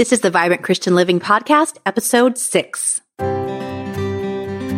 This 0.00 0.12
is 0.14 0.20
the 0.20 0.30
Vibrant 0.30 0.62
Christian 0.62 0.94
Living 0.94 1.20
Podcast, 1.20 1.76
episode 1.84 2.38
six. 2.38 3.02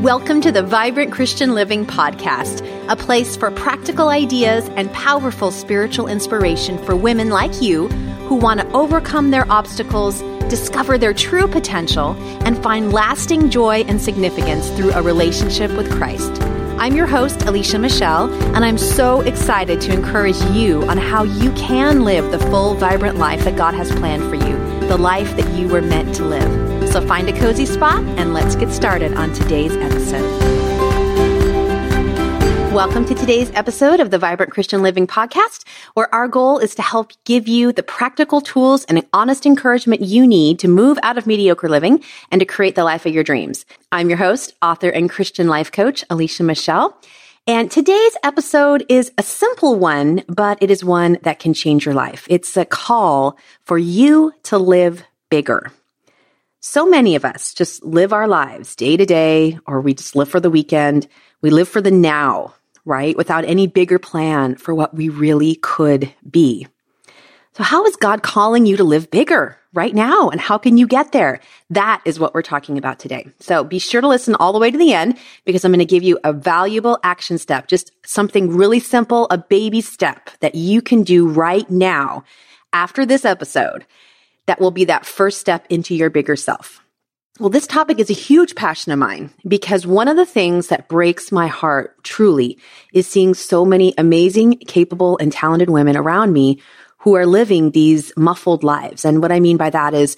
Welcome 0.03 0.41
to 0.41 0.51
the 0.51 0.65
Vibrant 0.65 1.13
Christian 1.13 1.55
Living 1.55 1.87
Podcast, 1.87 2.67
a 2.89 2.97
place 2.97 3.37
for 3.37 3.53
practical 3.53 4.08
ideas 4.08 4.69
and 4.71 4.93
powerful 4.93 5.53
spiritual 5.53 6.08
inspiration 6.08 6.77
for 6.85 6.97
women 6.97 7.29
like 7.31 7.63
you 7.63 7.87
who 8.27 8.35
want 8.35 8.59
to 8.59 8.69
overcome 8.73 9.30
their 9.30 9.48
obstacles, 9.48 10.23
discover 10.48 10.98
their 10.98 11.14
true 11.14 11.46
potential, 11.46 12.16
and 12.45 12.61
find 12.61 12.93
lasting 12.93 13.48
joy 13.48 13.84
and 13.86 14.02
significance 14.02 14.70
through 14.70 14.91
a 14.91 15.02
relationship 15.02 15.70
with 15.77 15.89
Christ. 15.93 16.43
I'm 16.80 16.96
your 16.96 17.07
host, 17.07 17.43
Alicia 17.43 17.79
Michelle, 17.79 18.29
and 18.57 18.64
I'm 18.64 18.77
so 18.77 19.20
excited 19.20 19.80
to 19.82 19.93
encourage 19.93 20.43
you 20.46 20.82
on 20.89 20.96
how 20.96 21.23
you 21.23 21.52
can 21.52 22.02
live 22.02 22.32
the 22.32 22.41
full, 22.41 22.75
vibrant 22.75 23.18
life 23.18 23.45
that 23.45 23.57
God 23.57 23.75
has 23.75 23.93
planned 23.93 24.25
for 24.25 24.34
you, 24.34 24.62
the 24.93 24.99
life 24.99 25.35
that 25.39 25.59
you 25.59 25.67
were 25.69 25.81
meant 25.81 26.15
to 26.15 26.23
live. 26.23 26.93
So 26.93 27.00
find 27.07 27.27
a 27.27 27.33
cozy 27.33 27.64
spot 27.64 28.03
and 28.19 28.35
let's 28.35 28.55
get 28.55 28.71
started 28.71 29.14
on 29.14 29.33
today's 29.33 29.75
episode. 29.75 30.21
Welcome 32.74 33.06
to 33.06 33.14
today's 33.14 33.50
episode 33.55 34.00
of 34.00 34.10
the 34.10 34.19
Vibrant 34.19 34.52
Christian 34.52 34.83
Living 34.83 35.06
Podcast, 35.06 35.66
where 35.95 36.14
our 36.14 36.28
goal 36.28 36.59
is 36.59 36.74
to 36.74 36.83
help 36.83 37.12
give 37.24 37.48
you 37.48 37.73
the 37.73 37.83
practical 37.83 38.42
tools 38.42 38.84
and 38.84 39.02
honest 39.14 39.47
encouragement 39.47 40.02
you 40.02 40.27
need 40.27 40.59
to 40.59 40.69
move 40.69 40.98
out 41.02 41.16
of 41.16 41.27
mediocre 41.27 41.70
living 41.70 42.05
and 42.30 42.41
to 42.41 42.45
create 42.45 42.74
the 42.74 42.84
life 42.84 43.06
of 43.06 43.14
your 43.14 43.24
dreams. 43.24 43.64
I'm 43.92 44.11
your 44.11 44.19
host, 44.19 44.52
author, 44.61 44.91
and 44.91 45.09
Christian 45.09 45.48
life 45.48 45.72
coach, 45.72 46.05
Alicia 46.11 46.42
Michelle. 46.42 47.00
And 47.46 47.70
today's 47.70 48.16
episode 48.23 48.84
is 48.88 49.10
a 49.19 49.23
simple 49.23 49.77
one, 49.77 50.23
but 50.28 50.59
it 50.62 50.70
is 50.70 50.84
one 50.84 51.19
that 51.23 51.41
can 51.41 51.55
change 51.55 51.84
your 51.84 51.95
life. 51.95 52.27
It's 52.30 52.56
a 52.56 52.64
call 52.64 53.37
for 53.64 53.77
you 53.77 54.33
to 54.45 54.59
live 54.59 55.02
bigger. 55.28 55.73
So 56.60 56.86
many 56.86 57.16
of 57.16 57.24
us 57.24 57.52
just 57.52 57.83
live 57.83 58.12
our 58.12 58.28
lives 58.28 58.77
day 58.77 58.97
to 58.97 59.05
day, 59.05 59.58
or 59.66 59.81
we 59.81 59.94
just 59.94 60.14
live 60.14 60.28
for 60.28 60.39
the 60.39 60.50
weekend. 60.50 61.08
We 61.41 61.50
live 61.50 61.69
for 61.69 61.81
the 61.81 61.91
now 61.91 62.55
right? 62.84 63.16
Without 63.16 63.44
any 63.44 63.66
bigger 63.66 63.98
plan 63.98 64.56
for 64.56 64.75
what 64.75 64.94
we 64.94 65.09
really 65.09 65.56
could 65.56 66.12
be. 66.28 66.66
So 67.55 67.62
how 67.62 67.84
is 67.84 67.97
God 67.97 68.22
calling 68.22 68.64
you 68.64 68.78
to 68.78 68.84
live 68.84 69.11
bigger 69.11 69.58
right 69.75 69.95
now? 69.95 70.31
And 70.31 70.41
how 70.41 70.56
can 70.56 70.78
you 70.78 70.86
get 70.86 71.12
there? 71.12 71.41
That 71.69 72.00
is 72.06 72.19
what 72.19 72.33
we're 72.33 72.41
talking 72.41 72.78
about 72.78 72.98
today. 72.98 73.28
So 73.41 73.62
be 73.62 73.78
sure 73.78 74.00
to 74.00 74.09
listen 74.09 74.34
all 74.36 74.55
the 74.55 74.59
way 74.59 74.70
to 74.70 74.78
the 74.78 74.94
end 74.94 75.19
because 75.44 75.62
I'm 75.64 75.72
going 75.72 75.81
to 75.81 75.84
give 75.84 76.03
you 76.03 76.19
a 76.25 76.33
valuable 76.33 76.98
action 77.03 77.36
step, 77.36 77.69
just 77.69 77.92
something 78.06 78.56
really 78.56 78.81
simple, 78.81 79.27
a 79.31 79.36
baby 79.36 79.83
step 79.83 80.31
that 80.41 80.55
you 80.55 80.81
can 80.81 81.03
do 81.03 81.28
right 81.28 81.70
now 81.70 82.25
after 82.72 83.05
this 83.05 83.27
episode 83.27 83.84
that 84.47 84.59
will 84.59 84.70
be 84.70 84.87
that 84.87 85.05
first 85.05 85.39
step 85.39 85.66
into 85.69 85.94
your 85.94 86.09
bigger 86.09 86.37
self. 86.37 86.83
Well, 87.39 87.50
this 87.50 87.66
topic 87.66 87.98
is 87.98 88.11
a 88.11 88.14
huge 88.14 88.55
passion 88.55 88.92
of 88.92 88.98
mine 88.98 89.31
because 89.48 89.87
one 89.87 90.09
of 90.09 90.16
the 90.16 90.27
things 90.27 90.69
that 90.69 90.89
breaks 90.89 91.33
my 91.33 91.47
heart 91.47 92.03
truly 92.05 92.59
is 92.92 93.09
seeing 93.09 93.34
so 93.34 93.64
many 93.64 93.94
amazing, 93.97 94.59
capable, 94.59 95.16
and 95.19 95.33
talented 95.33 95.70
women 95.70 95.97
around 95.97 96.33
me 96.33 96.61
who 97.03 97.17
are 97.17 97.27
living 97.27 97.72
these 97.72 98.12
muffled 98.17 98.62
lives. 98.62 99.05
And 99.05 99.20
what 99.20 99.33
I 99.33 99.41
mean 99.41 99.56
by 99.56 99.70
that 99.70 99.92
is 99.92 100.17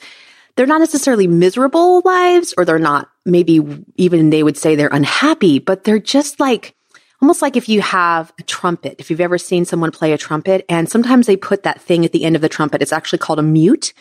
they're 0.54 0.66
not 0.66 0.80
necessarily 0.80 1.26
miserable 1.26 2.02
lives 2.04 2.52
or 2.58 2.66
they're 2.66 2.78
not, 2.78 3.10
maybe 3.24 3.60
even 3.96 4.28
they 4.28 4.42
would 4.42 4.58
say 4.58 4.76
they're 4.76 4.88
unhappy, 4.92 5.58
but 5.58 5.84
they're 5.84 5.98
just 5.98 6.38
like, 6.38 6.74
almost 7.22 7.40
like 7.40 7.56
if 7.56 7.70
you 7.70 7.80
have 7.80 8.34
a 8.38 8.42
trumpet, 8.42 8.96
if 8.98 9.10
you've 9.10 9.22
ever 9.22 9.38
seen 9.38 9.64
someone 9.64 9.90
play 9.90 10.12
a 10.12 10.18
trumpet 10.18 10.66
and 10.68 10.90
sometimes 10.90 11.26
they 11.26 11.36
put 11.36 11.62
that 11.62 11.80
thing 11.80 12.04
at 12.04 12.12
the 12.12 12.22
end 12.22 12.36
of 12.36 12.42
the 12.42 12.50
trumpet. 12.50 12.82
It's 12.82 12.92
actually 12.92 13.20
called 13.20 13.38
a 13.38 13.42
mute. 13.42 13.94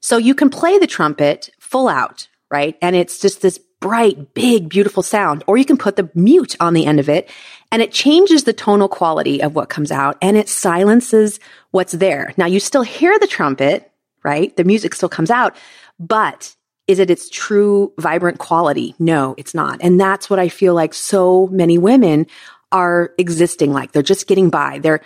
So 0.00 0.16
you 0.16 0.34
can 0.34 0.50
play 0.50 0.78
the 0.78 0.88
trumpet 0.88 1.50
full 1.60 1.86
out, 1.86 2.26
right? 2.50 2.76
And 2.82 2.96
it's 2.96 3.20
just 3.20 3.42
this 3.42 3.60
bright, 3.78 4.34
big, 4.34 4.68
beautiful 4.68 5.04
sound. 5.04 5.44
Or 5.46 5.56
you 5.56 5.64
can 5.64 5.76
put 5.76 5.94
the 5.94 6.10
mute 6.14 6.56
on 6.58 6.74
the 6.74 6.86
end 6.86 6.98
of 6.98 7.08
it 7.08 7.30
and 7.74 7.82
it 7.82 7.90
changes 7.90 8.44
the 8.44 8.52
tonal 8.52 8.86
quality 8.86 9.42
of 9.42 9.56
what 9.56 9.68
comes 9.68 9.90
out 9.90 10.16
and 10.22 10.36
it 10.36 10.48
silences 10.48 11.40
what's 11.72 11.90
there. 11.90 12.32
Now 12.36 12.46
you 12.46 12.60
still 12.60 12.82
hear 12.82 13.18
the 13.18 13.26
trumpet, 13.26 13.90
right? 14.22 14.56
The 14.56 14.62
music 14.62 14.94
still 14.94 15.08
comes 15.08 15.28
out, 15.28 15.56
but 15.98 16.54
is 16.86 17.00
it 17.00 17.10
its 17.10 17.28
true 17.28 17.92
vibrant 17.98 18.38
quality? 18.38 18.94
No, 19.00 19.34
it's 19.38 19.54
not. 19.54 19.80
And 19.82 19.98
that's 19.98 20.30
what 20.30 20.38
I 20.38 20.50
feel 20.50 20.72
like 20.72 20.94
so 20.94 21.48
many 21.48 21.76
women 21.76 22.28
are 22.70 23.12
existing 23.18 23.72
like. 23.72 23.90
They're 23.90 24.04
just 24.04 24.28
getting 24.28 24.50
by. 24.50 24.78
They're, 24.78 25.00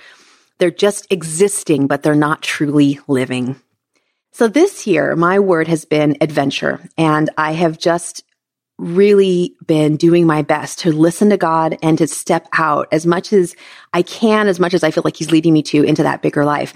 they're 0.59 0.71
just 0.71 1.11
existing, 1.11 1.87
but 1.87 2.03
they're 2.03 2.15
not 2.15 2.43
truly 2.43 3.01
living. 3.09 3.59
So 4.33 4.47
this 4.47 4.87
year, 4.87 5.17
my 5.17 5.39
word 5.39 5.69
has 5.69 5.87
been 5.87 6.19
adventure. 6.21 6.87
And 6.99 7.31
I 7.39 7.53
have 7.53 7.79
just 7.79 8.25
really 8.79 9.57
been 9.67 9.97
doing 9.97 10.27
my 10.27 10.43
best 10.43 10.79
to 10.81 10.93
listen 10.93 11.31
to 11.31 11.37
God 11.37 11.77
and 11.83 11.99
to 11.99 12.07
step 12.07 12.49
out 12.53 12.89
as 12.93 13.05
much 13.05 13.33
as 13.33 13.57
I 13.93 14.03
can, 14.03 14.49
as 14.49 14.61
much 14.61 14.73
as 14.73 14.85
I 14.85 14.91
feel 14.91 15.03
like 15.05 15.17
He's 15.17 15.33
leading 15.33 15.53
me 15.53 15.63
to 15.65 15.83
into 15.83 16.05
that 16.05 16.23
bigger 16.23 16.45
life. 16.45 16.75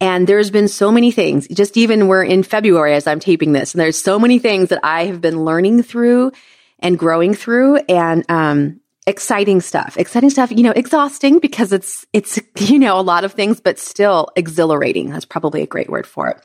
And 0.00 0.26
there's 0.26 0.50
been 0.50 0.68
so 0.68 0.92
many 0.92 1.10
things, 1.10 1.48
just 1.48 1.76
even 1.76 2.06
we're 2.06 2.22
in 2.22 2.42
February 2.44 2.94
as 2.94 3.06
I'm 3.06 3.18
taping 3.18 3.52
this, 3.52 3.74
and 3.74 3.80
there's 3.80 4.00
so 4.00 4.18
many 4.18 4.38
things 4.38 4.68
that 4.68 4.80
I 4.84 5.06
have 5.06 5.20
been 5.20 5.44
learning 5.44 5.82
through 5.82 6.32
and 6.78 6.98
growing 6.98 7.34
through 7.34 7.76
and, 7.88 8.24
um, 8.28 8.80
exciting 9.08 9.62
stuff, 9.62 9.96
exciting 9.96 10.28
stuff, 10.28 10.52
you 10.52 10.62
know, 10.62 10.70
exhausting 10.70 11.38
because 11.38 11.72
it's, 11.72 12.06
it's, 12.12 12.38
you 12.70 12.78
know, 12.78 13.00
a 13.00 13.02
lot 13.02 13.24
of 13.24 13.32
things, 13.32 13.58
but 13.58 13.78
still 13.78 14.28
exhilarating. 14.36 15.10
That's 15.10 15.24
probably 15.24 15.62
a 15.62 15.66
great 15.66 15.88
word 15.88 16.06
for 16.06 16.28
it. 16.28 16.38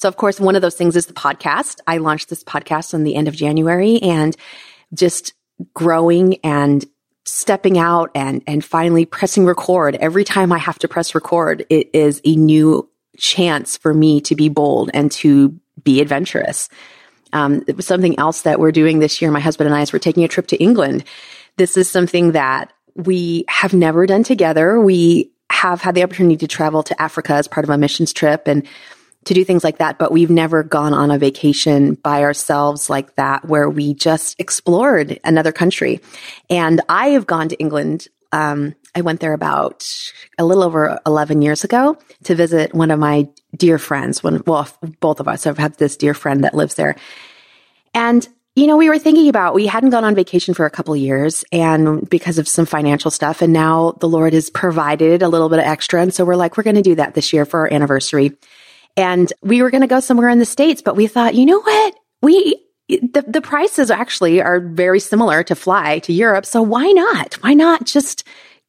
So, 0.00 0.08
of 0.08 0.16
course, 0.16 0.40
one 0.40 0.56
of 0.56 0.62
those 0.62 0.76
things 0.76 0.96
is 0.96 1.04
the 1.04 1.12
podcast. 1.12 1.80
I 1.86 1.98
launched 1.98 2.30
this 2.30 2.42
podcast 2.42 2.94
on 2.94 3.04
the 3.04 3.14
end 3.14 3.28
of 3.28 3.36
January 3.36 4.00
and 4.00 4.34
just 4.94 5.34
growing 5.74 6.38
and 6.42 6.82
stepping 7.26 7.76
out 7.76 8.10
and, 8.14 8.42
and 8.46 8.64
finally 8.64 9.04
pressing 9.04 9.44
record. 9.44 9.96
Every 9.96 10.24
time 10.24 10.52
I 10.52 10.58
have 10.58 10.78
to 10.78 10.88
press 10.88 11.14
record, 11.14 11.66
it 11.68 11.90
is 11.92 12.22
a 12.24 12.34
new 12.34 12.88
chance 13.18 13.76
for 13.76 13.92
me 13.92 14.22
to 14.22 14.34
be 14.34 14.48
bold 14.48 14.90
and 14.94 15.12
to 15.12 15.60
be 15.84 16.00
adventurous. 16.00 16.70
Um, 17.34 17.62
something 17.80 18.18
else 18.18 18.40
that 18.42 18.58
we're 18.58 18.72
doing 18.72 19.00
this 19.00 19.20
year. 19.20 19.30
My 19.30 19.40
husband 19.40 19.66
and 19.66 19.76
I, 19.76 19.82
as 19.82 19.92
we're 19.92 19.98
taking 19.98 20.24
a 20.24 20.28
trip 20.28 20.46
to 20.46 20.56
England. 20.56 21.04
This 21.58 21.76
is 21.76 21.90
something 21.90 22.32
that 22.32 22.72
we 22.94 23.44
have 23.48 23.74
never 23.74 24.06
done 24.06 24.24
together. 24.24 24.80
We 24.80 25.30
have 25.52 25.82
had 25.82 25.94
the 25.94 26.04
opportunity 26.04 26.38
to 26.38 26.48
travel 26.48 26.82
to 26.84 27.02
Africa 27.02 27.34
as 27.34 27.48
part 27.48 27.64
of 27.64 27.70
a 27.70 27.76
missions 27.76 28.14
trip 28.14 28.48
and 28.48 28.66
to 29.24 29.34
do 29.34 29.44
things 29.44 29.62
like 29.62 29.78
that, 29.78 29.98
but 29.98 30.12
we've 30.12 30.30
never 30.30 30.62
gone 30.62 30.94
on 30.94 31.10
a 31.10 31.18
vacation 31.18 31.94
by 31.94 32.22
ourselves 32.22 32.88
like 32.88 33.16
that 33.16 33.44
where 33.44 33.68
we 33.68 33.94
just 33.94 34.40
explored 34.40 35.20
another 35.24 35.52
country. 35.52 36.00
And 36.48 36.80
I 36.88 37.08
have 37.08 37.26
gone 37.26 37.48
to 37.50 37.56
England. 37.56 38.08
Um, 38.32 38.74
I 38.94 39.02
went 39.02 39.20
there 39.20 39.34
about 39.34 39.86
a 40.38 40.44
little 40.44 40.62
over 40.62 40.98
11 41.06 41.42
years 41.42 41.64
ago 41.64 41.98
to 42.24 42.34
visit 42.34 42.74
one 42.74 42.90
of 42.90 42.98
my 42.98 43.28
dear 43.54 43.78
friends. 43.78 44.22
One, 44.22 44.42
well, 44.46 44.68
both 45.00 45.20
of 45.20 45.28
us 45.28 45.44
have 45.44 45.58
had 45.58 45.74
this 45.76 45.96
dear 45.96 46.14
friend 46.14 46.44
that 46.44 46.54
lives 46.54 46.74
there. 46.74 46.96
And 47.92 48.26
you 48.56 48.66
know, 48.66 48.76
we 48.76 48.88
were 48.88 48.98
thinking 48.98 49.28
about, 49.28 49.54
we 49.54 49.66
hadn't 49.66 49.90
gone 49.90 50.04
on 50.04 50.14
vacation 50.14 50.54
for 50.54 50.66
a 50.66 50.70
couple 50.70 50.94
years 50.96 51.44
and 51.52 52.08
because 52.10 52.38
of 52.38 52.48
some 52.48 52.66
financial 52.66 53.10
stuff. 53.10 53.42
And 53.42 53.52
now 53.52 53.92
the 54.00 54.08
Lord 54.08 54.32
has 54.32 54.50
provided 54.50 55.22
a 55.22 55.28
little 55.28 55.48
bit 55.48 55.60
of 55.60 55.64
extra. 55.64 56.02
And 56.02 56.12
so 56.12 56.24
we're 56.24 56.34
like, 56.34 56.56
we're 56.56 56.64
going 56.64 56.76
to 56.76 56.82
do 56.82 56.96
that 56.96 57.14
this 57.14 57.32
year 57.32 57.44
for 57.44 57.60
our 57.60 57.72
anniversary. 57.72 58.32
And 58.96 59.32
we 59.42 59.62
were 59.62 59.70
going 59.70 59.82
to 59.82 59.86
go 59.86 60.00
somewhere 60.00 60.28
in 60.28 60.38
the 60.38 60.44
States, 60.44 60.82
but 60.82 60.96
we 60.96 61.06
thought, 61.06 61.34
you 61.34 61.46
know 61.46 61.60
what? 61.60 61.94
We, 62.22 62.62
the, 62.88 63.24
the 63.26 63.40
prices 63.40 63.90
actually 63.90 64.42
are 64.42 64.60
very 64.60 65.00
similar 65.00 65.42
to 65.44 65.54
fly 65.54 66.00
to 66.00 66.12
Europe. 66.12 66.44
So 66.46 66.62
why 66.62 66.90
not? 66.92 67.34
Why 67.34 67.54
not 67.54 67.84
just 67.84 68.24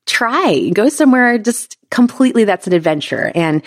try, 0.05 0.69
go 0.73 0.89
somewhere 0.89 1.37
just 1.37 1.77
completely 1.89 2.43
that's 2.43 2.67
an 2.67 2.73
adventure. 2.73 3.31
And 3.35 3.61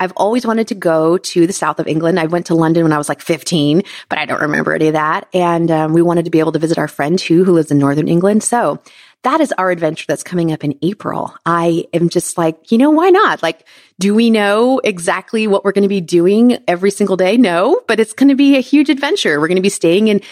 I've 0.00 0.12
always 0.16 0.44
wanted 0.44 0.68
to 0.68 0.74
go 0.74 1.16
to 1.16 1.46
the 1.46 1.52
south 1.52 1.78
of 1.78 1.86
England. 1.86 2.18
I 2.18 2.26
went 2.26 2.46
to 2.46 2.54
London 2.54 2.82
when 2.82 2.92
I 2.92 2.98
was 2.98 3.08
like 3.08 3.20
15, 3.20 3.82
but 4.08 4.18
I 4.18 4.24
don't 4.24 4.40
remember 4.40 4.74
any 4.74 4.88
of 4.88 4.94
that. 4.94 5.28
And 5.32 5.70
um, 5.70 5.92
we 5.92 6.02
wanted 6.02 6.24
to 6.24 6.30
be 6.30 6.40
able 6.40 6.52
to 6.52 6.58
visit 6.58 6.78
our 6.78 6.88
friend 6.88 7.18
too, 7.18 7.44
who 7.44 7.52
lives 7.52 7.70
in 7.70 7.78
northern 7.78 8.08
England. 8.08 8.42
So 8.42 8.82
that 9.22 9.40
is 9.40 9.52
our 9.56 9.70
adventure 9.70 10.04
that's 10.08 10.24
coming 10.24 10.52
up 10.52 10.64
in 10.64 10.76
April. 10.82 11.34
I 11.46 11.86
am 11.92 12.08
just 12.08 12.36
like, 12.36 12.72
you 12.72 12.78
know, 12.78 12.90
why 12.90 13.10
not? 13.10 13.42
Like, 13.42 13.66
do 14.00 14.14
we 14.14 14.30
know 14.30 14.80
exactly 14.82 15.46
what 15.46 15.64
we're 15.64 15.72
going 15.72 15.82
to 15.82 15.88
be 15.88 16.00
doing 16.00 16.58
every 16.66 16.90
single 16.90 17.16
day? 17.16 17.36
No, 17.36 17.80
but 17.86 18.00
it's 18.00 18.12
going 18.12 18.30
to 18.30 18.34
be 18.34 18.56
a 18.56 18.60
huge 18.60 18.90
adventure. 18.90 19.38
We're 19.38 19.48
going 19.48 19.56
to 19.56 19.62
be 19.62 19.68
staying 19.68 20.08
in 20.08 20.22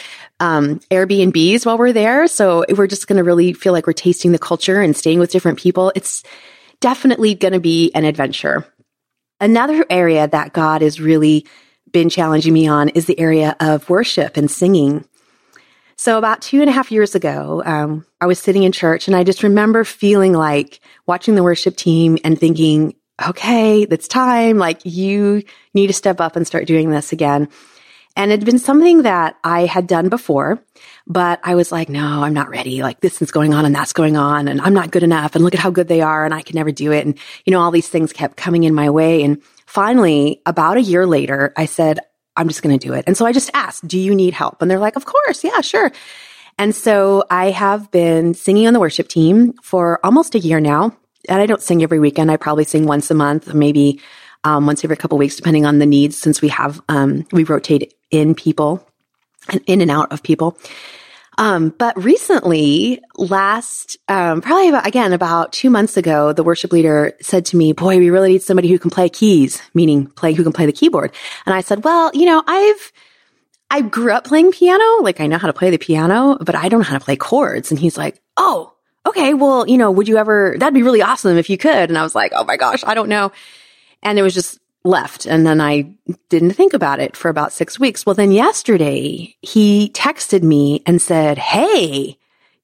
um, 0.41 0.81
Airbnbs 0.91 1.65
while 1.65 1.79
we're 1.79 1.93
there. 1.93 2.27
So 2.27 2.65
we're 2.69 2.89
just 2.89 3.07
going 3.07 3.19
to 3.19 3.25
really 3.25 3.53
feel 3.53 3.73
like 3.73 3.87
we're 3.87 3.93
tasting 3.93 4.33
the 4.33 4.39
culture 4.39 4.81
and 4.81 4.97
staying 4.97 5.21
with 5.21 5.31
different 5.31 5.59
people. 5.59 5.93
It's 5.95 6.25
definitely 6.81 7.35
going 7.35 7.53
to 7.53 7.61
be 7.61 7.93
an 7.95 8.05
adventure. 8.05 8.67
Another 9.39 9.87
area 9.89 10.27
that 10.27 10.53
God 10.53 10.83
has 10.83 11.01
really 11.01 11.47
been 11.93 12.09
challenging 12.09 12.53
me 12.53 12.67
on 12.67 12.89
is 12.91 13.07
the 13.07 13.19
area 13.19 13.57
of 13.61 13.89
worship 13.89 14.37
and 14.37 14.51
singing. 14.51 15.05
So 16.01 16.17
about 16.17 16.41
two 16.41 16.63
and 16.63 16.71
a 16.71 16.73
half 16.73 16.91
years 16.91 17.15
ago, 17.15 17.63
um, 17.67 18.07
I 18.23 18.27
was 18.27 18.39
sitting 18.39 18.63
in 18.63 18.73
church 18.73 19.07
and 19.07 19.15
I 19.15 19.23
just 19.23 19.43
remember 19.43 19.85
feeling 19.85 20.33
like 20.33 20.81
watching 21.07 21.35
the 21.35 21.43
worship 21.43 21.77
team 21.77 22.17
and 22.25 22.41
thinking, 22.41 22.95
okay, 23.23 23.83
it's 23.83 24.09
time. 24.09 24.57
Like 24.57 24.81
you 24.87 25.43
need 25.75 25.89
to 25.89 25.93
step 25.93 26.19
up 26.19 26.37
and 26.37 26.47
start 26.47 26.67
doing 26.67 26.89
this 26.89 27.13
again. 27.13 27.51
And 28.17 28.33
it 28.33 28.39
had 28.39 28.47
been 28.47 28.59
something 28.59 29.03
that 29.03 29.37
I 29.45 29.67
had 29.67 29.87
done 29.87 30.09
before, 30.09 30.65
but 31.07 31.39
I 31.45 31.55
was 31.55 31.71
like, 31.71 31.91
no, 31.91 32.23
I'm 32.23 32.33
not 32.33 32.49
ready. 32.49 32.83
Like 32.83 33.01
this 33.01 33.21
is 33.21 33.31
going 33.31 33.53
on 33.53 33.67
and 33.67 33.75
that's 33.75 33.93
going 33.93 34.17
on 34.17 34.49
and 34.49 34.59
I'm 34.63 34.73
not 34.73 34.93
good 34.93 35.03
enough. 35.03 35.35
And 35.35 35.45
look 35.45 35.53
at 35.53 35.61
how 35.61 35.69
good 35.69 35.89
they 35.89 36.01
are. 36.01 36.25
And 36.25 36.33
I 36.33 36.41
can 36.41 36.57
never 36.57 36.73
do 36.73 36.93
it. 36.93 37.05
And, 37.05 37.19
you 37.45 37.51
know, 37.51 37.61
all 37.61 37.71
these 37.71 37.91
things 37.91 38.15
kept 38.15 38.39
coming 38.39 38.65
in 38.65 38.73
my 38.73 38.89
way. 38.89 39.23
And 39.23 39.43
finally, 39.67 40.41
about 40.47 40.79
a 40.79 40.83
year 40.83 41.07
later, 41.07 41.53
I 41.59 41.67
said, 41.67 41.99
I'm 42.41 42.49
just 42.49 42.63
going 42.63 42.77
to 42.79 42.85
do 42.85 42.95
it. 42.95 43.05
And 43.07 43.17
so 43.17 43.27
I 43.27 43.33
just 43.33 43.51
asked, 43.55 43.87
do 43.87 43.99
you 43.99 44.15
need 44.15 44.35
help? 44.35 44.63
And 44.63 44.71
they're 44.71 44.79
like, 44.79 44.97
of 44.97 45.05
course. 45.05 45.45
Yeah, 45.45 45.61
sure. 45.61 45.93
And 46.59 46.75
so 46.75 47.25
I 47.31 47.51
have 47.51 47.91
been 47.91 48.35
singing 48.35 48.67
on 48.67 48.73
the 48.73 48.81
worship 48.81 49.09
team 49.09 49.53
for 49.63 50.01
almost 50.05 50.35
a 50.35 50.39
year 50.39 50.61
now. 50.61 50.97
And 51.29 51.41
I 51.41 51.47
don't 51.47 51.63
sing 51.63 51.83
every 51.83 51.99
weekend. 51.99 52.31
I 52.31 52.37
probably 52.39 52.65
sing 52.65 52.87
once 52.87 53.11
a 53.11 53.15
month, 53.15 53.53
maybe 53.53 54.01
um, 54.45 54.67
once 54.67 54.83
every 54.85 54.97
couple 54.97 55.19
weeks, 55.19 55.37
depending 55.37 55.67
on 55.67 55.79
the 55.79 55.87
needs, 55.87 56.19
since 56.19 56.41
we 56.41 56.49
have, 56.49 56.81
um, 56.89 57.27
we 57.31 57.45
rotate 57.45 57.95
in 58.11 58.35
people 58.35 58.87
and 59.49 59.61
in 59.67 59.83
and 59.83 59.91
out 59.91 60.13
of 60.13 60.23
people. 60.23 60.57
Um, 61.41 61.71
but 61.71 61.97
recently, 61.97 63.01
last, 63.17 63.97
um, 64.09 64.43
probably 64.43 64.69
about, 64.69 64.87
again, 64.87 65.15
about 65.15 65.55
two 65.55 65.71
months 65.71 65.97
ago, 65.97 66.35
the 66.35 66.45
worship 66.45 66.71
leader 66.71 67.15
said 67.23 67.47
to 67.47 67.57
me, 67.57 67.73
boy, 67.73 67.97
we 67.97 68.11
really 68.11 68.33
need 68.33 68.43
somebody 68.43 68.69
who 68.69 68.79
can 68.79 68.91
play 68.91 69.09
keys, 69.09 69.63
meaning 69.73 70.07
play, 70.07 70.35
who 70.35 70.43
can 70.43 70.53
play 70.53 70.67
the 70.67 70.73
keyboard. 70.73 71.13
And 71.47 71.55
I 71.55 71.63
said, 71.63 71.83
well, 71.83 72.11
you 72.13 72.27
know, 72.27 72.43
I've, 72.47 72.93
I 73.71 73.81
grew 73.81 74.13
up 74.13 74.25
playing 74.25 74.53
piano. 74.53 74.85
Like 75.01 75.19
I 75.19 75.29
know 75.29 75.39
how 75.39 75.47
to 75.47 75.55
play 75.55 75.71
the 75.71 75.79
piano, 75.79 76.37
but 76.43 76.55
I 76.55 76.69
don't 76.69 76.81
know 76.81 76.85
how 76.85 76.99
to 76.99 77.05
play 77.05 77.17
chords. 77.17 77.71
And 77.71 77.81
he's 77.81 77.97
like, 77.97 78.21
Oh, 78.37 78.75
okay. 79.07 79.33
Well, 79.33 79.67
you 79.67 79.79
know, 79.79 79.91
would 79.91 80.09
you 80.09 80.19
ever, 80.19 80.57
that'd 80.59 80.75
be 80.75 80.83
really 80.83 81.01
awesome 81.01 81.39
if 81.39 81.49
you 81.49 81.57
could. 81.57 81.89
And 81.89 81.97
I 81.97 82.03
was 82.03 82.15
like, 82.15 82.33
Oh 82.35 82.45
my 82.45 82.59
gosh, 82.59 82.85
I 82.85 82.93
don't 82.93 83.09
know. 83.09 83.33
And 84.03 84.19
it 84.19 84.23
was 84.23 84.35
just 84.35 84.60
left. 84.85 85.27
And 85.27 85.47
then 85.47 85.61
I 85.61 85.93
didn't 86.29 86.53
think 86.53 86.73
about 86.73 87.01
it 87.01 87.17
for 87.17 87.29
about 87.29 87.53
six 87.53 87.79
weeks. 87.79 88.07
Well, 88.07 88.15
then 88.15 88.33
yesterday 88.33 89.37
he 89.43 89.91
texted 89.91 90.43
me 90.43 90.83
and 90.87 91.01
said, 91.01 91.39
Hey, 91.39 92.19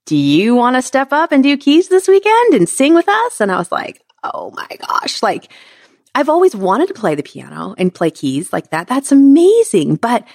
do 0.07 0.17
you 0.17 0.55
want 0.55 0.77
to 0.77 0.83
step 0.83 1.13
up 1.13 1.33
and 1.33 1.43
do 1.43 1.57
keys 1.57 1.89
this 1.89 2.09
weekend 2.09 2.55
and 2.55 2.69
sing 2.69 2.95
with 2.95 3.09
us? 3.09 3.41
And 3.41 3.53
I 3.53 3.59
was 3.59 3.71
like, 3.71 4.03
Oh 4.25 4.51
my 4.57 4.69
gosh, 4.87 5.23
like 5.23 5.53
I've 6.15 6.31
always 6.31 6.57
wanted 6.57 6.89
to 6.89 6.95
play 6.95 7.15
the 7.15 7.23
piano 7.23 7.75
and 7.77 7.95
play 7.95 8.11
keys 8.11 8.53
like 8.53 8.71
that. 8.71 8.89
That's 8.89 9.13
amazing. 9.13 9.97
But 9.97 10.27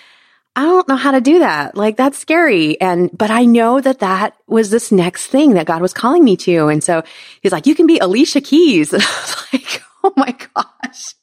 I 0.55 0.63
don't 0.63 0.87
know 0.87 0.97
how 0.97 1.11
to 1.11 1.21
do 1.21 1.39
that. 1.39 1.75
Like 1.75 1.97
that's 1.97 2.19
scary. 2.19 2.79
And, 2.79 3.09
but 3.17 3.31
I 3.31 3.45
know 3.45 3.79
that 3.79 3.99
that 3.99 4.35
was 4.47 4.69
this 4.69 4.91
next 4.91 5.27
thing 5.27 5.53
that 5.53 5.65
God 5.65 5.81
was 5.81 5.93
calling 5.93 6.23
me 6.23 6.35
to. 6.37 6.67
And 6.67 6.83
so 6.83 7.03
he's 7.41 7.51
like, 7.53 7.65
you 7.65 7.73
can 7.73 7.87
be 7.87 7.99
Alicia 7.99 8.41
Keys. 8.41 8.93
And 8.93 9.01
I 9.05 9.05
was 9.05 9.45
like, 9.53 9.81
oh 10.03 10.13
my 10.17 10.35
gosh. 10.53 11.15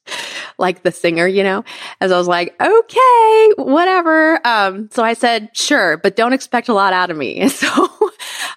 Like 0.59 0.83
the 0.83 0.93
singer, 0.93 1.27
you 1.27 1.43
know, 1.43 1.65
as 2.01 2.11
I 2.11 2.19
was 2.19 2.27
like, 2.27 2.55
okay, 2.61 3.53
whatever. 3.57 4.45
Um, 4.47 4.89
so 4.93 5.05
I 5.05 5.15
said, 5.15 5.51
sure, 5.53 5.99
but 5.99 6.17
don't 6.17 6.33
expect 6.33 6.69
a 6.69 6.75
lot 6.75 6.93
out 6.93 7.11
of 7.11 7.17
me. 7.17 7.49
So 7.59 7.89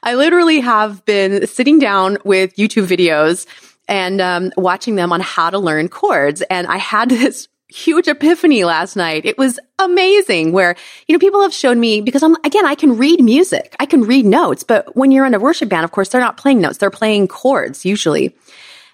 I 0.03 0.15
literally 0.15 0.59
have 0.59 1.03
been 1.05 1.45
sitting 1.47 1.79
down 1.79 2.17
with 2.23 2.55
YouTube 2.55 2.87
videos 2.87 3.45
and 3.87 4.21
um, 4.21 4.51
watching 4.57 4.95
them 4.95 5.11
on 5.11 5.21
how 5.21 5.49
to 5.49 5.59
learn 5.59 5.89
chords. 5.89 6.41
And 6.43 6.67
I 6.67 6.77
had 6.77 7.09
this 7.09 7.47
huge 7.71 8.07
epiphany 8.07 8.63
last 8.63 8.95
night. 8.95 9.25
It 9.25 9.37
was 9.37 9.59
amazing 9.79 10.51
where, 10.51 10.75
you 11.07 11.13
know, 11.13 11.19
people 11.19 11.41
have 11.41 11.53
shown 11.53 11.79
me 11.79 12.01
because 12.01 12.21
I'm, 12.21 12.35
again, 12.43 12.65
I 12.65 12.75
can 12.75 12.97
read 12.97 13.23
music. 13.23 13.75
I 13.79 13.85
can 13.85 14.03
read 14.03 14.25
notes, 14.25 14.63
but 14.63 14.95
when 14.95 15.11
you're 15.11 15.25
in 15.25 15.33
a 15.33 15.39
worship 15.39 15.69
band, 15.69 15.85
of 15.85 15.91
course, 15.91 16.09
they're 16.09 16.21
not 16.21 16.37
playing 16.37 16.61
notes. 16.61 16.77
They're 16.77 16.91
playing 16.91 17.29
chords 17.29 17.85
usually. 17.85 18.35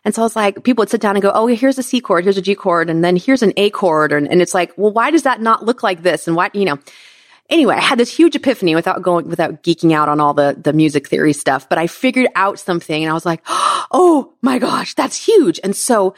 And 0.08 0.16
so 0.16 0.22
I 0.22 0.26
was 0.26 0.38
like, 0.38 0.64
people 0.64 0.84
would 0.84 0.90
sit 0.90 1.02
down 1.02 1.18
and 1.18 1.22
go, 1.22 1.34
Oh, 1.36 1.48
here's 1.48 1.78
a 1.78 1.84
C 1.84 2.00
chord, 2.00 2.24
here's 2.24 2.38
a 2.38 2.42
G 2.42 2.56
chord, 2.56 2.90
and 2.90 3.04
then 3.04 3.18
here's 3.18 3.44
an 3.44 3.52
A 3.58 3.70
chord. 3.72 4.14
And, 4.14 4.26
and 4.26 4.42
it's 4.42 4.54
like, 4.54 4.72
well, 4.78 4.94
why 4.94 5.12
does 5.12 5.24
that 5.24 5.42
not 5.42 5.66
look 5.66 5.84
like 5.84 6.02
this? 6.02 6.28
And 6.28 6.36
why, 6.38 6.50
you 6.54 6.64
know, 6.64 6.80
anyway, 7.50 7.76
I 7.76 7.82
had 7.82 8.00
this 8.00 8.16
huge 8.16 8.34
epiphany 8.34 8.74
without 8.74 9.02
going, 9.02 9.28
without 9.28 9.64
geeking 9.64 9.92
out 9.92 10.08
on 10.08 10.22
all 10.22 10.34
the, 10.34 10.56
the 10.58 10.72
music 10.72 11.10
theory 11.10 11.34
stuff, 11.34 11.68
but 11.68 11.78
I 11.78 11.88
figured 11.88 12.30
out 12.36 12.58
something 12.58 13.04
and 13.04 13.12
I 13.12 13.14
was 13.14 13.26
like, 13.26 13.42
Oh 13.92 14.32
my 14.42 14.60
gosh, 14.60 14.94
that's 14.94 15.26
huge. 15.26 15.60
And 15.62 15.76
so 15.76 16.16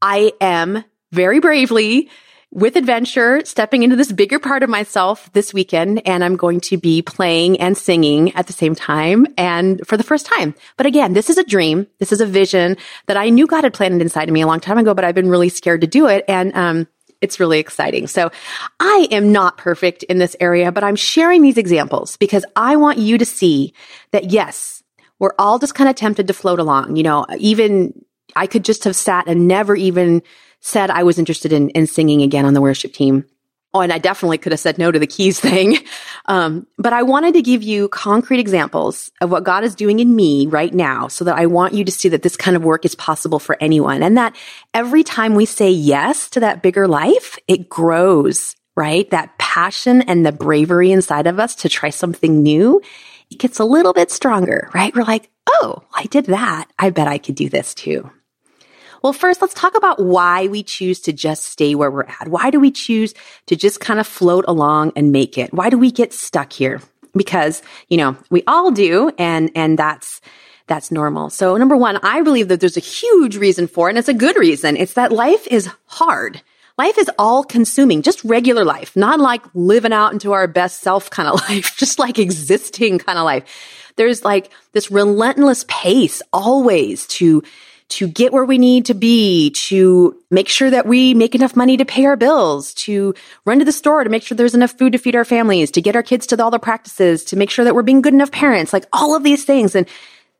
I 0.00 0.32
am 0.40 0.84
very 1.10 1.40
bravely 1.40 2.10
with 2.54 2.76
adventure, 2.76 3.44
stepping 3.44 3.82
into 3.82 3.96
this 3.96 4.12
bigger 4.12 4.38
part 4.38 4.62
of 4.62 4.70
myself 4.70 5.30
this 5.32 5.52
weekend. 5.52 6.00
And 6.06 6.24
I'm 6.24 6.36
going 6.36 6.60
to 6.60 6.78
be 6.78 7.02
playing 7.02 7.60
and 7.60 7.76
singing 7.76 8.32
at 8.36 8.46
the 8.46 8.52
same 8.52 8.76
time 8.76 9.26
and 9.36 9.84
for 9.86 9.96
the 9.96 10.04
first 10.04 10.24
time. 10.24 10.54
But 10.76 10.86
again, 10.86 11.12
this 11.12 11.28
is 11.28 11.36
a 11.36 11.44
dream. 11.44 11.88
This 11.98 12.12
is 12.12 12.20
a 12.20 12.26
vision 12.26 12.76
that 13.06 13.16
I 13.16 13.28
knew 13.28 13.48
God 13.48 13.64
had 13.64 13.74
planted 13.74 14.00
inside 14.00 14.28
of 14.28 14.32
me 14.32 14.40
a 14.40 14.46
long 14.46 14.60
time 14.60 14.78
ago, 14.78 14.94
but 14.94 15.04
I've 15.04 15.16
been 15.16 15.28
really 15.28 15.48
scared 15.48 15.80
to 15.80 15.86
do 15.88 16.06
it. 16.06 16.24
And, 16.28 16.54
um, 16.54 16.88
it's 17.20 17.40
really 17.40 17.58
exciting. 17.58 18.06
So 18.06 18.30
I 18.78 19.08
am 19.10 19.32
not 19.32 19.56
perfect 19.56 20.02
in 20.04 20.18
this 20.18 20.36
area, 20.40 20.70
but 20.70 20.84
I'm 20.84 20.96
sharing 20.96 21.40
these 21.40 21.56
examples 21.56 22.18
because 22.18 22.44
I 22.54 22.76
want 22.76 22.98
you 22.98 23.16
to 23.16 23.24
see 23.24 23.72
that 24.10 24.30
yes, 24.30 24.82
we're 25.18 25.34
all 25.38 25.58
just 25.58 25.74
kind 25.74 25.88
of 25.88 25.96
tempted 25.96 26.26
to 26.26 26.34
float 26.34 26.58
along. 26.58 26.96
You 26.96 27.02
know, 27.02 27.26
even 27.38 27.94
I 28.36 28.46
could 28.46 28.64
just 28.64 28.84
have 28.84 28.94
sat 28.94 29.26
and 29.26 29.48
never 29.48 29.74
even 29.74 30.22
said 30.64 30.90
I 30.90 31.02
was 31.02 31.18
interested 31.18 31.52
in, 31.52 31.68
in 31.70 31.86
singing 31.86 32.22
again 32.22 32.46
on 32.46 32.54
the 32.54 32.60
worship 32.60 32.94
team. 32.94 33.26
Oh, 33.74 33.80
and 33.80 33.92
I 33.92 33.98
definitely 33.98 34.38
could 34.38 34.52
have 34.52 34.60
said 34.60 34.78
no 34.78 34.90
to 34.90 34.98
the 34.98 35.06
keys 35.06 35.38
thing. 35.48 35.76
Um, 36.24 36.66
but 36.78 36.94
I 36.94 37.02
wanted 37.02 37.34
to 37.34 37.42
give 37.42 37.62
you 37.62 37.88
concrete 37.88 38.40
examples 38.40 39.10
of 39.20 39.30
what 39.30 39.44
God 39.44 39.62
is 39.62 39.74
doing 39.74 40.00
in 40.00 40.16
me 40.16 40.46
right 40.46 40.72
now 40.72 41.08
so 41.08 41.24
that 41.24 41.36
I 41.36 41.46
want 41.46 41.74
you 41.74 41.84
to 41.84 41.92
see 41.92 42.08
that 42.08 42.22
this 42.22 42.36
kind 42.36 42.56
of 42.56 42.64
work 42.64 42.84
is 42.86 42.94
possible 42.94 43.38
for 43.38 43.58
anyone 43.60 44.02
and 44.02 44.16
that 44.16 44.36
every 44.72 45.04
time 45.04 45.34
we 45.34 45.44
say 45.44 45.70
yes 45.70 46.30
to 46.30 46.40
that 46.40 46.62
bigger 46.62 46.88
life, 46.88 47.36
it 47.46 47.68
grows, 47.68 48.56
right? 48.74 49.08
That 49.10 49.36
passion 49.38 50.00
and 50.02 50.24
the 50.24 50.32
bravery 50.32 50.92
inside 50.92 51.26
of 51.26 51.38
us 51.38 51.54
to 51.56 51.68
try 51.68 51.90
something 51.90 52.42
new, 52.42 52.80
it 53.30 53.38
gets 53.38 53.58
a 53.58 53.64
little 53.64 53.92
bit 53.92 54.10
stronger, 54.10 54.70
right? 54.72 54.94
We're 54.94 55.02
like, 55.02 55.28
oh, 55.46 55.82
I 55.92 56.04
did 56.04 56.26
that. 56.26 56.70
I 56.78 56.88
bet 56.88 57.08
I 57.08 57.18
could 57.18 57.34
do 57.34 57.50
this 57.50 57.74
too. 57.74 58.10
Well, 59.04 59.12
first, 59.12 59.42
let's 59.42 59.52
talk 59.52 59.76
about 59.76 60.00
why 60.00 60.46
we 60.46 60.62
choose 60.62 60.98
to 61.00 61.12
just 61.12 61.42
stay 61.48 61.74
where 61.74 61.90
we're 61.90 62.04
at. 62.04 62.28
Why 62.28 62.48
do 62.48 62.58
we 62.58 62.70
choose 62.70 63.12
to 63.44 63.54
just 63.54 63.78
kind 63.78 64.00
of 64.00 64.06
float 64.06 64.46
along 64.48 64.92
and 64.96 65.12
make 65.12 65.36
it? 65.36 65.52
Why 65.52 65.68
do 65.68 65.76
we 65.76 65.90
get 65.90 66.14
stuck 66.14 66.54
here? 66.54 66.80
Because, 67.14 67.60
you 67.90 67.98
know, 67.98 68.16
we 68.30 68.42
all 68.46 68.70
do, 68.70 69.12
and, 69.18 69.50
and 69.54 69.78
that's, 69.78 70.22
that's 70.68 70.90
normal. 70.90 71.28
So 71.28 71.54
number 71.58 71.76
one, 71.76 71.98
I 71.98 72.22
believe 72.22 72.48
that 72.48 72.60
there's 72.60 72.78
a 72.78 72.80
huge 72.80 73.36
reason 73.36 73.66
for 73.66 73.88
it, 73.88 73.90
and 73.90 73.98
it's 73.98 74.08
a 74.08 74.14
good 74.14 74.38
reason. 74.38 74.74
It's 74.74 74.94
that 74.94 75.12
life 75.12 75.46
is 75.48 75.68
hard. 75.84 76.40
Life 76.78 76.96
is 76.96 77.10
all 77.18 77.44
consuming, 77.44 78.00
just 78.00 78.24
regular 78.24 78.64
life, 78.64 78.96
not 78.96 79.20
like 79.20 79.42
living 79.52 79.92
out 79.92 80.14
into 80.14 80.32
our 80.32 80.48
best 80.48 80.80
self 80.80 81.10
kind 81.10 81.28
of 81.28 81.34
life, 81.50 81.76
just 81.76 81.98
like 81.98 82.18
existing 82.18 83.00
kind 83.00 83.18
of 83.18 83.26
life. 83.26 83.44
There's 83.96 84.24
like 84.24 84.50
this 84.72 84.90
relentless 84.90 85.66
pace 85.68 86.22
always 86.32 87.06
to 87.08 87.42
to 87.94 88.08
get 88.08 88.32
where 88.32 88.44
we 88.44 88.58
need 88.58 88.86
to 88.86 88.94
be, 88.94 89.50
to 89.50 90.20
make 90.28 90.48
sure 90.48 90.68
that 90.68 90.84
we 90.84 91.14
make 91.14 91.36
enough 91.36 91.54
money 91.54 91.76
to 91.76 91.84
pay 91.84 92.04
our 92.06 92.16
bills, 92.16 92.74
to 92.74 93.14
run 93.44 93.60
to 93.60 93.64
the 93.64 93.70
store 93.70 94.02
to 94.02 94.10
make 94.10 94.24
sure 94.24 94.34
there's 94.34 94.54
enough 94.54 94.72
food 94.72 94.92
to 94.92 94.98
feed 94.98 95.14
our 95.14 95.24
families, 95.24 95.70
to 95.70 95.80
get 95.80 95.94
our 95.94 96.02
kids 96.02 96.26
to 96.26 96.42
all 96.42 96.50
the 96.50 96.58
practices, 96.58 97.24
to 97.24 97.36
make 97.36 97.50
sure 97.50 97.64
that 97.64 97.72
we're 97.74 97.82
being 97.82 98.02
good 98.02 98.12
enough 98.12 98.32
parents, 98.32 98.72
like 98.72 98.84
all 98.92 99.14
of 99.14 99.22
these 99.22 99.44
things. 99.44 99.76
And 99.76 99.86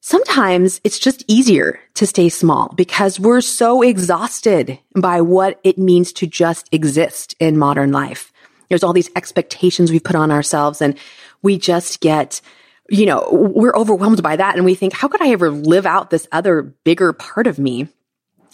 sometimes 0.00 0.80
it's 0.82 0.99
just 0.99 1.23
easier 1.28 1.78
to 1.94 2.08
stay 2.08 2.28
small 2.28 2.73
because 2.75 3.20
we're 3.20 3.40
so 3.40 3.82
exhausted 3.82 4.76
by 4.96 5.20
what 5.20 5.61
it 5.62 5.78
means 5.78 6.12
to 6.14 6.26
just 6.26 6.68
exist 6.73 7.37
in 7.38 7.56
modern 7.56 7.92
life. 7.92 8.32
There's 8.68 8.82
all 8.82 8.92
these 8.92 9.11
expectations 9.14 9.92
we've 9.92 10.02
put 10.02 10.16
on 10.16 10.32
ourselves 10.32 10.82
and 10.82 10.99
we 11.42 11.56
just 11.56 12.00
get 12.00 12.40
you 12.91 13.07
know, 13.07 13.26
we're 13.31 13.75
overwhelmed 13.75 14.23
by 14.23 14.37
that 14.37 14.57
and 14.57 14.64
we 14.64 14.75
think, 14.75 14.93
how 14.93 15.09
could 15.09 15.23
I 15.23 15.31
ever 15.31 15.50
live 15.50 15.87
out 15.87 16.11
this 16.11 16.29
other 16.33 16.62
bigger 16.62 17.12
part 17.12 17.47
of 17.47 17.59
me? 17.59 17.88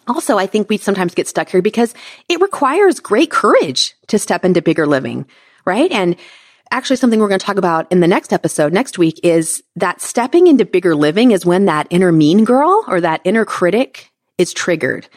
Also, 0.06 0.38
I 0.38 0.46
think 0.46 0.68
we 0.68 0.76
sometimes 0.76 1.14
get 1.14 1.28
stuck 1.28 1.48
here 1.48 1.62
because 1.62 1.94
it 2.28 2.40
requires 2.40 3.00
great 3.00 3.30
courage 3.30 3.94
to 4.08 4.18
step 4.18 4.44
into 4.44 4.62
bigger 4.62 4.86
living, 4.86 5.26
right? 5.64 5.90
And 5.92 6.16
actually 6.70 6.96
something 6.96 7.20
we're 7.20 7.28
going 7.28 7.40
to 7.40 7.46
talk 7.46 7.58
about 7.58 7.90
in 7.92 8.00
the 8.00 8.08
next 8.08 8.32
episode 8.32 8.72
next 8.72 8.98
week 8.98 9.20
is 9.22 9.62
that 9.76 10.00
stepping 10.00 10.46
into 10.46 10.64
bigger 10.64 10.94
living 10.94 11.32
is 11.32 11.44
when 11.44 11.66
that 11.66 11.86
inner 11.90 12.12
mean 12.12 12.44
girl 12.44 12.84
or 12.88 13.00
that 13.00 13.20
inner 13.24 13.44
critic 13.44 14.10
is 14.38 14.52
triggered. 14.52 15.08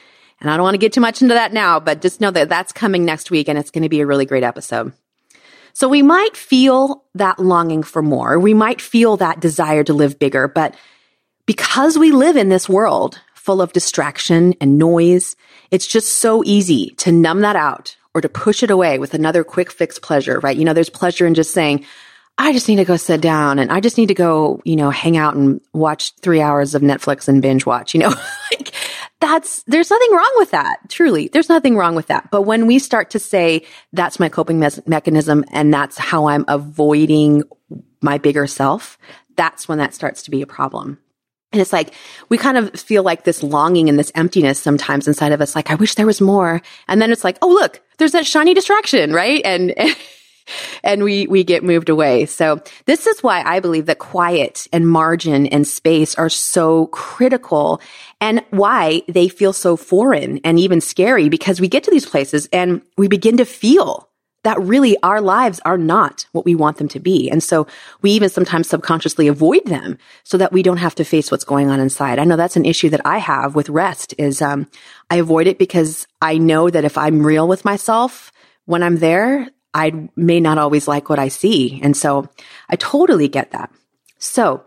And 0.42 0.50
I 0.50 0.58
don't 0.58 0.64
want 0.64 0.74
to 0.74 0.80
get 0.80 0.92
too 0.92 1.02
much 1.02 1.22
into 1.22 1.36
that 1.36 1.54
now, 1.54 1.80
but 1.80 2.02
just 2.02 2.20
know 2.20 2.32
that 2.32 2.50
that's 2.50 2.74
coming 2.74 3.06
next 3.06 3.32
week 3.32 3.48
and 3.48 3.58
it's 3.58 3.72
going 3.72 3.84
to 3.84 3.90
be 3.90 4.02
a 4.02 4.06
really 4.06 4.26
great 4.26 4.44
episode. 4.44 4.92
So 5.74 5.90
we 5.90 6.02
might 6.02 6.38
feel 6.38 7.04
that 7.16 7.40
longing 7.40 7.84
for 7.84 8.02
more. 8.02 8.40
We 8.40 8.54
might 8.54 8.80
feel 8.80 9.18
that 9.18 9.40
desire 9.40 9.84
to 9.84 9.94
live 9.94 10.20
bigger, 10.20 10.48
but 10.48 10.76
because 11.46 11.98
we 11.98 12.12
live 12.12 12.38
in 12.38 12.50
this 12.50 12.70
world 12.70 13.20
full 13.34 13.62
of 13.62 13.74
distraction 13.74 14.54
and 14.62 14.78
noise, 14.78 15.36
it's 15.72 15.88
just 15.88 16.14
so 16.20 16.44
easy 16.46 16.92
to 16.98 17.12
numb 17.12 17.42
that 17.42 17.56
out 17.56 17.98
or 18.14 18.22
to 18.22 18.30
push 18.30 18.64
it 18.64 18.70
away 18.70 19.00
with 19.00 19.14
another 19.14 19.44
quick 19.44 19.72
fix 19.72 20.00
pleasure, 20.00 20.40
right? 20.40 20.56
You 20.56 20.64
know, 20.64 20.74
there's 20.74 20.90
pleasure 20.90 21.26
in 21.26 21.34
just 21.34 21.54
saying, 21.54 21.86
I 22.38 22.54
just 22.54 22.68
need 22.68 22.78
to 22.78 22.86
go 22.86 22.98
sit 22.98 23.22
down 23.22 23.60
and 23.60 23.72
I 23.72 23.80
just 23.80 23.98
need 23.98 24.08
to 24.08 24.14
go, 24.14 24.62
you 24.64 24.76
know, 24.76 24.90
hang 24.90 25.18
out 25.18 25.36
and 25.36 25.62
watch 25.74 26.14
three 26.16 26.42
hours 26.42 26.74
of 26.74 26.82
Netflix 26.82 27.28
and 27.28 27.42
binge 27.42 27.66
watch, 27.66 27.94
you 27.94 28.00
know, 28.00 28.10
like 28.52 28.73
that's, 29.24 29.64
there's 29.64 29.90
nothing 29.90 30.12
wrong 30.12 30.32
with 30.36 30.52
that. 30.52 30.90
Truly, 30.90 31.30
there's 31.30 31.48
nothing 31.48 31.78
wrong 31.78 31.96
with 31.96 32.08
that. 32.08 32.30
But 32.30 32.42
when 32.42 32.68
we 32.68 32.78
start 32.78 33.10
to 33.12 33.20
say 33.20 33.66
that's 33.94 34.20
my 34.20 34.28
coping 34.28 34.60
me- 34.60 34.68
mechanism 34.86 35.46
and 35.54 35.74
that's 35.74 35.98
how 35.98 36.26
I'm 36.26 36.44
avoiding 36.50 37.44
my 38.02 38.18
bigger 38.18 38.48
self, 38.48 38.98
that's 39.38 39.66
when 39.66 39.78
that 39.78 39.94
starts 39.94 40.24
to 40.24 40.32
be 40.32 40.42
a 40.42 40.46
problem. 40.46 41.00
And 41.54 41.62
it's 41.62 41.72
like, 41.72 41.94
we 42.28 42.38
kind 42.38 42.58
of 42.58 42.78
feel 42.78 43.04
like 43.04 43.24
this 43.24 43.44
longing 43.44 43.88
and 43.88 43.98
this 43.98 44.12
emptiness 44.14 44.60
sometimes 44.60 45.08
inside 45.08 45.32
of 45.32 45.40
us, 45.40 45.56
like, 45.56 45.72
I 45.72 45.76
wish 45.76 45.96
there 45.96 46.06
was 46.06 46.20
more. 46.20 46.62
And 46.90 47.02
then 47.02 47.12
it's 47.12 47.24
like, 47.24 47.38
oh, 47.42 47.48
look, 47.48 47.82
there's 48.00 48.12
that 48.12 48.26
shiny 48.26 48.54
distraction, 48.54 49.14
right? 49.14 49.42
And, 49.46 49.74
and 50.84 51.04
we, 51.04 51.28
we 51.28 51.44
get 51.44 51.64
moved 51.64 51.90
away. 51.90 52.26
So 52.26 52.62
this 52.86 53.08
is 53.08 53.22
why 53.22 53.42
I 53.44 53.60
believe 53.60 53.86
that 53.88 54.00
quiet 54.00 54.68
and 54.72 54.88
margin 54.88 55.48
and 55.48 55.68
space 55.68 56.16
are 56.16 56.30
so 56.30 56.88
critical 56.88 57.82
and 58.22 58.44
why 58.52 59.02
they 59.08 59.28
feel 59.28 59.54
so 59.54 59.76
foreign 59.76 60.40
and 60.44 60.60
even 60.60 60.82
scary 60.82 61.30
because 61.30 61.60
we 61.60 61.68
get 61.68 61.84
to 61.84 61.92
these 61.92 62.06
places 62.06 62.48
and 62.54 62.82
we 62.98 63.08
begin 63.08 63.38
to 63.38 63.46
feel 63.46 64.10
that 64.44 64.60
really 64.60 64.98
our 65.04 65.22
lives 65.22 65.60
are 65.66 65.78
not 65.78 66.26
what 66.34 66.46
we 66.46 66.54
want 66.54 66.78
them 66.78 66.88
to 66.90 67.00
be. 67.00 67.30
And 67.30 67.42
so 67.42 67.66
we 68.02 68.12
even 68.12 68.30
sometimes 68.30 68.68
subconsciously 68.68 69.28
avoid 69.28 69.66
them 69.66 69.98
so 70.24 70.38
that 70.38 70.52
we 70.52 70.64
don't 70.64 70.78
have 70.78 70.96
to 70.96 71.06
face 71.06 71.32
what's 71.32 71.46
going 71.46 71.70
on 71.70 71.80
inside. 71.80 72.20
I 72.20 72.26
know 72.26 72.36
that's 72.36 72.58
an 72.58 72.66
issue 72.66 72.90
that 72.90 73.06
I 73.06 73.18
have 73.20 73.56
with 73.56 73.70
rest 73.70 74.14
is, 74.18 74.42
um, 74.42 74.70
I 75.10 75.16
avoid 75.16 75.48
it 75.48 75.58
because 75.58 76.08
I 76.22 76.38
know 76.38 76.70
that 76.70 76.86
if 76.86 76.98
I'm 76.98 77.26
real 77.26 77.48
with 77.48 77.66
myself 77.66 78.32
when 78.66 78.84
I'm 78.84 78.98
there, 78.98 79.48
I 79.74 80.10
may 80.16 80.40
not 80.40 80.58
always 80.58 80.88
like 80.88 81.10
what 81.10 81.20
I 81.20 81.30
see. 81.30 81.80
And 81.82 81.98
so 81.98 82.30
I 82.70 82.76
totally 82.76 83.28
get 83.28 83.52
that. 83.52 83.72
So 84.20 84.64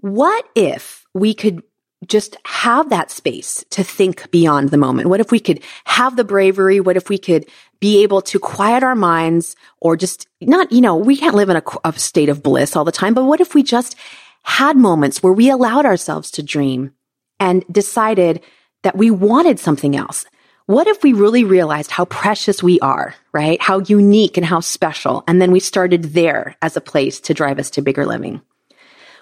what 0.00 0.46
if 0.54 1.04
we 1.14 1.34
could 1.34 1.62
just 2.06 2.36
have 2.44 2.90
that 2.90 3.10
space 3.10 3.64
to 3.70 3.82
think 3.82 4.30
beyond 4.30 4.70
the 4.70 4.76
moment? 4.76 5.08
What 5.08 5.20
if 5.20 5.32
we 5.32 5.40
could 5.40 5.62
have 5.84 6.16
the 6.16 6.24
bravery? 6.24 6.80
What 6.80 6.96
if 6.96 7.08
we 7.08 7.18
could 7.18 7.46
be 7.80 8.02
able 8.02 8.22
to 8.22 8.38
quiet 8.38 8.82
our 8.82 8.94
minds 8.94 9.56
or 9.80 9.96
just 9.96 10.28
not, 10.40 10.70
you 10.70 10.80
know, 10.80 10.96
we 10.96 11.16
can't 11.16 11.34
live 11.34 11.48
in 11.48 11.56
a, 11.56 11.62
a 11.84 11.92
state 11.98 12.28
of 12.28 12.42
bliss 12.42 12.76
all 12.76 12.84
the 12.84 12.92
time, 12.92 13.14
but 13.14 13.24
what 13.24 13.40
if 13.40 13.54
we 13.54 13.62
just 13.62 13.96
had 14.44 14.76
moments 14.76 15.22
where 15.22 15.32
we 15.32 15.50
allowed 15.50 15.86
ourselves 15.86 16.30
to 16.32 16.42
dream 16.42 16.92
and 17.40 17.64
decided 17.70 18.42
that 18.82 18.96
we 18.96 19.10
wanted 19.10 19.58
something 19.58 19.96
else? 19.96 20.24
What 20.68 20.86
if 20.86 21.02
we 21.02 21.14
really 21.14 21.44
realized 21.44 21.90
how 21.90 22.04
precious 22.04 22.62
we 22.62 22.78
are, 22.80 23.14
right? 23.32 23.58
How 23.58 23.78
unique 23.78 24.36
and 24.36 24.44
how 24.44 24.60
special. 24.60 25.24
And 25.26 25.40
then 25.40 25.50
we 25.50 25.60
started 25.60 26.12
there 26.12 26.56
as 26.60 26.76
a 26.76 26.82
place 26.82 27.20
to 27.20 27.32
drive 27.32 27.58
us 27.58 27.70
to 27.70 27.80
bigger 27.80 28.04
living. 28.04 28.42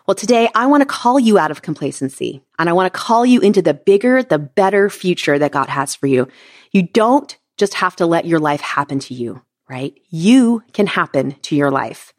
Well, 0.08 0.16
today 0.16 0.48
I 0.56 0.66
want 0.66 0.80
to 0.80 0.86
call 0.86 1.20
you 1.20 1.38
out 1.38 1.52
of 1.52 1.62
complacency 1.62 2.42
and 2.58 2.68
I 2.68 2.72
want 2.72 2.92
to 2.92 2.98
call 2.98 3.24
you 3.24 3.40
into 3.40 3.62
the 3.62 3.74
bigger, 3.74 4.24
the 4.24 4.40
better 4.40 4.90
future 4.90 5.38
that 5.38 5.52
God 5.52 5.68
has 5.68 5.94
for 5.94 6.08
you. 6.08 6.26
You 6.72 6.82
don't 6.82 7.38
just 7.58 7.74
have 7.74 7.94
to 7.96 8.06
let 8.06 8.26
your 8.26 8.40
life 8.40 8.60
happen 8.60 8.98
to 8.98 9.14
you, 9.14 9.40
right? 9.68 9.96
You 10.10 10.64
can 10.72 10.88
happen 10.88 11.36
to 11.42 11.54
your 11.54 11.70
life. 11.70 12.12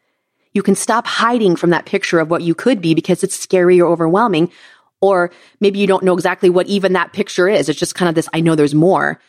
You 0.53 0.63
can 0.63 0.75
stop 0.75 1.05
hiding 1.05 1.57
from 1.57 1.72
that 1.72 1.86
picture 1.86 2.19
of 2.19 2.29
what 2.29 2.43
you 2.43 2.55
could 2.55 2.79
be 2.79 2.96
because 2.96 3.25
it's 3.25 3.38
scary 3.38 3.81
or 3.81 3.91
overwhelming. 3.91 4.51
Or 5.01 5.32
maybe 5.60 5.80
you 5.80 5.88
don't 5.88 6.04
know 6.04 6.13
exactly 6.13 6.50
what 6.50 6.68
even 6.68 6.94
that 6.94 7.13
picture 7.13 7.48
is. 7.48 7.70
It's 7.70 7.80
just 7.80 7.96
kind 7.96 8.10
of 8.10 8.16
this, 8.16 8.30
I 8.34 8.42
know 8.42 8.56
there's 8.56 8.75
more 8.75 9.20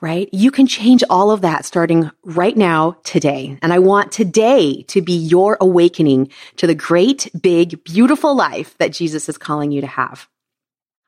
right? 0.00 0.28
You 0.32 0.50
can 0.50 0.66
change 0.66 1.02
all 1.10 1.30
of 1.30 1.40
that 1.40 1.64
starting 1.64 2.10
right 2.22 2.56
now, 2.56 2.96
today. 3.02 3.58
And 3.62 3.72
I 3.72 3.78
want 3.80 4.12
today 4.12 4.82
to 4.88 5.02
be 5.02 5.12
your 5.12 5.56
awakening 5.60 6.30
to 6.56 6.66
the 6.66 6.74
great, 6.74 7.28
big, 7.40 7.82
beautiful 7.84 8.36
life 8.36 8.76
that 8.78 8.92
Jesus 8.92 9.28
is 9.28 9.38
calling 9.38 9.72
you 9.72 9.80
to 9.80 9.86
have. 9.86 10.28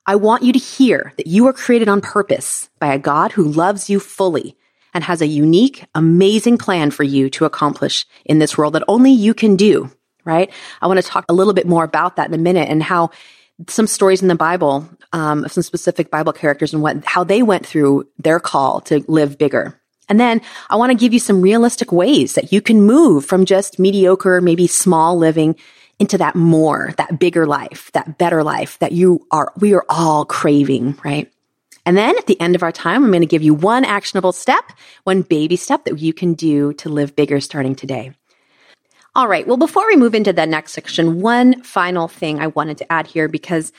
I 0.07 0.17
want 0.17 0.43
you 0.43 0.53
to 0.53 0.59
hear 0.59 1.13
that 1.17 1.29
you 1.29 1.47
are 1.47 1.53
created 1.53 1.89
on 1.89 2.01
purpose 2.01 2.69
by 2.81 2.93
a 2.93 2.99
God 2.99 3.33
who 3.33 3.45
loves 3.45 3.89
you 3.89 4.01
fully 4.01 4.57
and 4.93 5.05
has 5.05 5.23
a 5.23 5.27
unique, 5.27 5.85
amazing 5.95 6.59
plan 6.59 6.91
for 6.91 7.05
you 7.05 7.31
to 7.31 7.45
accomplish 7.45 8.07
in 8.25 8.41
this 8.41 8.59
world 8.59 8.73
that 8.73 8.83
only 8.89 9.13
you 9.13 9.35
can 9.35 9.55
do, 9.55 9.89
right? 10.25 10.51
I 10.83 10.89
want 10.89 10.99
to 10.99 11.07
talk 11.07 11.27
a 11.29 11.33
little 11.33 11.53
bit 11.53 11.67
more 11.67 11.85
about 11.85 12.17
that 12.17 12.27
in 12.27 12.35
a 12.35 12.39
minute 12.39 12.69
and 12.69 12.83
how 12.83 13.11
some 13.69 13.87
stories 13.87 14.23
in 14.23 14.29
the 14.29 14.35
Bible 14.35 14.89
um, 15.13 15.45
of 15.45 15.53
some 15.53 15.63
specific 15.63 16.11
Bible 16.11 16.33
characters 16.33 16.73
and 16.73 16.83
what 16.83 17.05
how 17.05 17.25
they 17.25 17.43
went 17.43 17.67
through 17.67 18.09
their 18.19 18.41
call 18.41 18.81
to 18.83 19.05
live 19.09 19.39
bigger. 19.39 19.81
And 20.09 20.19
then 20.19 20.41
I 20.69 20.77
want 20.77 20.91
to 20.91 20.99
give 20.99 21.13
you 21.13 21.21
some 21.21 21.41
realistic 21.41 21.93
ways 21.93 22.35
that 22.35 22.53
you 22.53 22.61
can 22.61 22.83
move 22.83 23.25
from 23.25 23.45
just 23.45 23.79
mediocre, 23.79 24.41
maybe 24.41 24.67
small 24.67 25.17
living 25.17 25.55
into 26.01 26.19
that 26.19 26.35
more, 26.35 26.93
that 26.97 27.21
bigger 27.21 27.47
life, 27.47 27.93
that 27.93 28.19
better 28.19 28.43
life 28.43 28.79
that 28.81 28.91
you 28.91 29.25
are, 29.31 29.53
we 29.59 29.75
are 29.75 29.85
all 29.89 30.25
craving, 30.25 30.99
right? 31.05 31.31
And 31.87 31.97
then 31.97 32.17
at 32.19 32.27
the 32.27 32.41
end 32.41 32.57
of 32.57 32.63
our 32.63 32.73
time, 32.73 33.05
I'm 33.05 33.11
going 33.11 33.21
to 33.21 33.27
give 33.27 33.43
you 33.43 33.55
one 33.55 33.85
actionable 33.85 34.33
step, 34.33 34.65
one 35.05 35.23
baby 35.23 35.57
step 35.57 35.85
that 35.85 35.99
you 35.99 36.13
can 36.13 36.35
do 36.35 36.73
to 36.75 36.89
live 36.89 37.15
bigger 37.15 37.41
starting 37.41 37.75
today. 37.75 38.13
All 39.21 39.29
right. 39.29 39.47
Well, 39.47 39.59
before 39.59 39.87
we 39.87 39.97
move 39.97 40.15
into 40.15 40.33
the 40.33 40.47
next 40.47 40.73
section, 40.73 41.21
one 41.21 41.63
final 41.63 42.09
thing 42.09 42.41
I 42.41 42.47
wanted 42.47 42.79
to 42.79 42.91
add 42.91 43.07
here 43.07 43.29
because 43.29 43.71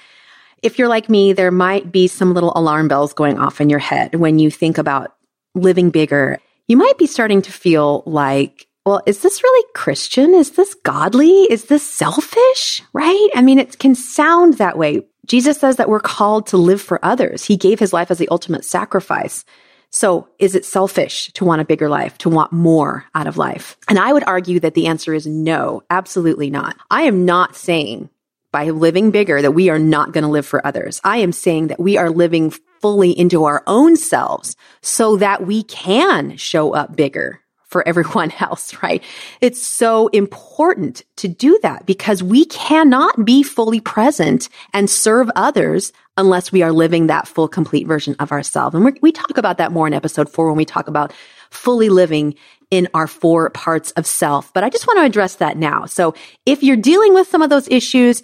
if 0.62 0.78
you're 0.78 0.88
like 0.88 1.10
me, 1.10 1.34
there 1.34 1.50
might 1.50 1.92
be 1.92 2.08
some 2.08 2.36
little 2.36 2.54
alarm 2.56 2.88
bells 2.88 3.12
going 3.12 3.40
off 3.40 3.60
in 3.60 3.68
your 3.68 3.80
head 3.80 4.14
when 4.14 4.38
you 4.38 4.52
think 4.52 4.78
about 4.78 5.16
living 5.56 5.90
bigger. 5.90 6.38
You 6.68 6.78
might 6.78 7.00
be 7.00 7.08
starting 7.08 7.42
to 7.42 7.52
feel 7.52 8.04
like, 8.06 8.68
well, 8.86 9.02
is 9.08 9.24
this 9.24 9.42
really 9.42 9.68
Christian? 9.74 10.36
Is 10.36 10.52
this 10.52 10.76
godly? 10.76 11.48
Is 11.50 11.66
this 11.66 11.82
selfish? 11.82 12.84
Right? 12.94 13.30
I 13.34 13.42
mean, 13.42 13.58
it 13.58 13.80
can 13.80 13.96
sound 13.96 14.60
that 14.60 14.78
way. 14.78 15.02
Jesus 15.26 15.58
says 15.58 15.78
that 15.78 15.90
we're 15.90 16.02
called 16.02 16.46
to 16.48 16.58
live 16.58 16.84
for 16.84 17.04
others. 17.04 17.44
He 17.44 17.58
gave 17.58 17.80
his 17.80 17.94
life 17.94 18.12
as 18.12 18.20
the 18.20 18.30
ultimate 18.30 18.64
sacrifice. 18.64 19.44
So 19.92 20.30
is 20.40 20.56
it 20.56 20.66
selfish 20.66 21.32
to 21.34 21.46
want 21.46 21.62
a 21.62 21.66
bigger 21.66 21.90
life, 21.90 22.18
to 22.20 22.30
want 22.30 22.54
more 22.54 23.06
out 23.14 23.28
of 23.28 23.38
life? 23.38 23.78
And 23.90 24.00
I 24.00 24.14
would 24.14 24.24
argue 24.24 24.60
that 24.62 24.74
the 24.74 24.88
answer 24.88 25.14
is 25.14 25.28
no, 25.28 25.84
absolutely 25.90 26.50
not. 26.50 26.78
I 26.90 27.04
am 27.04 27.26
not 27.26 27.56
saying 27.56 28.10
by 28.52 28.70
living 28.70 29.12
bigger 29.12 29.42
that 29.42 29.52
we 29.52 29.70
are 29.70 29.80
not 29.80 30.14
going 30.14 30.24
to 30.24 30.30
live 30.30 30.46
for 30.46 30.66
others. 30.66 31.02
I 31.04 31.18
am 31.18 31.32
saying 31.32 31.68
that 31.68 31.80
we 31.80 31.98
are 31.98 32.10
living 32.10 32.52
fully 32.82 33.12
into 33.12 33.44
our 33.46 33.64
own 33.68 33.96
selves 33.96 34.56
so 34.82 35.18
that 35.18 35.46
we 35.46 35.64
can 35.64 36.38
show 36.38 36.74
up 36.74 36.96
bigger 36.96 37.42
for 37.72 37.88
everyone 37.88 38.32
else, 38.40 38.76
right? 38.84 39.04
It's 39.40 39.66
so 39.66 40.10
important 40.10 41.04
to 41.18 41.28
do 41.28 41.60
that 41.64 41.86
because 41.86 42.22
we 42.22 42.46
cannot 42.46 43.26
be 43.26 43.42
fully 43.42 43.80
present 43.80 44.50
and 44.74 44.90
serve 44.90 45.32
others 45.36 45.92
unless 46.18 46.52
we 46.52 46.62
are 46.62 46.74
living 46.74 47.08
that 47.08 47.28
full, 47.28 47.48
complete 47.48 47.88
version 47.88 48.16
of 48.20 48.32
ourselves. 48.32 48.76
And 48.76 49.00
we 49.02 49.12
talk 49.12 49.38
about 49.38 49.58
that 49.58 49.72
more 49.72 49.88
in 49.88 49.94
episode 49.94 50.30
four 50.30 50.48
when 50.48 50.58
we 50.58 50.66
talk 50.66 50.88
about 50.88 51.14
fully 51.50 51.90
living 51.90 52.36
in 52.70 52.88
our 52.94 53.08
four 53.08 53.50
parts 53.50 53.92
of 53.92 54.06
self. 54.06 54.54
But 54.54 54.64
I 54.64 54.70
just 54.70 54.88
want 54.88 55.00
to 55.00 55.06
address 55.06 55.36
that 55.36 55.58
now. 55.58 55.86
So 55.86 56.14
if 56.46 56.64
you're 56.64 56.78
dealing 56.78 57.14
with 57.14 57.28
some 57.28 57.42
of 57.42 57.50
those 57.50 57.68
issues, 57.70 58.24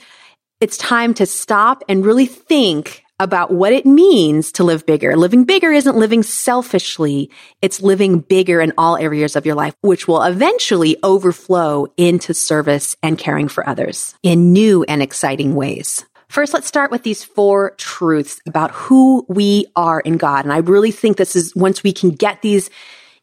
it's 0.59 0.77
time 0.77 1.13
to 1.15 1.25
stop 1.25 1.83
and 1.87 2.05
really 2.05 2.25
think 2.25 3.03
about 3.19 3.51
what 3.51 3.73
it 3.73 3.85
means 3.85 4.51
to 4.53 4.63
live 4.63 4.85
bigger. 4.85 5.15
Living 5.15 5.43
bigger 5.43 5.71
isn't 5.71 5.97
living 5.97 6.23
selfishly. 6.23 7.31
It's 7.61 7.81
living 7.81 8.19
bigger 8.19 8.61
in 8.61 8.73
all 8.77 8.97
areas 8.97 9.35
of 9.35 9.45
your 9.45 9.55
life, 9.55 9.75
which 9.81 10.07
will 10.07 10.21
eventually 10.21 10.97
overflow 11.03 11.87
into 11.97 12.33
service 12.33 12.95
and 13.01 13.17
caring 13.17 13.47
for 13.47 13.67
others 13.67 14.13
in 14.21 14.53
new 14.53 14.83
and 14.83 15.01
exciting 15.01 15.55
ways. 15.55 16.05
First, 16.29 16.53
let's 16.53 16.67
start 16.67 16.91
with 16.91 17.03
these 17.03 17.23
four 17.23 17.71
truths 17.77 18.41
about 18.45 18.71
who 18.71 19.25
we 19.29 19.65
are 19.75 20.01
in 20.01 20.17
God. 20.17 20.43
And 20.45 20.53
I 20.53 20.57
really 20.57 20.91
think 20.91 21.17
this 21.17 21.35
is 21.35 21.55
once 21.55 21.83
we 21.83 21.93
can 21.93 22.11
get 22.11 22.41
these 22.41 22.69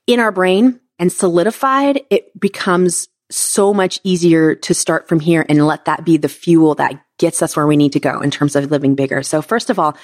in 0.07 0.21
our 0.21 0.33
brain 0.33 0.81
and 0.99 1.13
solidified, 1.13 2.03
it 2.11 2.39
becomes 2.39 3.09
so 3.31 3.75
much 3.75 4.01
easier 4.05 4.55
to 4.55 4.75
start 4.75 5.09
from 5.09 5.21
here 5.21 5.45
and 5.49 5.67
let 5.67 5.87
that 5.87 6.05
be 6.05 6.17
the 6.17 6.29
fuel 6.29 6.75
that 6.77 7.04
gets 7.19 7.43
us 7.43 7.57
where 7.57 7.67
we 7.67 7.77
need 7.77 7.93
to 7.93 8.01
go 8.01 8.21
in 8.21 8.31
terms 8.31 8.57
of 8.57 8.71
living 8.71 8.95
bigger. 8.95 9.23
So 9.23 9.43
first 9.43 9.71
of 9.71 9.79
all, 9.79 9.97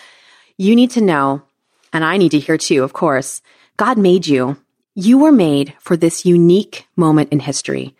you 0.56 0.76
need 0.76 0.90
to 0.92 1.00
know, 1.00 1.42
and 1.92 2.04
I 2.04 2.16
need 2.16 2.32
to 2.32 2.38
hear 2.38 2.58
too, 2.58 2.82
of 2.82 2.92
course, 2.92 3.42
God 3.76 3.98
made 3.98 4.26
you. 4.26 4.56
You 4.94 5.18
were 5.18 5.32
made 5.32 5.74
for 5.80 5.96
this 5.96 6.26
unique 6.26 6.86
moment 6.96 7.32
in 7.32 7.40
history. 7.40 7.94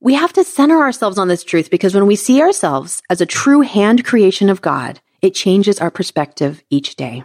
We 0.00 0.14
have 0.14 0.32
to 0.34 0.44
center 0.44 0.80
ourselves 0.80 1.18
on 1.18 1.28
this 1.28 1.44
truth 1.44 1.70
because 1.70 1.94
when 1.94 2.06
we 2.06 2.16
see 2.16 2.42
ourselves 2.42 3.02
as 3.08 3.20
a 3.20 3.26
true 3.26 3.60
hand 3.60 4.04
creation 4.04 4.50
of 4.50 4.60
God, 4.60 5.00
it 5.22 5.34
changes 5.34 5.80
our 5.80 5.90
perspective 5.90 6.62
each 6.70 6.96
day. 6.96 7.22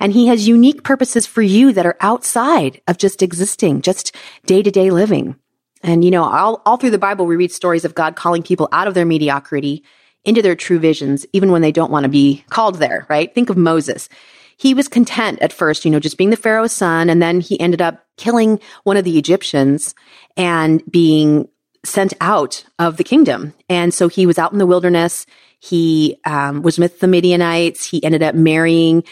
And 0.00 0.12
he 0.12 0.26
has 0.26 0.48
unique 0.48 0.82
purposes 0.82 1.26
for 1.26 1.40
you 1.40 1.72
that 1.72 1.86
are 1.86 1.96
outside 2.00 2.80
of 2.88 2.98
just 2.98 3.22
existing, 3.22 3.82
just 3.82 4.14
day 4.44 4.62
to 4.62 4.70
day 4.70 4.90
living. 4.90 5.36
And 5.82 6.04
you 6.04 6.10
know, 6.10 6.24
all, 6.24 6.62
all 6.66 6.76
through 6.76 6.90
the 6.90 6.98
Bible, 6.98 7.26
we 7.26 7.36
read 7.36 7.52
stories 7.52 7.84
of 7.84 7.94
God 7.94 8.16
calling 8.16 8.42
people 8.42 8.68
out 8.72 8.88
of 8.88 8.94
their 8.94 9.06
mediocrity 9.06 9.84
into 10.24 10.42
their 10.42 10.56
true 10.56 10.78
visions, 10.78 11.26
even 11.32 11.52
when 11.52 11.62
they 11.62 11.72
don't 11.72 11.90
want 11.90 12.04
to 12.04 12.08
be 12.08 12.44
called 12.50 12.76
there, 12.76 13.06
right? 13.08 13.34
Think 13.34 13.50
of 13.50 13.56
Moses. 13.56 14.08
He 14.56 14.72
was 14.74 14.88
content 14.88 15.40
at 15.42 15.52
first, 15.52 15.84
you 15.84 15.90
know, 15.90 16.00
just 16.00 16.16
being 16.16 16.30
the 16.30 16.36
Pharaoh's 16.36 16.72
son. 16.72 17.10
And 17.10 17.20
then 17.20 17.40
he 17.40 17.58
ended 17.58 17.82
up 17.82 18.04
killing 18.16 18.60
one 18.84 18.96
of 18.96 19.04
the 19.04 19.18
Egyptians 19.18 19.94
and 20.36 20.82
being 20.90 21.48
sent 21.84 22.14
out 22.20 22.64
of 22.78 22.96
the 22.96 23.04
kingdom. 23.04 23.52
And 23.68 23.92
so 23.92 24.08
he 24.08 24.26
was 24.26 24.38
out 24.38 24.52
in 24.52 24.58
the 24.58 24.66
wilderness. 24.66 25.26
He 25.58 26.18
um, 26.24 26.62
was 26.62 26.78
with 26.78 27.00
the 27.00 27.08
Midianites. 27.08 27.84
He 27.84 28.02
ended 28.04 28.22
up 28.22 28.34
marrying 28.34 29.04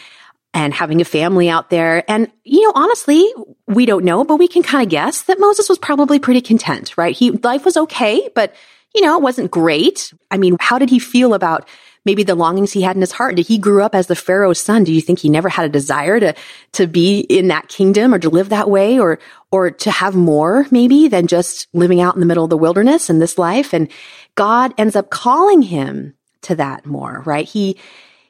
and 0.53 0.73
having 0.73 1.01
a 1.01 1.05
family 1.05 1.49
out 1.49 1.69
there. 1.69 2.09
And, 2.09 2.31
you 2.43 2.61
know, 2.61 2.73
honestly, 2.75 3.27
we 3.67 3.85
don't 3.85 4.05
know, 4.05 4.23
but 4.23 4.37
we 4.37 4.47
can 4.47 4.63
kind 4.63 4.83
of 4.83 4.89
guess 4.89 5.23
that 5.23 5.39
Moses 5.39 5.67
was 5.67 5.79
probably 5.79 6.19
pretty 6.19 6.41
content, 6.41 6.95
right? 6.95 7.15
He, 7.15 7.31
life 7.31 7.65
was 7.65 7.75
okay, 7.75 8.29
but, 8.33 8.55
you 8.93 9.01
know, 9.01 9.17
it 9.17 9.23
wasn't 9.23 9.51
great. 9.51 10.13
I 10.29 10.37
mean, 10.37 10.57
how 10.59 10.77
did 10.79 10.89
he 10.89 10.99
feel 10.99 11.33
about 11.33 11.67
maybe 12.05 12.23
the 12.23 12.35
longings 12.35 12.71
he 12.71 12.81
had 12.81 12.95
in 12.95 13.01
his 13.01 13.11
heart? 13.11 13.35
Did 13.35 13.47
he 13.47 13.57
grew 13.57 13.81
up 13.81 13.95
as 13.95 14.07
the 14.07 14.15
Pharaoh's 14.15 14.59
son? 14.59 14.83
Do 14.83 14.93
you 14.93 15.01
think 15.01 15.19
he 15.19 15.29
never 15.29 15.49
had 15.49 15.65
a 15.65 15.69
desire 15.69 16.19
to, 16.19 16.35
to 16.73 16.87
be 16.87 17.19
in 17.21 17.47
that 17.47 17.69
kingdom 17.69 18.13
or 18.13 18.19
to 18.19 18.29
live 18.29 18.49
that 18.49 18.69
way 18.69 18.99
or, 18.99 19.19
or 19.51 19.71
to 19.71 19.91
have 19.91 20.15
more 20.15 20.65
maybe 20.69 21.07
than 21.07 21.27
just 21.27 21.67
living 21.73 22.01
out 22.01 22.15
in 22.15 22.19
the 22.19 22.25
middle 22.25 22.43
of 22.43 22.49
the 22.49 22.57
wilderness 22.57 23.09
in 23.09 23.19
this 23.19 23.37
life? 23.37 23.73
And 23.73 23.89
God 24.35 24.73
ends 24.77 24.95
up 24.95 25.09
calling 25.09 25.61
him 25.61 26.13
to 26.41 26.55
that 26.55 26.85
more, 26.85 27.23
right? 27.25 27.47
He, 27.47 27.77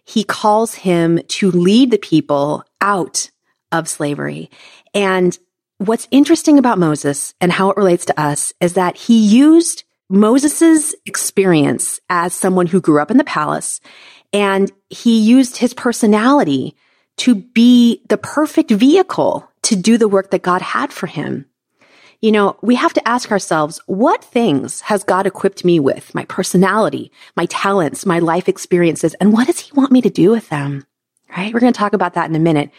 he 0.05 0.23
calls 0.23 0.75
him 0.75 1.19
to 1.27 1.51
lead 1.51 1.91
the 1.91 1.97
people 1.97 2.63
out 2.79 3.31
of 3.71 3.89
slavery. 3.89 4.51
And 4.93 5.37
what's 5.79 6.07
interesting 6.11 6.59
about 6.59 6.77
Moses 6.77 7.33
and 7.41 7.51
how 7.51 7.71
it 7.71 7.77
relates 7.77 8.05
to 8.05 8.19
us 8.19 8.53
is 8.61 8.73
that 8.73 8.95
he 8.95 9.17
used 9.17 9.83
Moses's 10.09 10.95
experience 11.05 11.99
as 12.09 12.33
someone 12.33 12.67
who 12.67 12.81
grew 12.81 13.01
up 13.01 13.11
in 13.11 13.17
the 13.17 13.23
palace 13.23 13.79
and 14.31 14.71
he 14.89 15.19
used 15.19 15.57
his 15.57 15.73
personality 15.73 16.75
to 17.17 17.35
be 17.35 18.01
the 18.09 18.17
perfect 18.17 18.71
vehicle 18.71 19.47
to 19.63 19.75
do 19.75 19.97
the 19.97 20.07
work 20.07 20.31
that 20.31 20.41
God 20.41 20.61
had 20.61 20.91
for 20.91 21.07
him. 21.07 21.45
You 22.21 22.31
know, 22.31 22.57
we 22.61 22.75
have 22.75 22.93
to 22.93 23.07
ask 23.07 23.31
ourselves, 23.31 23.81
what 23.85 24.23
things 24.23 24.81
has 24.81 25.03
God 25.03 25.27
equipped 25.27 25.65
me 25.65 25.79
with? 25.79 26.15
My 26.15 26.25
personality, 26.25 27.11
my 27.35 27.45
talents, 27.47 28.05
my 28.05 28.19
life 28.19 28.47
experiences, 28.47 29.13
and 29.15 29.33
what 29.33 29.47
does 29.47 29.59
he 29.59 29.73
want 29.73 29.91
me 29.91 30.01
to 30.01 30.09
do 30.09 30.31
with 30.31 30.47
them? 30.49 30.85
Right? 31.35 31.53
We're 31.53 31.59
going 31.59 31.73
to 31.73 31.77
talk 31.77 31.93
about 31.93 32.13
that 32.13 32.29
in 32.29 32.35
a 32.35 32.39
minute. 32.39 32.71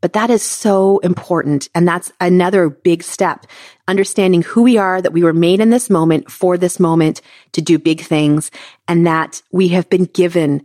But 0.00 0.12
that 0.12 0.30
is 0.30 0.42
so 0.42 0.98
important. 0.98 1.68
And 1.74 1.86
that's 1.86 2.12
another 2.20 2.68
big 2.68 3.02
step. 3.02 3.46
Understanding 3.88 4.42
who 4.42 4.62
we 4.62 4.78
are, 4.78 5.02
that 5.02 5.12
we 5.12 5.22
were 5.22 5.32
made 5.32 5.60
in 5.60 5.70
this 5.70 5.90
moment 5.90 6.30
for 6.30 6.56
this 6.56 6.78
moment 6.78 7.20
to 7.52 7.60
do 7.60 7.78
big 7.78 8.02
things 8.02 8.50
and 8.86 9.06
that 9.06 9.42
we 9.50 9.68
have 9.68 9.90
been 9.90 10.04
given 10.04 10.62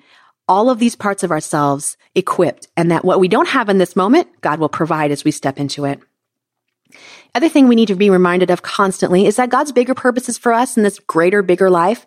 all 0.48 0.70
of 0.70 0.80
these 0.80 0.96
parts 0.96 1.24
of 1.24 1.32
ourselves 1.32 1.98
equipped 2.16 2.68
and 2.78 2.92
that 2.92 3.06
what 3.06 3.20
we 3.20 3.28
don't 3.28 3.48
have 3.48 3.70
in 3.70 3.78
this 3.78 3.96
moment, 3.96 4.28
God 4.42 4.60
will 4.60 4.70
provide 4.70 5.12
as 5.12 5.24
we 5.24 5.32
step 5.32 5.60
into 5.60 5.86
it. 5.86 6.00
Other 7.34 7.50
thing 7.50 7.68
we 7.68 7.76
need 7.76 7.88
to 7.88 7.96
be 7.96 8.10
reminded 8.10 8.52
of 8.52 8.62
constantly 8.62 9.26
is 9.26 9.38
that 9.38 9.50
God's 9.50 9.72
bigger 9.72 9.96
purposes 9.96 10.38
for 10.38 10.54
us 10.54 10.78
in 10.78 10.84
this 10.84 11.00
greater, 11.00 11.42
bigger 11.42 11.70
life, 11.70 12.06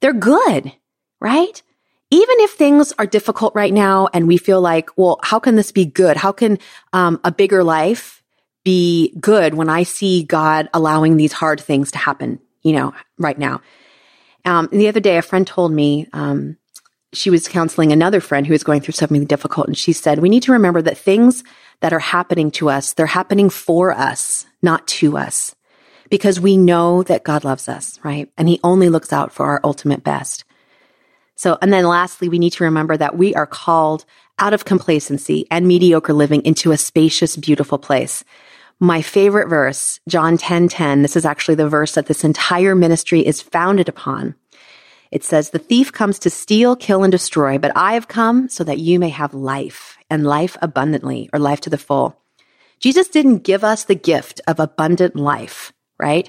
they're 0.00 0.12
good, 0.12 0.72
right? 1.20 1.62
Even 2.10 2.36
if 2.40 2.52
things 2.52 2.92
are 2.98 3.06
difficult 3.06 3.54
right 3.54 3.72
now 3.72 4.08
and 4.12 4.28
we 4.28 4.36
feel 4.36 4.60
like, 4.60 4.90
well, 4.96 5.18
how 5.22 5.38
can 5.38 5.56
this 5.56 5.72
be 5.72 5.84
good? 5.84 6.16
How 6.16 6.32
can 6.32 6.58
um, 6.92 7.20
a 7.24 7.32
bigger 7.32 7.64
life 7.64 8.22
be 8.64 9.14
good 9.18 9.54
when 9.54 9.68
I 9.68 9.82
see 9.82 10.22
God 10.22 10.68
allowing 10.72 11.16
these 11.16 11.32
hard 11.32 11.60
things 11.60 11.90
to 11.92 11.98
happen, 11.98 12.40
you 12.62 12.72
know, 12.72 12.94
right 13.18 13.38
now? 13.38 13.62
Um, 14.44 14.68
the 14.70 14.88
other 14.88 15.00
day, 15.00 15.16
a 15.16 15.22
friend 15.22 15.46
told 15.46 15.72
me, 15.72 16.06
um, 16.12 16.56
she 17.14 17.30
was 17.30 17.48
counseling 17.48 17.92
another 17.92 18.20
friend 18.20 18.46
who 18.46 18.52
was 18.52 18.64
going 18.64 18.80
through 18.80 18.92
something 18.92 19.24
difficult. 19.24 19.68
And 19.68 19.78
she 19.78 19.92
said, 19.92 20.18
we 20.18 20.28
need 20.28 20.42
to 20.44 20.52
remember 20.52 20.82
that 20.82 20.98
things 20.98 21.44
that 21.80 21.92
are 21.92 21.98
happening 21.98 22.50
to 22.52 22.68
us, 22.68 22.92
they're 22.92 23.06
happening 23.06 23.50
for 23.50 23.92
us, 23.92 24.46
not 24.62 24.86
to 24.88 25.16
us, 25.16 25.54
because 26.10 26.40
we 26.40 26.56
know 26.56 27.02
that 27.04 27.24
God 27.24 27.44
loves 27.44 27.68
us, 27.68 27.98
right? 28.02 28.30
And 28.36 28.48
he 28.48 28.60
only 28.62 28.88
looks 28.88 29.12
out 29.12 29.32
for 29.32 29.46
our 29.46 29.60
ultimate 29.64 30.04
best. 30.04 30.44
So, 31.36 31.58
and 31.60 31.72
then 31.72 31.86
lastly, 31.86 32.28
we 32.28 32.38
need 32.38 32.52
to 32.54 32.64
remember 32.64 32.96
that 32.96 33.16
we 33.16 33.34
are 33.34 33.46
called 33.46 34.04
out 34.38 34.54
of 34.54 34.64
complacency 34.64 35.46
and 35.50 35.66
mediocre 35.66 36.12
living 36.12 36.42
into 36.44 36.72
a 36.72 36.76
spacious, 36.76 37.36
beautiful 37.36 37.78
place. 37.78 38.24
My 38.80 39.02
favorite 39.02 39.48
verse, 39.48 40.00
John 40.08 40.36
10, 40.36 40.68
10, 40.68 41.02
this 41.02 41.16
is 41.16 41.24
actually 41.24 41.54
the 41.54 41.68
verse 41.68 41.92
that 41.92 42.06
this 42.06 42.24
entire 42.24 42.74
ministry 42.74 43.24
is 43.24 43.40
founded 43.40 43.88
upon. 43.88 44.34
It 45.12 45.22
says, 45.22 45.50
the 45.50 45.60
thief 45.60 45.92
comes 45.92 46.18
to 46.20 46.30
steal, 46.30 46.74
kill, 46.74 47.04
and 47.04 47.12
destroy, 47.12 47.56
but 47.58 47.70
I 47.76 47.94
have 47.94 48.08
come 48.08 48.48
so 48.48 48.64
that 48.64 48.78
you 48.78 48.98
may 48.98 49.10
have 49.10 49.32
life 49.32 49.96
and 50.10 50.26
life 50.26 50.56
abundantly 50.60 51.30
or 51.32 51.38
life 51.38 51.60
to 51.62 51.70
the 51.70 51.78
full. 51.78 52.20
Jesus 52.80 53.08
didn't 53.08 53.44
give 53.44 53.62
us 53.62 53.84
the 53.84 53.94
gift 53.94 54.40
of 54.48 54.58
abundant 54.58 55.14
life, 55.14 55.72
right? 56.00 56.28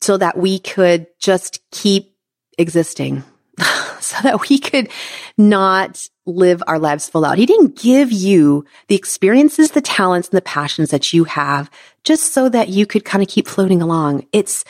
So 0.00 0.16
that 0.16 0.38
we 0.38 0.60
could 0.60 1.08
just 1.18 1.60
keep 1.72 2.14
existing, 2.56 3.24
so 4.10 4.18
that 4.22 4.48
we 4.48 4.58
could 4.58 4.90
not 5.38 6.08
live 6.26 6.62
our 6.66 6.78
lives 6.78 7.08
full 7.08 7.24
out. 7.24 7.38
He 7.38 7.46
didn't 7.46 7.78
give 7.78 8.12
you 8.12 8.64
the 8.88 8.94
experiences, 8.94 9.70
the 9.70 9.80
talents, 9.80 10.28
and 10.28 10.36
the 10.36 10.42
passions 10.42 10.90
that 10.90 11.12
you 11.12 11.24
have 11.24 11.70
just 12.04 12.32
so 12.32 12.48
that 12.48 12.68
you 12.68 12.86
could 12.86 13.04
kind 13.04 13.22
of 13.22 13.28
keep 13.28 13.48
floating 13.48 13.82
along. 13.82 14.26
It's 14.32 14.64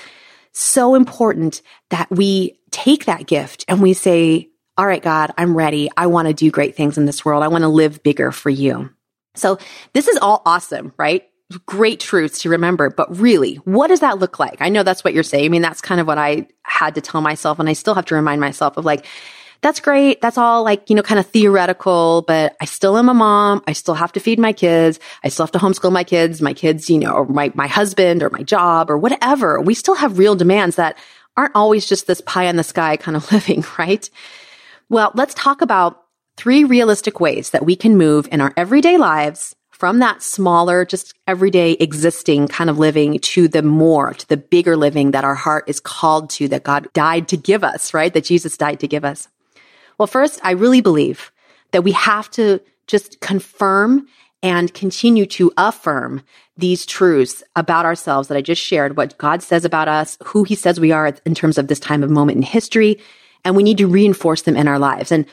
so 0.52 0.94
important 0.94 1.62
that 1.90 2.10
we 2.10 2.58
take 2.70 3.06
that 3.06 3.26
gift 3.26 3.64
and 3.68 3.80
we 3.80 3.92
say, 3.92 4.48
all 4.76 4.86
right, 4.86 5.02
God, 5.02 5.32
I'm 5.36 5.56
ready. 5.56 5.90
I 5.96 6.06
want 6.06 6.28
to 6.28 6.34
do 6.34 6.50
great 6.50 6.76
things 6.76 6.96
in 6.96 7.04
this 7.04 7.24
world. 7.24 7.42
I 7.42 7.48
want 7.48 7.62
to 7.62 7.68
live 7.68 8.02
bigger 8.02 8.32
for 8.32 8.50
you. 8.50 8.90
So 9.34 9.58
this 9.92 10.08
is 10.08 10.18
all 10.18 10.42
awesome, 10.46 10.92
right? 10.96 11.29
Great 11.66 11.98
truths 11.98 12.42
to 12.42 12.48
remember, 12.48 12.90
but 12.90 13.16
really, 13.18 13.56
what 13.56 13.88
does 13.88 14.00
that 14.00 14.18
look 14.18 14.38
like? 14.38 14.58
I 14.60 14.68
know 14.68 14.82
that's 14.82 15.02
what 15.02 15.14
you're 15.14 15.24
saying. 15.24 15.46
I 15.46 15.48
mean, 15.48 15.62
that's 15.62 15.80
kind 15.80 16.00
of 16.00 16.06
what 16.06 16.18
I 16.18 16.46
had 16.62 16.94
to 16.94 17.00
tell 17.00 17.20
myself. 17.20 17.58
And 17.58 17.68
I 17.68 17.72
still 17.72 17.94
have 17.94 18.04
to 18.06 18.14
remind 18.14 18.40
myself 18.40 18.76
of 18.76 18.84
like, 18.84 19.06
that's 19.62 19.80
great. 19.80 20.20
That's 20.20 20.38
all 20.38 20.62
like, 20.62 20.88
you 20.88 20.96
know, 20.96 21.02
kind 21.02 21.18
of 21.18 21.26
theoretical, 21.26 22.22
but 22.22 22.56
I 22.60 22.64
still 22.64 22.96
am 22.96 23.08
a 23.08 23.14
mom. 23.14 23.62
I 23.66 23.72
still 23.72 23.94
have 23.94 24.12
to 24.12 24.20
feed 24.20 24.38
my 24.38 24.52
kids. 24.52 24.98
I 25.22 25.28
still 25.28 25.44
have 25.44 25.52
to 25.52 25.58
homeschool 25.58 25.92
my 25.92 26.04
kids, 26.04 26.40
my 26.40 26.54
kids, 26.54 26.88
you 26.88 26.98
know, 26.98 27.12
or 27.12 27.26
my, 27.26 27.52
my 27.54 27.66
husband 27.66 28.22
or 28.22 28.30
my 28.30 28.42
job 28.42 28.90
or 28.90 28.96
whatever. 28.96 29.60
We 29.60 29.74
still 29.74 29.96
have 29.96 30.18
real 30.18 30.36
demands 30.36 30.76
that 30.76 30.96
aren't 31.36 31.56
always 31.56 31.86
just 31.86 32.06
this 32.06 32.20
pie 32.22 32.44
in 32.44 32.56
the 32.56 32.64
sky 32.64 32.96
kind 32.96 33.16
of 33.16 33.30
living, 33.32 33.64
right? 33.78 34.08
Well, 34.88 35.12
let's 35.14 35.34
talk 35.34 35.62
about 35.62 36.04
three 36.36 36.64
realistic 36.64 37.20
ways 37.20 37.50
that 37.50 37.64
we 37.64 37.76
can 37.76 37.98
move 37.98 38.28
in 38.32 38.40
our 38.40 38.52
everyday 38.56 38.96
lives 38.96 39.54
from 39.80 40.00
that 40.00 40.22
smaller, 40.22 40.84
just 40.84 41.14
everyday 41.26 41.72
existing 41.72 42.46
kind 42.48 42.68
of 42.68 42.78
living 42.78 43.18
to 43.18 43.48
the 43.48 43.62
more, 43.62 44.12
to 44.12 44.28
the 44.28 44.36
bigger 44.36 44.76
living 44.76 45.12
that 45.12 45.24
our 45.24 45.34
heart 45.34 45.64
is 45.66 45.80
called 45.80 46.28
to, 46.28 46.48
that 46.48 46.64
God 46.64 46.92
died 46.92 47.28
to 47.28 47.38
give 47.38 47.64
us, 47.64 47.94
right? 47.94 48.12
That 48.12 48.24
Jesus 48.24 48.58
died 48.58 48.78
to 48.80 48.86
give 48.86 49.06
us. 49.06 49.26
Well, 49.96 50.06
first, 50.06 50.38
I 50.44 50.50
really 50.50 50.82
believe 50.82 51.32
that 51.70 51.82
we 51.82 51.92
have 51.92 52.30
to 52.32 52.60
just 52.88 53.20
confirm 53.20 54.06
and 54.42 54.72
continue 54.74 55.24
to 55.24 55.50
affirm 55.56 56.24
these 56.58 56.84
truths 56.84 57.42
about 57.56 57.86
ourselves 57.86 58.28
that 58.28 58.36
I 58.36 58.42
just 58.42 58.60
shared, 58.60 58.98
what 58.98 59.16
God 59.16 59.42
says 59.42 59.64
about 59.64 59.88
us, 59.88 60.18
who 60.24 60.44
he 60.44 60.56
says 60.56 60.78
we 60.78 60.92
are 60.92 61.14
in 61.24 61.34
terms 61.34 61.56
of 61.56 61.68
this 61.68 61.80
time 61.80 62.02
of 62.02 62.10
moment 62.10 62.36
in 62.36 62.42
history, 62.42 63.00
and 63.46 63.56
we 63.56 63.62
need 63.62 63.78
to 63.78 63.86
reinforce 63.86 64.42
them 64.42 64.56
in 64.58 64.68
our 64.68 64.78
lives. 64.78 65.10
And 65.10 65.24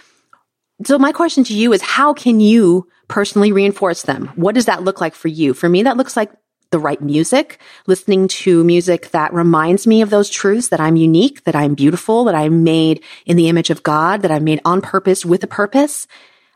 so 0.86 0.98
my 0.98 1.12
question 1.12 1.44
to 1.44 1.54
you 1.54 1.74
is 1.74 1.82
how 1.82 2.14
can 2.14 2.40
you 2.40 2.88
personally 3.08 3.52
reinforce 3.52 4.04
them? 4.04 4.32
What 4.36 4.56
does 4.56 4.66
that 4.66 4.84
look 4.84 5.02
like 5.02 5.16
for 5.16 5.28
you? 5.28 5.54
For 5.54 5.70
me, 5.70 5.84
that 5.84 5.98
looks 5.98 6.18
like 6.18 6.32
the 6.72 6.80
right 6.80 7.02
music, 7.02 7.60
listening 7.86 8.28
to 8.28 8.64
music 8.64 9.12
that 9.12 9.34
reminds 9.34 9.88
me 9.88 10.02
of 10.02 10.10
those 10.10 10.30
truths 10.30 10.70
that 10.70 10.80
I'm 10.82 10.96
unique, 10.96 11.44
that 11.46 11.56
I'm 11.56 11.76
beautiful, 11.76 12.26
that 12.26 12.36
I'm 12.36 12.64
made 12.64 13.04
in 13.26 13.38
the 13.38 13.48
image 13.48 13.70
of 13.70 13.84
God, 13.84 14.22
that 14.22 14.32
I'm 14.32 14.44
made 14.44 14.62
on 14.66 14.82
purpose 14.82 15.26
with 15.26 15.44
a 15.44 15.48
purpose. 15.48 16.08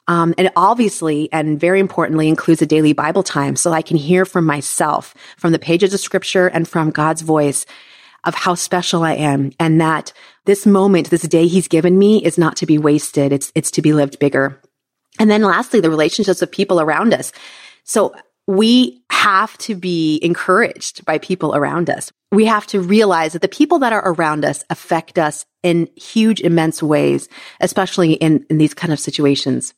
Um, 0.07 0.33
and 0.37 0.51
obviously, 0.55 1.31
and 1.31 1.59
very 1.59 1.79
importantly, 1.79 2.27
includes 2.27 2.61
a 2.61 2.65
daily 2.65 2.91
Bible 2.91 3.23
time 3.23 3.55
so 3.55 3.71
I 3.71 3.81
can 3.81 3.97
hear 3.97 4.25
from 4.25 4.45
myself, 4.45 5.13
from 5.37 5.53
the 5.53 5.59
pages 5.59 5.93
of 5.93 5.99
scripture 5.99 6.47
and 6.47 6.67
from 6.67 6.89
God's 6.89 7.21
voice 7.21 7.65
of 8.23 8.35
how 8.35 8.55
special 8.55 9.03
I 9.03 9.13
am 9.13 9.51
and 9.59 9.81
that 9.81 10.13
this 10.45 10.65
moment, 10.65 11.09
this 11.09 11.21
day 11.21 11.47
he's 11.47 11.67
given 11.67 11.97
me 11.97 12.23
is 12.23 12.37
not 12.37 12.57
to 12.57 12.65
be 12.65 12.77
wasted. 12.77 13.31
It's, 13.31 13.51
it's 13.55 13.71
to 13.71 13.81
be 13.81 13.93
lived 13.93 14.19
bigger. 14.19 14.61
And 15.19 15.29
then 15.29 15.41
lastly, 15.41 15.79
the 15.79 15.89
relationships 15.89 16.41
of 16.41 16.51
people 16.51 16.79
around 16.79 17.13
us. 17.13 17.31
So 17.83 18.13
we 18.47 19.01
have 19.11 19.57
to 19.59 19.75
be 19.75 20.19
encouraged 20.23 21.05
by 21.05 21.17
people 21.17 21.55
around 21.55 21.89
us. 21.89 22.11
We 22.31 22.45
have 22.45 22.65
to 22.67 22.81
realize 22.81 23.33
that 23.33 23.41
the 23.41 23.47
people 23.47 23.79
that 23.79 23.93
are 23.93 24.13
around 24.13 24.45
us 24.45 24.63
affect 24.69 25.19
us 25.19 25.45
in 25.63 25.89
huge, 25.95 26.41
immense 26.41 26.81
ways, 26.81 27.27
especially 27.59 28.13
in, 28.13 28.45
in 28.49 28.57
these 28.57 28.73
kind 28.73 28.91
of 28.91 28.99
situations. 28.99 29.73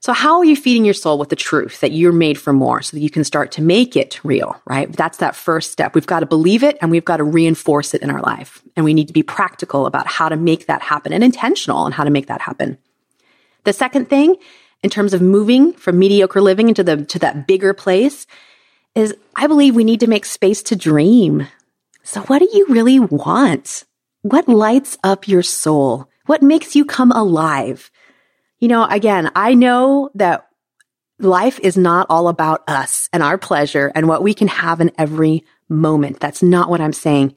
So 0.00 0.12
how 0.12 0.38
are 0.38 0.44
you 0.44 0.54
feeding 0.54 0.84
your 0.84 0.94
soul 0.94 1.18
with 1.18 1.28
the 1.28 1.36
truth 1.36 1.80
that 1.80 1.90
you're 1.90 2.12
made 2.12 2.38
for 2.38 2.52
more 2.52 2.82
so 2.82 2.96
that 2.96 3.02
you 3.02 3.10
can 3.10 3.24
start 3.24 3.50
to 3.52 3.62
make 3.62 3.96
it 3.96 4.22
real, 4.22 4.60
right? 4.64 4.92
That's 4.92 5.18
that 5.18 5.34
first 5.34 5.72
step. 5.72 5.94
We've 5.94 6.06
got 6.06 6.20
to 6.20 6.26
believe 6.26 6.62
it 6.62 6.78
and 6.80 6.90
we've 6.90 7.04
got 7.04 7.16
to 7.16 7.24
reinforce 7.24 7.94
it 7.94 8.02
in 8.02 8.10
our 8.10 8.20
life. 8.20 8.62
And 8.76 8.84
we 8.84 8.94
need 8.94 9.08
to 9.08 9.12
be 9.12 9.24
practical 9.24 9.86
about 9.86 10.06
how 10.06 10.28
to 10.28 10.36
make 10.36 10.66
that 10.66 10.82
happen 10.82 11.12
and 11.12 11.24
intentional 11.24 11.78
on 11.78 11.92
how 11.92 12.04
to 12.04 12.10
make 12.10 12.26
that 12.26 12.40
happen. 12.40 12.78
The 13.68 13.74
second 13.74 14.08
thing 14.08 14.36
in 14.82 14.88
terms 14.88 15.12
of 15.12 15.20
moving 15.20 15.74
from 15.74 15.98
mediocre 15.98 16.40
living 16.40 16.70
into 16.70 16.82
the 16.82 17.04
to 17.04 17.18
that 17.18 17.46
bigger 17.46 17.74
place 17.74 18.26
is 18.94 19.14
I 19.36 19.46
believe 19.46 19.76
we 19.76 19.84
need 19.84 20.00
to 20.00 20.06
make 20.06 20.24
space 20.24 20.62
to 20.62 20.74
dream. 20.74 21.46
So 22.02 22.22
what 22.22 22.38
do 22.38 22.48
you 22.50 22.64
really 22.70 22.98
want? 22.98 23.84
What 24.22 24.48
lights 24.48 24.96
up 25.04 25.28
your 25.28 25.42
soul? 25.42 26.08
What 26.24 26.40
makes 26.40 26.76
you 26.76 26.86
come 26.86 27.12
alive? 27.12 27.90
You 28.58 28.68
know, 28.68 28.86
again, 28.86 29.30
I 29.36 29.52
know 29.52 30.08
that 30.14 30.48
life 31.18 31.60
is 31.60 31.76
not 31.76 32.06
all 32.08 32.28
about 32.28 32.62
us 32.68 33.10
and 33.12 33.22
our 33.22 33.36
pleasure 33.36 33.92
and 33.94 34.08
what 34.08 34.22
we 34.22 34.32
can 34.32 34.48
have 34.48 34.80
in 34.80 34.92
every 34.96 35.44
moment. 35.68 36.20
That's 36.20 36.42
not 36.42 36.70
what 36.70 36.80
I'm 36.80 36.94
saying. 36.94 37.36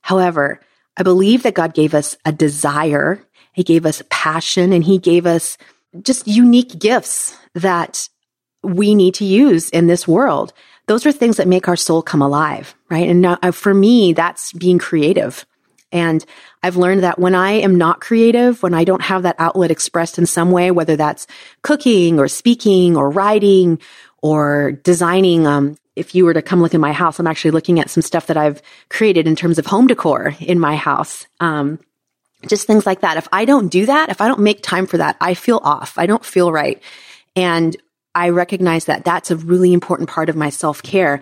However, 0.00 0.60
I 0.96 1.02
believe 1.02 1.42
that 1.42 1.54
God 1.54 1.74
gave 1.74 1.92
us 1.92 2.16
a 2.24 2.30
desire. 2.30 3.26
He 3.52 3.62
gave 3.62 3.86
us 3.86 4.02
passion 4.10 4.72
and 4.72 4.82
he 4.84 4.98
gave 4.98 5.26
us 5.26 5.58
just 6.02 6.26
unique 6.26 6.78
gifts 6.78 7.36
that 7.54 8.08
we 8.62 8.94
need 8.94 9.14
to 9.14 9.24
use 9.24 9.68
in 9.70 9.86
this 9.86 10.08
world. 10.08 10.52
Those 10.86 11.06
are 11.06 11.12
things 11.12 11.36
that 11.36 11.48
make 11.48 11.68
our 11.68 11.76
soul 11.76 12.02
come 12.02 12.22
alive, 12.22 12.74
right? 12.90 13.08
And 13.08 13.20
now, 13.20 13.38
uh, 13.42 13.50
for 13.52 13.74
me, 13.74 14.12
that's 14.12 14.52
being 14.52 14.78
creative. 14.78 15.46
And 15.92 16.24
I've 16.62 16.76
learned 16.76 17.02
that 17.02 17.18
when 17.18 17.34
I 17.34 17.52
am 17.52 17.76
not 17.76 18.00
creative, 18.00 18.62
when 18.62 18.72
I 18.72 18.84
don't 18.84 19.02
have 19.02 19.24
that 19.24 19.36
outlet 19.38 19.70
expressed 19.70 20.18
in 20.18 20.26
some 20.26 20.50
way, 20.50 20.70
whether 20.70 20.96
that's 20.96 21.26
cooking 21.62 22.18
or 22.18 22.28
speaking 22.28 22.96
or 22.96 23.10
writing 23.10 23.78
or 24.22 24.72
designing, 24.72 25.46
um, 25.46 25.76
if 25.94 26.14
you 26.14 26.24
were 26.24 26.32
to 26.32 26.40
come 26.40 26.62
look 26.62 26.72
in 26.72 26.80
my 26.80 26.92
house, 26.92 27.18
I'm 27.18 27.26
actually 27.26 27.50
looking 27.50 27.78
at 27.78 27.90
some 27.90 28.02
stuff 28.02 28.26
that 28.28 28.38
I've 28.38 28.62
created 28.88 29.26
in 29.26 29.36
terms 29.36 29.58
of 29.58 29.66
home 29.66 29.86
decor 29.86 30.34
in 30.40 30.58
my 30.58 30.76
house. 30.76 31.26
Um, 31.40 31.78
just 32.46 32.66
things 32.66 32.86
like 32.86 33.00
that. 33.00 33.16
If 33.16 33.28
I 33.32 33.44
don't 33.44 33.68
do 33.68 33.86
that, 33.86 34.08
if 34.10 34.20
I 34.20 34.28
don't 34.28 34.40
make 34.40 34.62
time 34.62 34.86
for 34.86 34.98
that, 34.98 35.16
I 35.20 35.34
feel 35.34 35.60
off. 35.62 35.98
I 35.98 36.06
don't 36.06 36.24
feel 36.24 36.52
right. 36.52 36.82
And 37.36 37.76
I 38.14 38.28
recognize 38.30 38.86
that 38.86 39.04
that's 39.04 39.30
a 39.30 39.36
really 39.36 39.72
important 39.72 40.08
part 40.08 40.28
of 40.28 40.36
my 40.36 40.50
self 40.50 40.82
care 40.82 41.20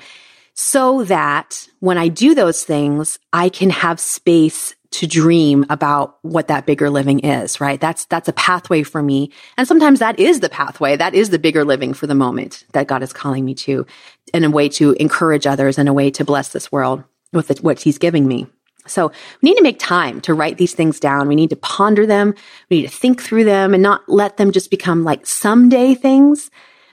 so 0.54 1.04
that 1.04 1.68
when 1.78 1.98
I 1.98 2.08
do 2.08 2.34
those 2.34 2.64
things, 2.64 3.18
I 3.32 3.48
can 3.48 3.70
have 3.70 4.00
space 4.00 4.74
to 4.92 5.06
dream 5.06 5.64
about 5.70 6.18
what 6.22 6.48
that 6.48 6.66
bigger 6.66 6.90
living 6.90 7.20
is, 7.20 7.60
right? 7.60 7.80
That's, 7.80 8.06
that's 8.06 8.28
a 8.28 8.32
pathway 8.32 8.82
for 8.82 9.00
me. 9.00 9.30
And 9.56 9.68
sometimes 9.68 10.00
that 10.00 10.18
is 10.18 10.40
the 10.40 10.48
pathway. 10.48 10.96
That 10.96 11.14
is 11.14 11.30
the 11.30 11.38
bigger 11.38 11.64
living 11.64 11.94
for 11.94 12.08
the 12.08 12.14
moment 12.14 12.64
that 12.72 12.88
God 12.88 13.02
is 13.02 13.12
calling 13.12 13.44
me 13.44 13.54
to 13.54 13.86
in 14.34 14.42
a 14.42 14.50
way 14.50 14.68
to 14.70 14.92
encourage 14.94 15.46
others 15.46 15.78
and 15.78 15.88
a 15.88 15.92
way 15.92 16.10
to 16.10 16.24
bless 16.24 16.48
this 16.48 16.72
world 16.72 17.04
with 17.32 17.48
the, 17.48 17.54
what 17.62 17.80
he's 17.80 17.98
giving 17.98 18.26
me. 18.26 18.48
So 18.90 19.12
we 19.40 19.48
need 19.48 19.56
to 19.56 19.62
make 19.62 19.78
time 19.78 20.20
to 20.22 20.34
write 20.34 20.58
these 20.58 20.74
things 20.74 21.00
down. 21.00 21.28
We 21.28 21.34
need 21.34 21.50
to 21.50 21.56
ponder 21.56 22.06
them. 22.06 22.34
We 22.68 22.78
need 22.78 22.88
to 22.88 22.96
think 22.96 23.22
through 23.22 23.44
them 23.44 23.74
and 23.74 23.82
not 23.82 24.08
let 24.08 24.36
them 24.36 24.52
just 24.52 24.70
become 24.70 25.04
like 25.04 25.26
someday 25.26 25.94
things, 25.94 26.50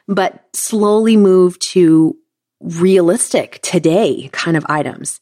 but 0.07 0.47
slowly 0.53 1.17
move 1.17 1.59
to 1.59 2.17
realistic 2.59 3.59
today 3.61 4.29
kind 4.31 4.57
of 4.57 4.65
items. 4.69 5.19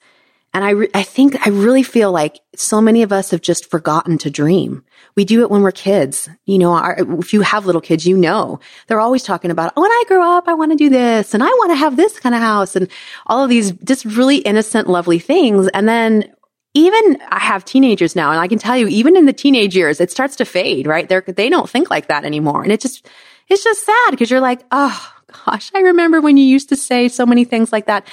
And 0.56 0.64
I, 0.64 0.70
re- 0.70 0.90
I 0.94 1.04
think 1.04 1.46
I 1.46 1.50
really 1.50 1.84
feel 1.84 2.14
like 2.14 2.40
so 2.56 2.80
many 2.80 3.04
of 3.04 3.12
us 3.12 3.32
have 3.32 3.42
just 3.42 3.70
forgotten 3.70 4.18
to 4.20 4.30
dream. 4.30 4.86
We 5.16 5.26
do 5.26 5.42
it 5.42 5.52
when 5.52 5.64
we're 5.64 5.74
kids. 5.74 6.30
You 6.46 6.60
know, 6.60 6.72
our, 6.72 6.96
if 7.20 7.34
you 7.34 7.42
have 7.42 7.66
little 7.66 7.82
kids, 7.82 8.08
you 8.08 8.16
know, 8.16 8.62
they're 8.88 9.02
always 9.02 9.24
talking 9.24 9.52
about, 9.52 9.74
oh, 9.76 9.82
when 9.82 9.92
I 9.92 10.04
grow 10.08 10.24
up, 10.38 10.48
I 10.48 10.54
want 10.54 10.72
to 10.72 10.78
do 10.78 10.90
this 10.90 11.34
and 11.34 11.44
I 11.44 11.48
want 11.48 11.72
to 11.72 11.76
have 11.76 11.98
this 11.98 12.18
kind 12.22 12.34
of 12.34 12.40
house 12.40 12.78
and 12.78 12.90
all 13.28 13.44
of 13.44 13.50
these 13.50 13.74
just 13.84 14.06
really 14.06 14.38
innocent, 14.38 14.88
lovely 14.88 15.20
things. 15.20 15.68
And 15.74 15.90
then 15.90 16.34
even 16.76 17.18
I 17.30 17.40
have 17.40 17.66
teenagers 17.66 18.16
now 18.16 18.30
and 18.32 18.40
I 18.40 18.48
can 18.48 18.60
tell 18.60 18.78
you, 18.78 18.88
even 18.88 19.16
in 19.16 19.26
the 19.26 19.34
teenage 19.34 19.76
years, 19.76 20.00
it 20.00 20.12
starts 20.12 20.36
to 20.36 20.46
fade, 20.46 20.86
right? 20.86 21.08
They're, 21.10 21.22
they 21.22 21.50
don't 21.50 21.70
think 21.70 21.90
like 21.90 22.10
that 22.10 22.26
anymore. 22.26 22.62
And 22.62 22.72
it 22.72 22.82
just, 22.82 23.08
it's 23.48 23.64
just 23.64 23.86
sad 23.86 24.12
because 24.12 24.30
you're 24.30 24.42
like, 24.42 24.62
oh 24.72 25.14
gosh, 25.46 25.72
I 25.74 25.80
remember 25.80 26.22
when 26.22 26.38
you 26.38 26.46
used 26.46 26.70
to 26.70 26.76
say 26.76 27.08
so 27.08 27.26
many 27.26 27.46
things 27.46 27.72
like 27.72 27.88
that. 27.88 28.06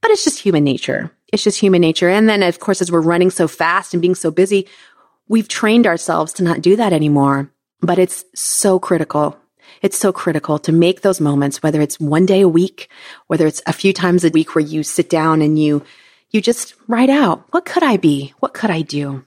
But 0.00 0.12
it's 0.12 0.24
just 0.24 0.38
human 0.38 0.64
nature. 0.64 1.10
It's 1.32 1.42
just 1.42 1.58
human 1.58 1.80
nature. 1.80 2.08
And 2.08 2.28
then, 2.28 2.42
of 2.42 2.60
course, 2.60 2.80
as 2.80 2.92
we're 2.92 3.00
running 3.00 3.30
so 3.30 3.48
fast 3.48 3.94
and 3.94 4.00
being 4.00 4.14
so 4.14 4.30
busy, 4.30 4.68
we've 5.28 5.48
trained 5.48 5.86
ourselves 5.86 6.32
to 6.34 6.44
not 6.44 6.60
do 6.60 6.76
that 6.76 6.92
anymore. 6.92 7.50
But 7.80 7.98
it's 7.98 8.24
so 8.34 8.78
critical. 8.78 9.36
It's 9.82 9.98
so 9.98 10.12
critical 10.12 10.58
to 10.60 10.72
make 10.72 11.00
those 11.00 11.20
moments, 11.20 11.62
whether 11.62 11.80
it's 11.80 11.98
one 11.98 12.26
day 12.26 12.42
a 12.42 12.48
week, 12.48 12.88
whether 13.26 13.46
it's 13.46 13.62
a 13.66 13.72
few 13.72 13.92
times 13.92 14.24
a 14.24 14.30
week 14.30 14.54
where 14.54 14.64
you 14.64 14.82
sit 14.82 15.10
down 15.10 15.42
and 15.42 15.58
you, 15.58 15.82
you 16.34 16.40
just 16.40 16.74
write 16.88 17.10
out, 17.10 17.44
what 17.52 17.64
could 17.64 17.84
I 17.84 17.96
be? 17.96 18.34
What 18.40 18.54
could 18.54 18.70
I 18.70 18.82
do? 18.82 19.24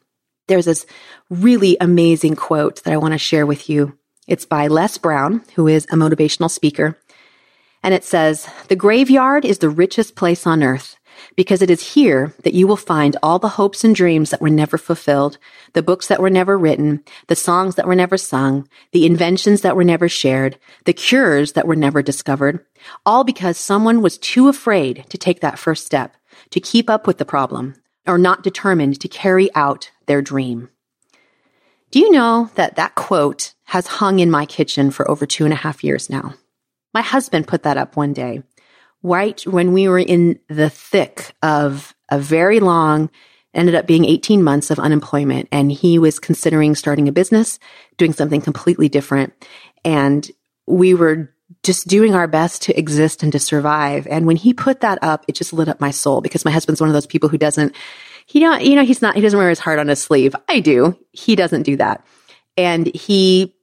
There's 0.49 0.65
this 0.65 0.85
really 1.29 1.77
amazing 1.79 2.35
quote 2.35 2.83
that 2.83 2.93
I 2.93 2.97
want 2.97 3.13
to 3.13 3.17
share 3.17 3.45
with 3.45 3.69
you. 3.69 3.97
It's 4.27 4.45
by 4.45 4.67
Les 4.67 4.97
Brown, 4.97 5.41
who 5.55 5.67
is 5.69 5.85
a 5.85 5.95
motivational 5.95 6.51
speaker. 6.51 6.99
And 7.81 7.93
it 7.93 8.03
says, 8.03 8.49
the 8.67 8.75
graveyard 8.75 9.45
is 9.45 9.59
the 9.59 9.69
richest 9.69 10.17
place 10.17 10.45
on 10.45 10.61
earth 10.63 10.97
because 11.37 11.61
it 11.61 11.69
is 11.69 11.93
here 11.93 12.33
that 12.43 12.53
you 12.53 12.67
will 12.67 12.75
find 12.75 13.15
all 13.23 13.39
the 13.39 13.47
hopes 13.47 13.85
and 13.85 13.95
dreams 13.95 14.29
that 14.31 14.41
were 14.41 14.49
never 14.49 14.77
fulfilled, 14.77 15.37
the 15.71 15.81
books 15.81 16.07
that 16.07 16.21
were 16.21 16.29
never 16.29 16.57
written, 16.57 17.01
the 17.27 17.37
songs 17.37 17.75
that 17.75 17.87
were 17.87 17.95
never 17.95 18.17
sung, 18.17 18.67
the 18.91 19.05
inventions 19.05 19.61
that 19.61 19.77
were 19.77 19.85
never 19.85 20.09
shared, 20.09 20.59
the 20.83 20.91
cures 20.91 21.53
that 21.53 21.65
were 21.65 21.75
never 21.75 22.01
discovered, 22.01 22.65
all 23.05 23.23
because 23.23 23.57
someone 23.57 24.01
was 24.01 24.17
too 24.17 24.49
afraid 24.49 25.05
to 25.09 25.17
take 25.17 25.39
that 25.39 25.57
first 25.57 25.85
step, 25.85 26.16
to 26.51 26.59
keep 26.59 26.89
up 26.89 27.07
with 27.07 27.17
the 27.17 27.25
problem, 27.25 27.75
or 28.05 28.17
not 28.17 28.43
determined 28.43 28.99
to 29.01 29.07
carry 29.07 29.53
out 29.55 29.91
their 30.05 30.21
dream. 30.21 30.69
Do 31.91 31.99
you 31.99 32.11
know 32.11 32.49
that 32.55 32.75
that 32.75 32.95
quote 32.95 33.53
has 33.65 33.87
hung 33.87 34.19
in 34.19 34.31
my 34.31 34.45
kitchen 34.45 34.91
for 34.91 35.09
over 35.09 35.25
two 35.25 35.45
and 35.45 35.53
a 35.53 35.57
half 35.57 35.83
years 35.83 36.09
now? 36.09 36.33
My 36.93 37.01
husband 37.01 37.47
put 37.47 37.63
that 37.63 37.77
up 37.77 37.95
one 37.95 38.13
day, 38.13 38.43
right 39.03 39.41
when 39.45 39.73
we 39.73 39.87
were 39.87 39.99
in 39.99 40.39
the 40.49 40.69
thick 40.69 41.35
of 41.41 41.95
a 42.09 42.19
very 42.19 42.59
long, 42.59 43.09
ended 43.53 43.75
up 43.75 43.87
being 43.87 44.05
18 44.05 44.43
months 44.43 44.71
of 44.71 44.79
unemployment. 44.79 45.47
And 45.51 45.71
he 45.71 45.99
was 45.99 46.19
considering 46.19 46.75
starting 46.75 47.07
a 47.07 47.11
business, 47.11 47.59
doing 47.97 48.13
something 48.13 48.41
completely 48.41 48.89
different. 48.89 49.33
And 49.83 50.29
we 50.65 50.93
were 50.93 51.33
just 51.67 51.87
doing 51.87 52.15
our 52.15 52.27
best 52.27 52.61
to 52.63 52.79
exist 52.79 53.21
and 53.21 53.31
to 53.33 53.39
survive. 53.39 54.07
And 54.07 54.25
when 54.25 54.37
he 54.37 54.53
put 54.53 54.79
that 54.79 54.97
up, 55.01 55.25
it 55.27 55.35
just 55.35 55.51
lit 55.51 55.67
up 55.67 55.81
my 55.81 55.91
soul 55.91 56.21
because 56.21 56.45
my 56.45 56.51
husband's 56.51 56.79
one 56.79 56.89
of 56.89 56.93
those 56.93 57.05
people 57.05 57.27
who 57.27 57.37
doesn't, 57.37 57.75
he 58.25 58.39
don't, 58.39 58.63
you 58.63 58.75
know, 58.75 58.85
he's 58.85 59.01
not, 59.01 59.15
he 59.15 59.21
doesn't 59.21 59.37
wear 59.37 59.49
his 59.49 59.59
heart 59.59 59.77
on 59.77 59.89
his 59.89 60.01
sleeve. 60.01 60.33
I 60.47 60.61
do. 60.61 60.97
He 61.11 61.35
doesn't 61.35 61.63
do 61.63 61.75
that. 61.75 62.05
And 62.55 62.87
he 62.95 63.53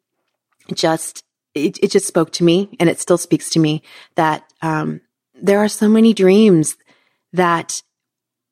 just, 0.75 1.25
it, 1.55 1.79
it 1.83 1.90
just 1.90 2.07
spoke 2.07 2.31
to 2.33 2.45
me 2.45 2.77
and 2.79 2.90
it 2.90 3.01
still 3.01 3.17
speaks 3.17 3.49
to 3.51 3.59
me 3.59 3.83
that, 4.17 4.45
um, 4.61 5.01
there 5.35 5.59
are 5.59 5.69
so 5.69 5.88
many 5.88 6.12
dreams 6.12 6.77
that 7.33 7.83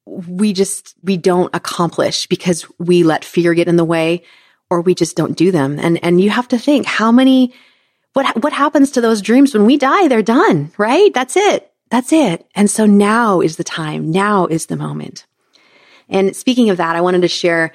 we 0.06 0.54
just, 0.54 0.94
we 1.02 1.18
don't 1.18 1.54
accomplish 1.54 2.26
because 2.26 2.64
we 2.78 3.02
let 3.02 3.22
fear 3.24 3.52
get 3.52 3.68
in 3.68 3.76
the 3.76 3.84
way 3.84 4.24
or 4.70 4.80
we 4.80 4.94
just 4.94 5.14
don't 5.14 5.36
do 5.36 5.52
them. 5.52 5.78
And, 5.78 6.02
and 6.02 6.20
you 6.22 6.30
have 6.30 6.48
to 6.48 6.58
think 6.58 6.86
how 6.86 7.12
many, 7.12 7.52
what, 8.12 8.42
what 8.42 8.52
happens 8.52 8.90
to 8.92 9.00
those 9.00 9.22
dreams 9.22 9.54
when 9.54 9.66
we 9.66 9.76
die? 9.76 10.08
They're 10.08 10.22
done, 10.22 10.72
right? 10.78 11.12
That's 11.14 11.36
it. 11.36 11.72
That's 11.90 12.12
it. 12.12 12.46
And 12.54 12.70
so 12.70 12.86
now 12.86 13.40
is 13.40 13.56
the 13.56 13.64
time. 13.64 14.10
Now 14.10 14.46
is 14.46 14.66
the 14.66 14.76
moment. 14.76 15.26
And 16.08 16.34
speaking 16.36 16.70
of 16.70 16.76
that, 16.78 16.96
I 16.96 17.00
wanted 17.00 17.22
to 17.22 17.28
share 17.28 17.72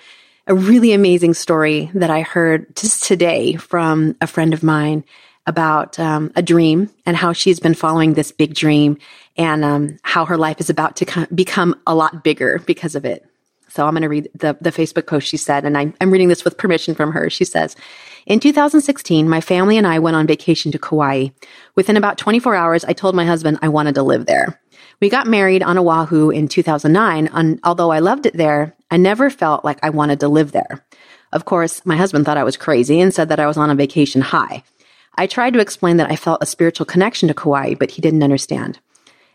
a 0.48 0.56
really 0.56 0.94
amazing 0.94 1.34
story 1.34 1.92
that 1.94 2.10
I 2.10 2.22
heard 2.22 2.76
just 2.76 3.04
today 3.04 3.56
from 3.56 4.16
a 4.22 4.28
friend 4.28 4.54
of 4.54 4.64
mine 4.64 5.04
about 5.46 6.00
um, 6.00 6.32
a 6.36 6.42
dream 6.42 6.90
and 7.06 7.16
how 7.16 7.34
she's 7.34 7.60
been 7.60 7.74
following 7.74 8.14
this 8.14 8.32
big 8.32 8.54
dream 8.54 8.98
and 9.38 9.64
um, 9.64 9.98
how 10.04 10.26
her 10.26 10.38
life 10.38 10.60
is 10.60 10.70
about 10.70 10.96
to 10.98 11.28
become 11.34 11.80
a 11.86 11.96
lot 11.96 12.24
bigger 12.24 12.60
because 12.66 12.96
of 12.96 13.06
it. 13.06 13.26
So 13.70 13.86
I'm 13.86 13.94
going 13.94 14.02
to 14.02 14.10
read 14.10 14.30
the, 14.34 14.58
the 14.62 14.72
Facebook 14.72 15.08
post 15.08 15.28
she 15.28 15.38
said, 15.38 15.66
and 15.66 15.78
I, 15.78 15.94
I'm 16.02 16.12
reading 16.12 16.30
this 16.30 16.44
with 16.44 16.58
permission 16.58 16.96
from 16.96 17.12
her. 17.12 17.30
She 17.30 17.46
says, 17.46 17.76
in 18.28 18.42
2016, 18.42 19.28
my 19.28 19.40
family 19.40 19.78
and 19.78 19.88
I 19.88 20.00
went 20.00 20.18
on 20.18 20.28
vacation 20.28 20.72
to 20.74 20.78
Kauai. 20.78 21.30
Within 21.76 21.96
about 21.96 22.18
24 22.18 22.56
hours, 22.56 22.84
I 22.84 22.92
told 22.92 23.16
my 23.16 23.26
husband 23.26 23.58
I 23.62 23.70
wanted 23.70 23.96
to 23.96 24.04
live 24.04 24.26
there. 24.26 24.62
We 25.00 25.10
got 25.10 25.28
married 25.28 25.64
on 25.64 25.78
Oahu 25.78 26.30
in 26.30 26.50
2009, 26.50 27.30
and 27.32 27.60
although 27.64 27.92
I 27.92 28.00
loved 28.00 28.26
it 28.26 28.36
there, 28.36 28.76
I 28.92 28.98
never 28.98 29.30
felt 29.30 29.64
like 29.64 29.80
I 29.82 29.92
wanted 29.92 30.20
to 30.20 30.28
live 30.28 30.52
there. 30.52 30.86
Of 31.32 31.46
course, 31.46 31.86
my 31.86 31.96
husband 31.96 32.26
thought 32.26 32.38
I 32.38 32.44
was 32.44 32.58
crazy 32.58 33.00
and 33.00 33.14
said 33.14 33.30
that 33.30 33.40
I 33.40 33.48
was 33.48 33.58
on 33.58 33.70
a 33.70 33.76
vacation 33.76 34.22
high. 34.22 34.64
I 35.16 35.26
tried 35.26 35.54
to 35.54 35.60
explain 35.60 35.98
that 35.98 36.12
I 36.12 36.18
felt 36.18 36.44
a 36.44 36.46
spiritual 36.46 36.86
connection 36.86 37.30
to 37.30 37.34
Kauai, 37.34 37.76
but 37.76 37.92
he 37.92 38.02
didn't 38.02 38.24
understand. 38.24 38.80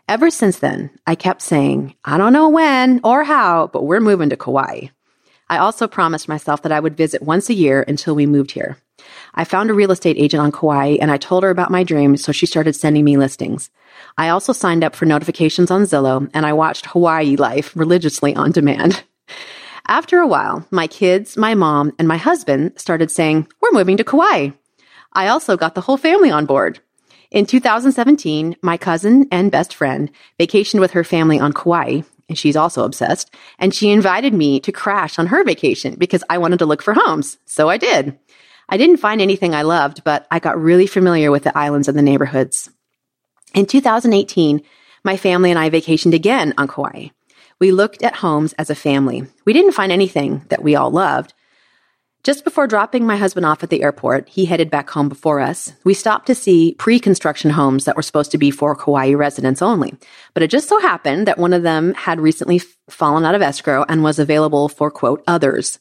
Ever 0.07 0.29
since 0.29 0.59
then, 0.59 0.91
I 1.07 1.15
kept 1.15 1.41
saying, 1.41 1.95
I 2.05 2.17
don't 2.17 2.33
know 2.33 2.49
when 2.49 2.99
or 3.03 3.23
how, 3.23 3.67
but 3.73 3.85
we're 3.85 3.99
moving 3.99 4.29
to 4.29 4.37
Kauai. 4.37 4.89
I 5.49 5.57
also 5.57 5.87
promised 5.87 6.27
myself 6.27 6.61
that 6.63 6.71
I 6.71 6.79
would 6.79 6.97
visit 6.97 7.21
once 7.21 7.49
a 7.49 7.53
year 7.53 7.83
until 7.87 8.15
we 8.15 8.25
moved 8.25 8.51
here. 8.51 8.77
I 9.35 9.43
found 9.43 9.69
a 9.69 9.73
real 9.73 9.91
estate 9.91 10.17
agent 10.17 10.41
on 10.41 10.51
Kauai 10.51 10.97
and 11.01 11.11
I 11.11 11.17
told 11.17 11.43
her 11.43 11.49
about 11.49 11.71
my 11.71 11.83
dream, 11.83 12.17
so 12.17 12.31
she 12.31 12.45
started 12.45 12.75
sending 12.75 13.03
me 13.03 13.17
listings. 13.17 13.69
I 14.17 14.29
also 14.29 14.53
signed 14.53 14.83
up 14.83 14.95
for 14.95 15.05
notifications 15.05 15.71
on 15.71 15.83
Zillow 15.83 16.29
and 16.33 16.45
I 16.45 16.53
watched 16.53 16.87
Hawaii 16.87 17.35
Life 17.35 17.75
religiously 17.75 18.35
on 18.35 18.51
demand. 18.51 19.03
After 19.87 20.19
a 20.19 20.27
while, 20.27 20.65
my 20.71 20.87
kids, 20.87 21.35
my 21.35 21.55
mom, 21.55 21.91
and 21.99 22.07
my 22.07 22.17
husband 22.17 22.73
started 22.77 23.11
saying, 23.11 23.47
We're 23.61 23.77
moving 23.77 23.97
to 23.97 24.03
Kauai. 24.03 24.51
I 25.11 25.27
also 25.27 25.57
got 25.57 25.75
the 25.75 25.81
whole 25.81 25.97
family 25.97 26.31
on 26.31 26.45
board. 26.45 26.79
In 27.31 27.45
2017, 27.45 28.55
my 28.61 28.77
cousin 28.77 29.27
and 29.31 29.51
best 29.51 29.73
friend 29.73 30.09
vacationed 30.39 30.79
with 30.79 30.91
her 30.91 31.03
family 31.03 31.39
on 31.39 31.51
Kauai, 31.51 32.01
and 32.29 32.37
she's 32.37 32.55
also 32.55 32.85
obsessed. 32.85 33.33
And 33.59 33.73
she 33.73 33.91
invited 33.91 34.33
me 34.33 34.59
to 34.61 34.71
crash 34.71 35.19
on 35.19 35.27
her 35.27 35.43
vacation 35.43 35.95
because 35.95 36.23
I 36.29 36.37
wanted 36.37 36.59
to 36.59 36.65
look 36.65 36.81
for 36.81 36.93
homes. 36.93 37.37
So 37.45 37.69
I 37.69 37.77
did. 37.77 38.17
I 38.69 38.77
didn't 38.77 38.97
find 38.97 39.21
anything 39.21 39.53
I 39.53 39.63
loved, 39.63 40.03
but 40.03 40.27
I 40.31 40.39
got 40.39 40.59
really 40.59 40.87
familiar 40.87 41.31
with 41.31 41.43
the 41.43 41.57
islands 41.57 41.87
and 41.87 41.97
the 41.97 42.01
neighborhoods. 42.01 42.69
In 43.53 43.65
2018, 43.65 44.61
my 45.03 45.17
family 45.17 45.49
and 45.51 45.59
I 45.59 45.69
vacationed 45.69 46.13
again 46.13 46.53
on 46.57 46.67
Kauai. 46.67 47.09
We 47.59 47.71
looked 47.71 48.03
at 48.03 48.15
homes 48.15 48.53
as 48.53 48.69
a 48.69 48.75
family. 48.75 49.27
We 49.45 49.53
didn't 49.53 49.73
find 49.73 49.91
anything 49.91 50.45
that 50.49 50.63
we 50.63 50.75
all 50.75 50.91
loved. 50.91 51.33
Just 52.23 52.45
before 52.45 52.67
dropping 52.67 53.05
my 53.05 53.17
husband 53.17 53.45
off 53.45 53.63
at 53.63 53.69
the 53.69 53.83
airport, 53.83 54.29
he 54.29 54.45
headed 54.45 54.71
back 54.71 54.89
home 54.89 55.09
before 55.09 55.41
us. 55.41 55.73
We 55.83 55.93
stopped 55.93 56.27
to 56.27 56.35
see 56.35 56.73
pre 56.79 56.97
construction 56.97 57.51
homes 57.51 57.83
that 57.83 57.97
were 57.97 58.01
supposed 58.01 58.31
to 58.31 58.37
be 58.37 58.49
for 58.49 58.75
Kauai 58.75 59.13
residents 59.13 59.61
only. 59.61 59.93
But 60.33 60.41
it 60.41 60.49
just 60.49 60.69
so 60.69 60.79
happened 60.79 61.27
that 61.27 61.37
one 61.37 61.51
of 61.51 61.63
them 61.63 61.93
had 61.95 62.21
recently 62.21 62.59
fallen 62.89 63.25
out 63.25 63.35
of 63.35 63.41
escrow 63.41 63.83
and 63.89 64.03
was 64.03 64.19
available 64.19 64.69
for 64.69 64.89
quote 64.89 65.21
others. 65.27 65.79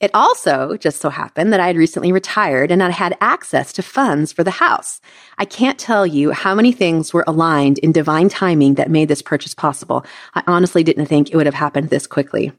It 0.00 0.10
also 0.14 0.78
just 0.78 0.98
so 1.02 1.10
happened 1.10 1.52
that 1.52 1.60
I 1.60 1.66
had 1.66 1.76
recently 1.76 2.10
retired 2.10 2.70
and 2.70 2.82
I 2.82 2.88
had 2.88 3.18
access 3.20 3.70
to 3.74 3.82
funds 3.82 4.32
for 4.32 4.42
the 4.42 4.50
house. 4.50 4.98
I 5.36 5.44
can't 5.44 5.78
tell 5.78 6.06
you 6.06 6.30
how 6.30 6.54
many 6.54 6.72
things 6.72 7.12
were 7.12 7.24
aligned 7.26 7.76
in 7.78 7.92
divine 7.92 8.30
timing 8.30 8.76
that 8.76 8.90
made 8.90 9.08
this 9.08 9.20
purchase 9.20 9.54
possible. 9.54 10.06
I 10.34 10.42
honestly 10.46 10.82
didn't 10.82 11.04
think 11.04 11.30
it 11.30 11.36
would 11.36 11.44
have 11.44 11.54
happened 11.54 11.90
this 11.90 12.06
quickly. 12.06 12.50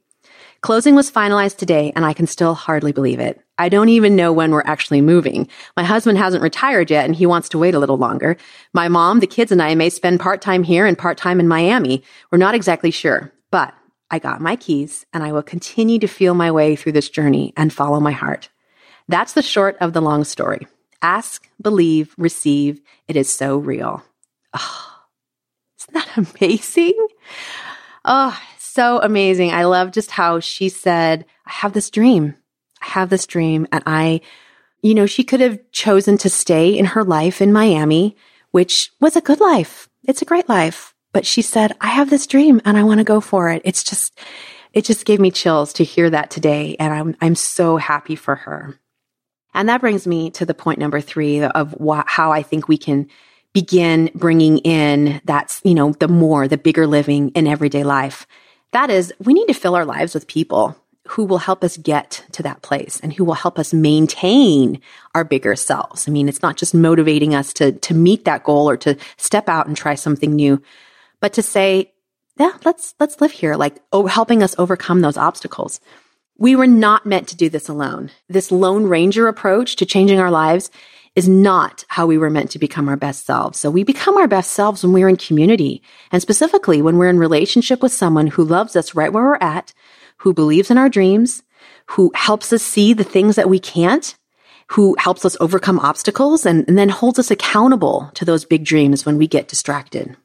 Closing 0.62 0.94
was 0.94 1.10
finalized 1.10 1.58
today 1.58 1.92
and 1.96 2.06
I 2.06 2.14
can 2.14 2.28
still 2.28 2.54
hardly 2.54 2.92
believe 2.92 3.20
it. 3.20 3.42
I 3.58 3.70
don't 3.70 3.90
even 3.90 4.16
know 4.16 4.32
when 4.32 4.52
we're 4.52 4.62
actually 4.62 5.02
moving. 5.02 5.48
My 5.76 5.84
husband 5.84 6.20
hasn't 6.20 6.44
retired 6.44 6.92
yet 6.92 7.06
and 7.06 7.16
he 7.16 7.26
wants 7.26 7.50
to 7.50 7.58
wait 7.58 7.74
a 7.74 7.80
little 7.80 7.98
longer. 7.98 8.38
My 8.72 8.88
mom, 8.88 9.20
the 9.20 9.26
kids 9.26 9.52
and 9.52 9.64
I 9.64 9.74
may 9.74 9.90
spend 9.90 10.20
part 10.20 10.42
time 10.42 10.62
here 10.62 10.86
and 10.86 10.96
part 10.96 11.18
time 11.18 11.40
in 11.40 11.48
Miami. 11.48 12.04
We're 12.32 12.38
not 12.38 12.54
exactly 12.54 12.92
sure, 12.92 13.32
but 13.50 13.74
I 14.12 14.20
got 14.20 14.42
my 14.42 14.58
keys 14.58 15.06
and 15.14 15.24
I 15.24 15.32
will 15.32 15.42
continue 15.42 15.98
to 16.00 16.08
feel 16.08 16.34
my 16.34 16.52
way 16.52 16.76
through 16.76 16.92
this 16.92 17.10
journey 17.10 17.54
and 17.56 17.72
follow 17.72 18.02
my 18.02 18.12
heart. 18.12 18.50
That's 19.08 19.34
the 19.34 19.42
short 19.42 19.78
of 19.80 19.94
the 19.94 20.02
long 20.02 20.26
story. 20.26 20.68
Ask, 21.02 21.50
believe, 21.62 22.14
receive. 22.18 22.82
It 23.08 23.16
is 23.16 23.34
so 23.34 23.58
real. 23.58 24.04
Oh, 24.54 24.98
isn't 25.80 25.94
that 25.94 26.18
amazing? 26.42 27.08
Oh, 28.04 28.38
so 28.58 29.00
amazing. 29.02 29.52
I 29.52 29.64
love 29.64 29.92
just 29.92 30.12
how 30.12 30.42
she 30.42 30.68
said, 30.68 31.26
I 31.46 31.52
have 31.52 31.72
this 31.72 31.90
dream. 31.90 32.36
I 32.82 32.88
have 32.88 33.10
this 33.10 33.26
dream. 33.26 33.66
And 33.72 33.82
I, 33.86 34.20
you 34.82 34.94
know, 34.94 35.06
she 35.06 35.24
could 35.24 35.40
have 35.40 35.60
chosen 35.72 36.18
to 36.20 36.30
stay 36.30 36.78
in 36.78 36.86
her 36.86 37.04
life 37.04 37.42
in 37.42 37.54
Miami, 37.54 38.18
which 38.52 38.92
was 39.00 39.16
a 39.16 39.22
good 39.22 39.40
life. 39.40 39.88
It's 40.04 40.22
a 40.22 40.26
great 40.26 40.50
life. 40.50 40.91
But 41.14 41.26
she 41.26 41.42
said, 41.42 41.76
I 41.82 41.88
have 41.88 42.10
this 42.10 42.28
dream 42.28 42.62
and 42.66 42.78
I 42.78 42.84
want 42.84 43.00
to 43.00 43.04
go 43.04 43.22
for 43.22 43.50
it. 43.50 43.62
It's 43.66 43.84
just, 43.84 44.18
it 44.74 44.86
just 44.86 45.06
gave 45.06 45.20
me 45.20 45.32
chills 45.32 45.74
to 45.74 45.84
hear 45.84 46.10
that 46.10 46.32
today. 46.32 46.76
And 46.80 46.94
I'm, 46.94 47.16
I'm 47.22 47.36
so 47.36 47.78
happy 47.78 48.16
for 48.16 48.36
her. 48.36 48.80
And 49.54 49.68
that 49.68 49.82
brings 49.82 50.08
me 50.08 50.30
to 50.32 50.46
the 50.46 50.54
point 50.54 50.80
number 50.80 51.02
three 51.02 51.44
of 51.44 51.76
wh- 51.86 52.06
how 52.06 52.32
I 52.32 52.42
think 52.42 52.68
we 52.68 52.78
can 52.78 53.10
begin 53.54 54.10
bringing 54.16 54.60
in 54.60 55.22
that's, 55.26 55.60
you 55.66 55.76
know, 55.76 55.92
the 55.92 56.08
more, 56.08 56.48
the 56.48 56.58
bigger 56.58 56.88
living 56.88 57.30
in 57.30 57.48
everyday 57.48 57.84
life. 57.84 58.26
That 58.72 58.90
is, 58.90 59.14
we 59.20 59.34
need 59.34 59.48
to 59.48 59.54
fill 59.54 59.76
our 59.76 59.84
lives 59.84 60.14
with 60.14 60.28
people 60.28 60.78
who 61.08 61.26
will 61.26 61.40
help 61.40 61.64
us 61.64 61.76
get 61.76 62.24
to 62.32 62.44
that 62.44 62.62
place 62.62 63.02
and 63.02 63.12
who 63.12 63.26
will 63.26 63.34
help 63.34 63.60
us 63.60 63.74
maintain 63.74 64.80
our 65.14 65.26
bigger 65.26 65.58
selves. 65.58 66.08
I 66.08 66.12
mean, 66.12 66.30
it's 66.30 66.42
not 66.42 66.56
just 66.56 66.74
motivating 66.74 67.36
us 67.36 67.52
to, 67.54 67.74
to 67.74 67.94
meet 67.94 68.24
that 68.24 68.46
goal 68.46 68.70
or 68.70 68.78
to 68.78 68.96
step 69.18 69.50
out 69.50 69.68
and 69.68 69.76
try 69.76 69.96
something 69.96 70.34
new, 70.34 70.62
but 71.22 71.34
to 71.34 71.42
say, 71.42 71.94
yeah, 72.38 72.52
let's, 72.66 72.96
let's 73.00 73.22
live 73.22 73.32
here, 73.32 73.56
like 73.56 73.82
oh, 73.94 74.08
helping 74.08 74.44
us 74.44 74.56
overcome 74.58 75.02
those 75.02 75.18
obstacles. 75.18 75.80
We 76.38 76.56
were 76.56 76.68
not 76.68 77.06
meant 77.06 77.28
to 77.30 77.36
do 77.36 77.50
this 77.50 77.70
alone. 77.70 78.10
This 78.28 78.52
lone 78.52 78.88
ranger 78.88 79.28
approach 79.28 79.76
to 79.78 79.86
changing 79.86 80.20
our 80.20 80.32
lives 80.32 80.72
is 81.16 81.28
not 81.28 81.84
how 81.90 82.08
we 82.08 82.18
were 82.18 82.30
meant 82.30 82.52
to 82.52 82.60
become 82.60 82.88
our 82.88 82.96
best 82.96 83.26
selves. 83.26 83.60
So 83.60 83.70
we 83.70 83.84
become 83.84 84.18
our 84.18 84.28
best 84.28 84.52
selves 84.52 84.82
when 84.82 84.94
we're 84.94 85.10
in 85.10 85.18
community 85.18 85.84
and 86.12 86.22
specifically 86.22 86.82
when 86.82 86.98
we're 86.98 87.10
in 87.10 87.20
relationship 87.20 87.82
with 87.84 87.92
someone 87.92 88.28
who 88.28 88.44
loves 88.44 88.76
us 88.76 88.96
right 88.96 89.12
where 89.12 89.24
we're 89.24 89.36
at, 89.36 89.74
who 90.18 90.34
believes 90.34 90.72
in 90.72 90.78
our 90.78 90.90
dreams, 90.90 91.44
who 91.88 92.12
helps 92.16 92.54
us 92.54 92.64
see 92.64 92.94
the 92.94 93.04
things 93.04 93.36
that 93.36 93.50
we 93.50 93.60
can't, 93.60 94.16
who 94.68 94.96
helps 94.98 95.26
us 95.26 95.36
overcome 95.42 95.80
obstacles 95.80 96.46
and, 96.46 96.66
and 96.70 96.78
then 96.78 96.88
holds 96.88 97.20
us 97.20 97.30
accountable 97.30 98.10
to 98.14 98.24
those 98.24 98.46
big 98.46 98.64
dreams 98.64 99.06
when 99.06 99.18
we 99.18 99.28
get 99.28 99.50
distracted. 99.50 100.16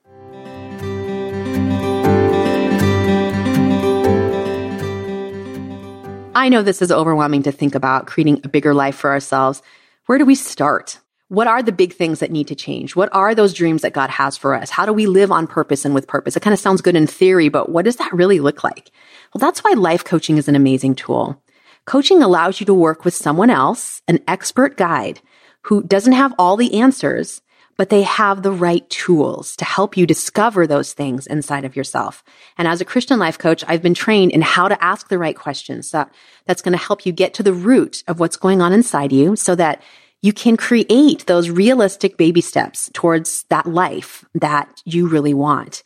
I 6.36 6.50
know 6.50 6.60
this 6.60 6.82
is 6.82 6.92
overwhelming 6.92 7.44
to 7.44 7.50
think 7.50 7.74
about 7.74 8.06
creating 8.06 8.42
a 8.44 8.48
bigger 8.48 8.74
life 8.74 8.94
for 8.94 9.08
ourselves. 9.08 9.62
Where 10.04 10.18
do 10.18 10.26
we 10.26 10.34
start? 10.34 10.98
What 11.28 11.46
are 11.46 11.62
the 11.62 11.72
big 11.72 11.94
things 11.94 12.20
that 12.20 12.30
need 12.30 12.48
to 12.48 12.54
change? 12.54 12.94
What 12.94 13.08
are 13.12 13.34
those 13.34 13.54
dreams 13.54 13.80
that 13.80 13.94
God 13.94 14.10
has 14.10 14.36
for 14.36 14.54
us? 14.54 14.68
How 14.68 14.84
do 14.84 14.92
we 14.92 15.06
live 15.06 15.32
on 15.32 15.46
purpose 15.46 15.86
and 15.86 15.94
with 15.94 16.06
purpose? 16.06 16.36
It 16.36 16.40
kind 16.40 16.52
of 16.52 16.60
sounds 16.60 16.82
good 16.82 16.94
in 16.94 17.06
theory, 17.06 17.48
but 17.48 17.70
what 17.70 17.86
does 17.86 17.96
that 17.96 18.12
really 18.12 18.38
look 18.38 18.62
like? 18.62 18.90
Well, 19.32 19.40
that's 19.40 19.64
why 19.64 19.72
life 19.78 20.04
coaching 20.04 20.36
is 20.36 20.46
an 20.46 20.56
amazing 20.56 20.96
tool. 20.96 21.42
Coaching 21.86 22.22
allows 22.22 22.60
you 22.60 22.66
to 22.66 22.74
work 22.74 23.06
with 23.06 23.14
someone 23.14 23.48
else, 23.48 24.02
an 24.06 24.22
expert 24.28 24.76
guide 24.76 25.22
who 25.62 25.82
doesn't 25.84 26.12
have 26.12 26.34
all 26.38 26.58
the 26.58 26.78
answers, 26.78 27.40
but 27.76 27.90
they 27.90 28.02
have 28.02 28.42
the 28.42 28.52
right 28.52 28.88
tools 28.88 29.56
to 29.56 29.64
help 29.64 29.96
you 29.96 30.06
discover 30.06 30.66
those 30.66 30.92
things 30.92 31.26
inside 31.26 31.64
of 31.64 31.76
yourself. 31.76 32.24
And 32.56 32.66
as 32.66 32.80
a 32.80 32.84
Christian 32.86 33.18
life 33.18 33.38
coach, 33.38 33.64
I've 33.66 33.82
been 33.82 33.94
trained 33.94 34.32
in 34.32 34.42
how 34.42 34.68
to 34.68 34.82
ask 34.82 35.08
the 35.08 35.18
right 35.18 35.36
questions 35.36 35.90
that, 35.90 36.12
that's 36.46 36.62
going 36.62 36.76
to 36.76 36.84
help 36.84 37.04
you 37.04 37.12
get 37.12 37.34
to 37.34 37.42
the 37.42 37.52
root 37.52 38.02
of 38.08 38.18
what's 38.20 38.36
going 38.36 38.62
on 38.62 38.72
inside 38.72 39.12
you 39.12 39.36
so 39.36 39.54
that 39.54 39.82
you 40.22 40.32
can 40.32 40.56
create 40.56 41.26
those 41.26 41.50
realistic 41.50 42.16
baby 42.16 42.40
steps 42.40 42.90
towards 42.92 43.44
that 43.44 43.66
life 43.66 44.24
that 44.34 44.82
you 44.84 45.08
really 45.08 45.34
want. 45.34 45.82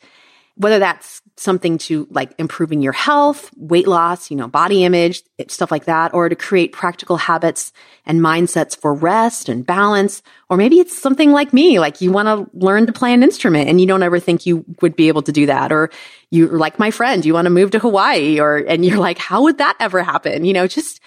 Whether 0.56 0.78
that's 0.78 1.20
something 1.40 1.78
to 1.78 2.06
like 2.10 2.32
improving 2.36 2.82
your 2.82 2.92
health, 2.92 3.50
weight 3.56 3.88
loss, 3.88 4.30
you 4.30 4.36
know, 4.36 4.46
body 4.46 4.84
image, 4.84 5.22
stuff 5.48 5.70
like 5.70 5.86
that, 5.86 6.12
or 6.12 6.28
to 6.28 6.36
create 6.36 6.70
practical 6.70 7.16
habits 7.16 7.72
and 8.04 8.20
mindsets 8.20 8.76
for 8.76 8.92
rest 8.92 9.48
and 9.48 9.64
balance. 9.64 10.22
Or 10.50 10.58
maybe 10.58 10.80
it's 10.80 10.96
something 10.96 11.32
like 11.32 11.54
me, 11.54 11.78
like 11.78 12.02
you 12.02 12.12
want 12.12 12.28
to 12.28 12.50
learn 12.58 12.86
to 12.86 12.92
play 12.92 13.14
an 13.14 13.22
instrument 13.22 13.70
and 13.70 13.80
you 13.80 13.86
don't 13.86 14.02
ever 14.02 14.20
think 14.20 14.44
you 14.44 14.66
would 14.82 14.94
be 14.94 15.08
able 15.08 15.22
to 15.22 15.32
do 15.32 15.46
that. 15.46 15.72
Or 15.72 15.90
you're 16.30 16.58
like 16.58 16.78
my 16.78 16.90
friend, 16.90 17.24
you 17.24 17.32
want 17.32 17.46
to 17.46 17.50
move 17.50 17.70
to 17.70 17.78
Hawaii 17.78 18.38
or, 18.38 18.58
and 18.58 18.84
you're 18.84 18.98
like, 18.98 19.16
how 19.16 19.42
would 19.44 19.56
that 19.58 19.76
ever 19.80 20.02
happen? 20.02 20.44
You 20.44 20.52
know, 20.52 20.66
just, 20.66 21.00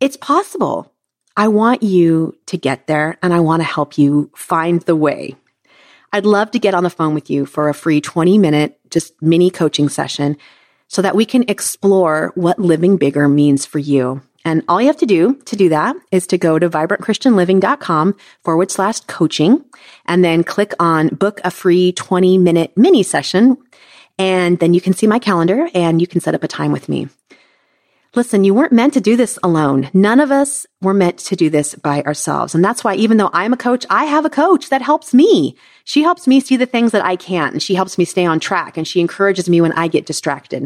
it's 0.00 0.18
possible. 0.18 0.92
I 1.34 1.48
want 1.48 1.82
you 1.82 2.36
to 2.46 2.58
get 2.58 2.86
there 2.88 3.16
and 3.22 3.32
I 3.32 3.40
want 3.40 3.60
to 3.60 3.64
help 3.64 3.96
you 3.96 4.30
find 4.34 4.82
the 4.82 4.96
way. 4.96 5.36
I'd 6.12 6.26
love 6.26 6.50
to 6.50 6.58
get 6.58 6.74
on 6.74 6.84
the 6.84 6.90
phone 6.90 7.14
with 7.14 7.30
you 7.30 7.46
for 7.46 7.68
a 7.68 7.74
free 7.74 8.00
20 8.00 8.38
minute, 8.38 8.78
just 8.90 9.20
mini 9.22 9.50
coaching 9.50 9.88
session 9.88 10.36
so 10.88 11.00
that 11.00 11.16
we 11.16 11.24
can 11.24 11.44
explore 11.48 12.32
what 12.34 12.58
living 12.58 12.98
bigger 12.98 13.26
means 13.28 13.64
for 13.64 13.78
you. 13.78 14.20
And 14.44 14.62
all 14.68 14.80
you 14.80 14.88
have 14.88 14.98
to 14.98 15.06
do 15.06 15.36
to 15.46 15.56
do 15.56 15.70
that 15.70 15.96
is 16.10 16.26
to 16.28 16.38
go 16.38 16.58
to 16.58 16.68
vibrantchristianliving.com 16.68 18.16
forward 18.44 18.70
slash 18.70 19.00
coaching 19.00 19.64
and 20.04 20.22
then 20.24 20.44
click 20.44 20.74
on 20.78 21.08
book 21.08 21.40
a 21.44 21.50
free 21.50 21.92
20 21.92 22.38
minute 22.38 22.76
mini 22.76 23.02
session. 23.02 23.56
And 24.18 24.58
then 24.58 24.74
you 24.74 24.80
can 24.80 24.92
see 24.92 25.06
my 25.06 25.18
calendar 25.18 25.68
and 25.74 26.00
you 26.00 26.06
can 26.06 26.20
set 26.20 26.34
up 26.34 26.44
a 26.44 26.48
time 26.48 26.72
with 26.72 26.88
me. 26.88 27.08
Listen, 28.14 28.44
you 28.44 28.52
weren't 28.52 28.74
meant 28.74 28.92
to 28.92 29.00
do 29.00 29.16
this 29.16 29.38
alone. 29.42 29.88
None 29.94 30.20
of 30.20 30.30
us 30.30 30.66
were 30.82 30.92
meant 30.92 31.16
to 31.20 31.34
do 31.34 31.48
this 31.48 31.74
by 31.74 32.02
ourselves. 32.02 32.54
And 32.54 32.62
that's 32.62 32.84
why 32.84 32.94
even 32.94 33.16
though 33.16 33.30
I'm 33.32 33.54
a 33.54 33.56
coach, 33.56 33.86
I 33.88 34.04
have 34.04 34.26
a 34.26 34.30
coach 34.30 34.68
that 34.68 34.82
helps 34.82 35.14
me. 35.14 35.56
She 35.84 36.02
helps 36.02 36.26
me 36.26 36.38
see 36.38 36.58
the 36.58 36.66
things 36.66 36.92
that 36.92 37.02
I 37.02 37.16
can't 37.16 37.54
and 37.54 37.62
she 37.62 37.74
helps 37.74 37.96
me 37.96 38.04
stay 38.04 38.26
on 38.26 38.38
track 38.38 38.76
and 38.76 38.86
she 38.86 39.00
encourages 39.00 39.48
me 39.48 39.62
when 39.62 39.72
I 39.72 39.88
get 39.88 40.04
distracted. 40.04 40.64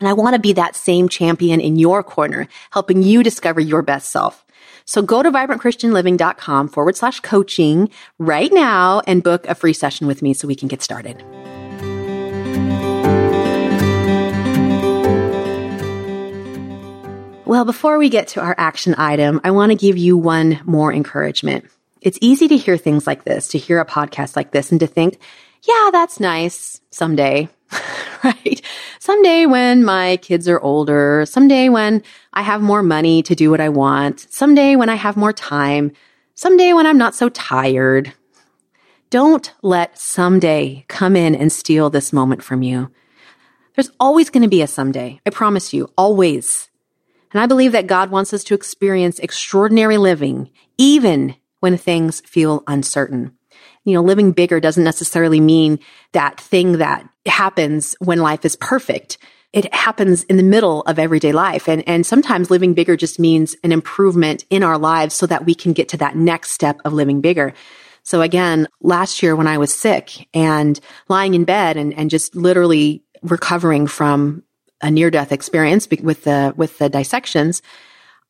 And 0.00 0.08
I 0.08 0.12
want 0.12 0.34
to 0.34 0.40
be 0.40 0.54
that 0.54 0.74
same 0.74 1.08
champion 1.08 1.60
in 1.60 1.76
your 1.76 2.02
corner, 2.02 2.48
helping 2.72 3.04
you 3.04 3.22
discover 3.22 3.60
your 3.60 3.82
best 3.82 4.10
self. 4.10 4.44
So 4.84 5.00
go 5.00 5.22
to 5.22 5.30
vibrantchristianliving.com 5.30 6.68
forward 6.68 6.96
slash 6.96 7.20
coaching 7.20 7.90
right 8.18 8.52
now 8.52 9.02
and 9.06 9.22
book 9.22 9.46
a 9.46 9.54
free 9.54 9.72
session 9.72 10.08
with 10.08 10.20
me 10.20 10.34
so 10.34 10.48
we 10.48 10.56
can 10.56 10.66
get 10.66 10.82
started. 10.82 11.22
Well, 17.48 17.64
before 17.64 17.96
we 17.96 18.10
get 18.10 18.28
to 18.28 18.42
our 18.42 18.54
action 18.58 18.94
item, 18.98 19.40
I 19.42 19.52
want 19.52 19.72
to 19.72 19.74
give 19.74 19.96
you 19.96 20.18
one 20.18 20.60
more 20.66 20.92
encouragement. 20.92 21.64
It's 22.02 22.18
easy 22.20 22.46
to 22.46 22.58
hear 22.58 22.76
things 22.76 23.06
like 23.06 23.24
this, 23.24 23.48
to 23.48 23.58
hear 23.58 23.80
a 23.80 23.86
podcast 23.86 24.36
like 24.36 24.50
this 24.50 24.70
and 24.70 24.78
to 24.80 24.86
think, 24.86 25.18
yeah, 25.66 25.88
that's 25.90 26.20
nice 26.20 26.82
someday, 26.90 27.48
right? 28.22 28.60
Someday 28.98 29.46
when 29.46 29.82
my 29.82 30.18
kids 30.18 30.46
are 30.46 30.60
older, 30.60 31.24
someday 31.24 31.70
when 31.70 32.02
I 32.34 32.42
have 32.42 32.60
more 32.60 32.82
money 32.82 33.22
to 33.22 33.34
do 33.34 33.50
what 33.50 33.62
I 33.62 33.70
want, 33.70 34.26
someday 34.28 34.76
when 34.76 34.90
I 34.90 34.96
have 34.96 35.16
more 35.16 35.32
time, 35.32 35.92
someday 36.34 36.74
when 36.74 36.86
I'm 36.86 36.98
not 36.98 37.14
so 37.14 37.30
tired. 37.30 38.12
Don't 39.08 39.54
let 39.62 39.98
someday 39.98 40.84
come 40.88 41.16
in 41.16 41.34
and 41.34 41.50
steal 41.50 41.88
this 41.88 42.12
moment 42.12 42.44
from 42.44 42.60
you. 42.60 42.90
There's 43.74 43.90
always 43.98 44.28
going 44.28 44.42
to 44.42 44.50
be 44.50 44.60
a 44.60 44.66
someday. 44.66 45.18
I 45.24 45.30
promise 45.30 45.72
you, 45.72 45.90
always. 45.96 46.67
And 47.32 47.40
I 47.40 47.46
believe 47.46 47.72
that 47.72 47.86
God 47.86 48.10
wants 48.10 48.32
us 48.32 48.44
to 48.44 48.54
experience 48.54 49.18
extraordinary 49.18 49.98
living, 49.98 50.50
even 50.78 51.34
when 51.60 51.76
things 51.76 52.20
feel 52.20 52.62
uncertain. 52.66 53.32
You 53.84 53.94
know, 53.94 54.02
living 54.02 54.32
bigger 54.32 54.60
doesn't 54.60 54.84
necessarily 54.84 55.40
mean 55.40 55.78
that 56.12 56.40
thing 56.40 56.78
that 56.78 57.08
happens 57.26 57.96
when 58.00 58.18
life 58.18 58.44
is 58.44 58.56
perfect. 58.56 59.18
It 59.52 59.72
happens 59.72 60.24
in 60.24 60.36
the 60.36 60.42
middle 60.42 60.82
of 60.82 60.98
everyday 60.98 61.32
life. 61.32 61.68
And, 61.68 61.82
and 61.88 62.04
sometimes 62.04 62.50
living 62.50 62.74
bigger 62.74 62.96
just 62.96 63.18
means 63.18 63.56
an 63.64 63.72
improvement 63.72 64.44
in 64.50 64.62
our 64.62 64.78
lives 64.78 65.14
so 65.14 65.26
that 65.26 65.46
we 65.46 65.54
can 65.54 65.72
get 65.72 65.88
to 65.90 65.96
that 65.98 66.16
next 66.16 66.50
step 66.50 66.80
of 66.84 66.92
living 66.92 67.20
bigger. 67.20 67.54
So 68.02 68.20
again, 68.22 68.68
last 68.80 69.22
year 69.22 69.34
when 69.36 69.46
I 69.46 69.58
was 69.58 69.74
sick 69.74 70.28
and 70.32 70.78
lying 71.08 71.34
in 71.34 71.44
bed 71.44 71.76
and, 71.76 71.92
and 71.94 72.10
just 72.10 72.36
literally 72.36 73.02
recovering 73.22 73.86
from 73.86 74.42
a 74.80 74.90
near 74.90 75.10
death 75.10 75.32
experience 75.32 75.88
with 75.90 76.24
the, 76.24 76.52
with 76.56 76.78
the 76.78 76.88
dissections, 76.88 77.62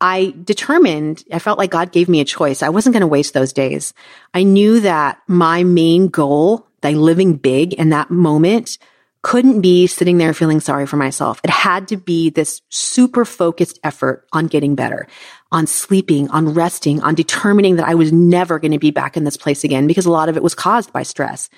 I 0.01 0.35
determined, 0.45 1.25
I 1.33 1.39
felt 1.39 1.59
like 1.59 1.71
God 1.71 1.93
gave 1.93 2.09
me 2.09 2.21
a 2.21 2.25
choice. 2.25 2.63
I 2.63 2.69
wasn't 2.69 2.95
going 2.95 3.01
to 3.01 3.07
waste 3.07 3.35
those 3.35 3.53
days. 3.53 3.95
I 4.33 4.45
knew 4.45 4.81
that 4.81 5.21
my 5.27 5.65
main 5.65 6.09
goal, 6.09 6.67
that 6.83 6.95
living 6.95 7.35
big 7.35 7.75
in 7.75 7.91
that 7.91 8.11
moment, 8.11 8.79
couldn't 9.23 9.61
be 9.61 9.89
sitting 9.89 10.19
there 10.19 10.33
feeling 10.33 10.61
sorry 10.61 10.87
for 10.87 10.97
myself. 10.97 11.41
It 11.43 11.51
had 11.51 11.89
to 11.89 11.97
be 11.97 12.31
this 12.31 12.63
super 12.69 13.25
focused 13.25 13.81
effort 13.83 14.27
on 14.33 14.47
getting 14.47 14.77
better, 14.77 15.09
on 15.51 15.67
sleeping, 15.67 16.31
on 16.31 16.55
resting, 16.55 17.03
on 17.03 17.17
determining 17.17 17.77
that 17.77 17.89
I 17.89 17.95
was 17.97 18.13
never 18.13 18.61
going 18.61 18.73
to 18.73 18.79
be 18.79 18.93
back 18.93 19.17
in 19.17 19.25
this 19.25 19.37
place 19.37 19.65
again 19.65 19.89
because 19.89 20.07
a 20.07 20.13
lot 20.13 20.29
of 20.29 20.37
it 20.37 20.43
was 20.43 20.55
caused 20.55 20.93
by 20.93 21.03
stress. 21.03 21.51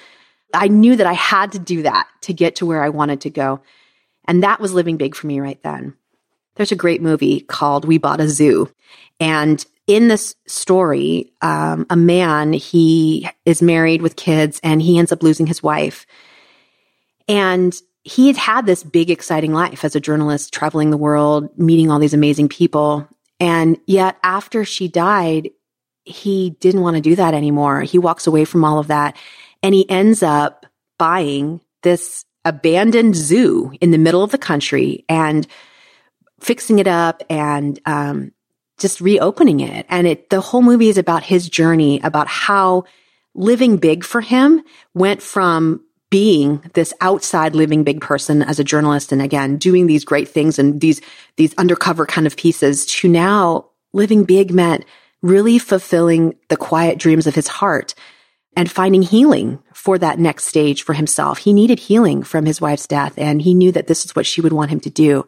I 0.54 0.68
knew 0.68 0.96
that 0.96 1.06
I 1.06 1.12
had 1.12 1.52
to 1.52 1.58
do 1.58 1.82
that 1.82 2.08
to 2.22 2.32
get 2.32 2.56
to 2.56 2.66
where 2.66 2.82
I 2.82 2.88
wanted 2.88 3.20
to 3.22 3.30
go. 3.30 3.60
And 4.30 4.44
that 4.44 4.60
was 4.60 4.72
living 4.72 4.96
big 4.96 5.16
for 5.16 5.26
me 5.26 5.40
right 5.40 5.60
then. 5.64 5.94
There's 6.54 6.70
a 6.70 6.76
great 6.76 7.02
movie 7.02 7.40
called 7.40 7.84
We 7.84 7.98
Bought 7.98 8.20
a 8.20 8.28
Zoo. 8.28 8.72
And 9.18 9.66
in 9.88 10.06
this 10.06 10.36
story, 10.46 11.32
um, 11.42 11.84
a 11.90 11.96
man, 11.96 12.52
he 12.52 13.28
is 13.44 13.60
married 13.60 14.02
with 14.02 14.14
kids 14.14 14.60
and 14.62 14.80
he 14.80 15.00
ends 15.00 15.10
up 15.10 15.24
losing 15.24 15.48
his 15.48 15.64
wife. 15.64 16.06
And 17.26 17.74
he 18.04 18.28
had 18.28 18.36
had 18.36 18.66
this 18.66 18.84
big, 18.84 19.10
exciting 19.10 19.52
life 19.52 19.84
as 19.84 19.96
a 19.96 20.00
journalist, 20.00 20.54
traveling 20.54 20.90
the 20.90 20.96
world, 20.96 21.58
meeting 21.58 21.90
all 21.90 21.98
these 21.98 22.14
amazing 22.14 22.50
people. 22.50 23.08
And 23.40 23.80
yet, 23.88 24.16
after 24.22 24.64
she 24.64 24.86
died, 24.86 25.50
he 26.04 26.50
didn't 26.60 26.82
want 26.82 26.94
to 26.94 27.02
do 27.02 27.16
that 27.16 27.34
anymore. 27.34 27.80
He 27.80 27.98
walks 27.98 28.28
away 28.28 28.44
from 28.44 28.64
all 28.64 28.78
of 28.78 28.86
that 28.86 29.16
and 29.60 29.74
he 29.74 29.90
ends 29.90 30.22
up 30.22 30.66
buying 30.98 31.62
this 31.82 32.24
abandoned 32.44 33.14
zoo 33.14 33.72
in 33.80 33.90
the 33.90 33.98
middle 33.98 34.22
of 34.22 34.30
the 34.30 34.38
country 34.38 35.04
and 35.08 35.46
fixing 36.40 36.78
it 36.78 36.86
up 36.86 37.22
and 37.28 37.78
um, 37.84 38.32
just 38.78 39.00
reopening 39.00 39.60
it. 39.60 39.86
And 39.88 40.06
it 40.06 40.30
the 40.30 40.40
whole 40.40 40.62
movie 40.62 40.88
is 40.88 40.98
about 40.98 41.22
his 41.22 41.48
journey, 41.48 42.00
about 42.02 42.28
how 42.28 42.84
living 43.34 43.76
big 43.76 44.04
for 44.04 44.20
him 44.20 44.62
went 44.94 45.22
from 45.22 45.84
being 46.10 46.60
this 46.74 46.92
outside 47.00 47.54
living 47.54 47.84
big 47.84 48.00
person 48.00 48.42
as 48.42 48.58
a 48.58 48.64
journalist 48.64 49.12
and 49.12 49.22
again 49.22 49.56
doing 49.56 49.86
these 49.86 50.04
great 50.04 50.28
things 50.28 50.58
and 50.58 50.80
these 50.80 51.00
these 51.36 51.54
undercover 51.54 52.04
kind 52.04 52.26
of 52.26 52.36
pieces 52.36 52.84
to 52.84 53.08
now 53.08 53.68
living 53.92 54.24
big 54.24 54.52
meant 54.52 54.84
really 55.22 55.58
fulfilling 55.58 56.34
the 56.48 56.56
quiet 56.56 56.98
dreams 56.98 57.28
of 57.28 57.34
his 57.36 57.46
heart 57.46 57.94
and 58.56 58.70
finding 58.70 59.02
healing 59.02 59.62
for 59.80 59.96
that 59.96 60.18
next 60.18 60.44
stage 60.44 60.82
for 60.82 60.92
himself. 60.92 61.38
He 61.38 61.54
needed 61.54 61.78
healing 61.78 62.22
from 62.22 62.44
his 62.44 62.60
wife's 62.60 62.86
death 62.86 63.14
and 63.16 63.40
he 63.40 63.54
knew 63.54 63.72
that 63.72 63.86
this 63.86 64.04
is 64.04 64.14
what 64.14 64.26
she 64.26 64.42
would 64.42 64.52
want 64.52 64.70
him 64.70 64.80
to 64.80 64.90
do. 64.90 65.24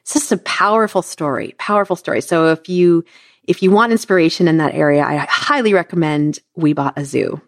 It's 0.00 0.14
just 0.14 0.32
a 0.32 0.38
powerful 0.38 1.02
story, 1.02 1.54
powerful 1.56 1.94
story. 1.94 2.20
So 2.20 2.48
if 2.48 2.68
you, 2.68 3.04
if 3.46 3.62
you 3.62 3.70
want 3.70 3.92
inspiration 3.92 4.48
in 4.48 4.56
that 4.56 4.74
area, 4.74 5.04
I 5.04 5.18
highly 5.18 5.72
recommend 5.72 6.40
We 6.56 6.72
Bought 6.72 6.98
a 6.98 7.04
Zoo. 7.04 7.40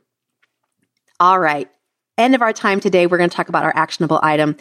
All 1.18 1.40
right. 1.40 1.68
End 2.16 2.36
of 2.36 2.42
our 2.42 2.52
time 2.52 2.78
today. 2.78 3.08
We're 3.08 3.18
going 3.18 3.30
to 3.30 3.36
talk 3.36 3.48
about 3.48 3.64
our 3.64 3.74
actionable 3.74 4.20
item. 4.22 4.56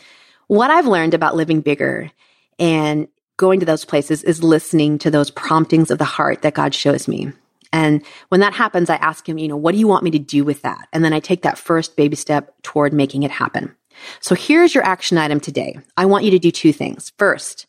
What 0.48 0.72
I've 0.72 0.88
learned 0.88 1.14
about 1.14 1.36
living 1.36 1.62
bigger 1.62 2.10
and 2.58 3.08
going 3.38 3.60
to 3.60 3.68
those 3.68 3.86
places 3.86 4.24
is 4.24 4.42
listening 4.42 4.98
to 4.98 5.12
those 5.12 5.30
promptings 5.30 5.92
of 5.92 6.00
the 6.00 6.06
heart 6.06 6.42
that 6.42 6.56
God 6.56 6.74
shows 6.74 7.08
me. 7.08 7.34
And 7.74 8.04
when 8.30 8.42
that 8.42 8.54
happens, 8.54 8.90
I 8.90 8.96
ask 8.96 9.28
him, 9.28 9.38
you 9.38 9.48
know, 9.48 9.58
what 9.58 9.74
do 9.74 9.78
you 9.78 9.88
want 9.88 10.04
me 10.04 10.12
to 10.12 10.20
do 10.20 10.44
with 10.44 10.62
that? 10.62 10.88
And 10.94 11.04
then 11.04 11.14
I 11.14 11.20
take 11.20 11.42
that 11.44 11.58
first 11.58 11.96
baby 11.96 12.16
step 12.16 12.54
toward 12.64 12.94
making 12.94 13.24
it 13.24 13.32
happen. 13.32 13.76
So 14.20 14.36
here's 14.36 14.76
your 14.76 14.84
action 14.84 15.18
item 15.18 15.40
today. 15.40 15.80
I 15.98 16.06
want 16.06 16.24
you 16.24 16.32
to 16.32 16.40
do 16.40 16.52
two 16.52 16.72
things. 16.72 17.12
First, 17.18 17.68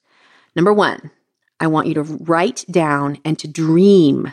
Number 0.59 0.73
one, 0.73 1.13
I 1.61 1.69
want 1.69 1.87
you 1.87 1.95
to 1.95 2.03
write 2.03 2.65
down 2.69 3.19
and 3.25 3.39
to 3.39 3.47
dream, 3.47 4.33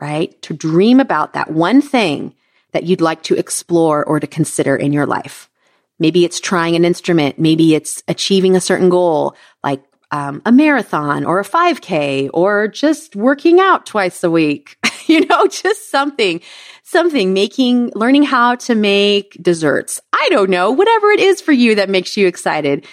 right? 0.00 0.40
To 0.42 0.54
dream 0.54 1.00
about 1.00 1.32
that 1.32 1.50
one 1.50 1.82
thing 1.82 2.32
that 2.70 2.84
you'd 2.84 3.00
like 3.00 3.24
to 3.24 3.34
explore 3.34 4.04
or 4.04 4.20
to 4.20 4.26
consider 4.28 4.76
in 4.76 4.92
your 4.92 5.04
life. 5.04 5.50
Maybe 5.98 6.24
it's 6.24 6.38
trying 6.38 6.76
an 6.76 6.84
instrument. 6.84 7.40
Maybe 7.40 7.74
it's 7.74 8.04
achieving 8.06 8.54
a 8.54 8.60
certain 8.60 8.88
goal, 8.88 9.34
like 9.64 9.82
um, 10.12 10.42
a 10.46 10.52
marathon 10.52 11.24
or 11.24 11.40
a 11.40 11.44
5K 11.44 12.30
or 12.32 12.68
just 12.68 13.16
working 13.16 13.58
out 13.58 13.84
twice 13.84 14.22
a 14.22 14.30
week. 14.30 14.78
you 15.08 15.26
know, 15.26 15.46
just 15.46 15.90
something, 15.90 16.40
something 16.82 17.32
making, 17.32 17.92
learning 17.94 18.22
how 18.22 18.56
to 18.56 18.74
make 18.74 19.36
desserts. 19.42 20.00
I 20.12 20.28
don't 20.30 20.50
know, 20.50 20.70
whatever 20.70 21.10
it 21.10 21.20
is 21.20 21.40
for 21.40 21.52
you 21.52 21.76
that 21.76 21.90
makes 21.90 22.16
you 22.16 22.26
excited. 22.26 22.86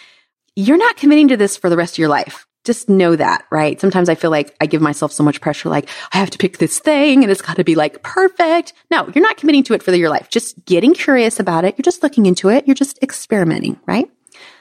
You're 0.55 0.77
not 0.77 0.97
committing 0.97 1.29
to 1.29 1.37
this 1.37 1.57
for 1.57 1.69
the 1.69 1.77
rest 1.77 1.95
of 1.95 1.99
your 1.99 2.09
life 2.09 2.45
just 2.63 2.89
know 2.89 3.15
that, 3.15 3.45
right? 3.49 3.79
Sometimes 3.81 4.07
I 4.07 4.15
feel 4.15 4.29
like 4.29 4.55
I 4.61 4.65
give 4.67 4.81
myself 4.81 5.11
so 5.11 5.23
much 5.23 5.41
pressure, 5.41 5.69
like 5.69 5.89
I 6.13 6.17
have 6.17 6.29
to 6.31 6.37
pick 6.37 6.59
this 6.59 6.79
thing 6.79 7.23
and 7.23 7.31
it's 7.31 7.41
got 7.41 7.55
to 7.55 7.63
be 7.63 7.75
like 7.75 8.03
perfect. 8.03 8.73
No, 8.91 9.09
you're 9.13 9.23
not 9.23 9.37
committing 9.37 9.63
to 9.63 9.73
it 9.73 9.81
for 9.81 9.93
your 9.93 10.09
life. 10.09 10.29
Just 10.29 10.63
getting 10.65 10.93
curious 10.93 11.39
about 11.39 11.65
it. 11.65 11.75
You're 11.77 11.83
just 11.83 12.03
looking 12.03 12.27
into 12.27 12.49
it. 12.49 12.67
You're 12.67 12.75
just 12.75 13.01
experimenting, 13.01 13.79
right? 13.87 14.09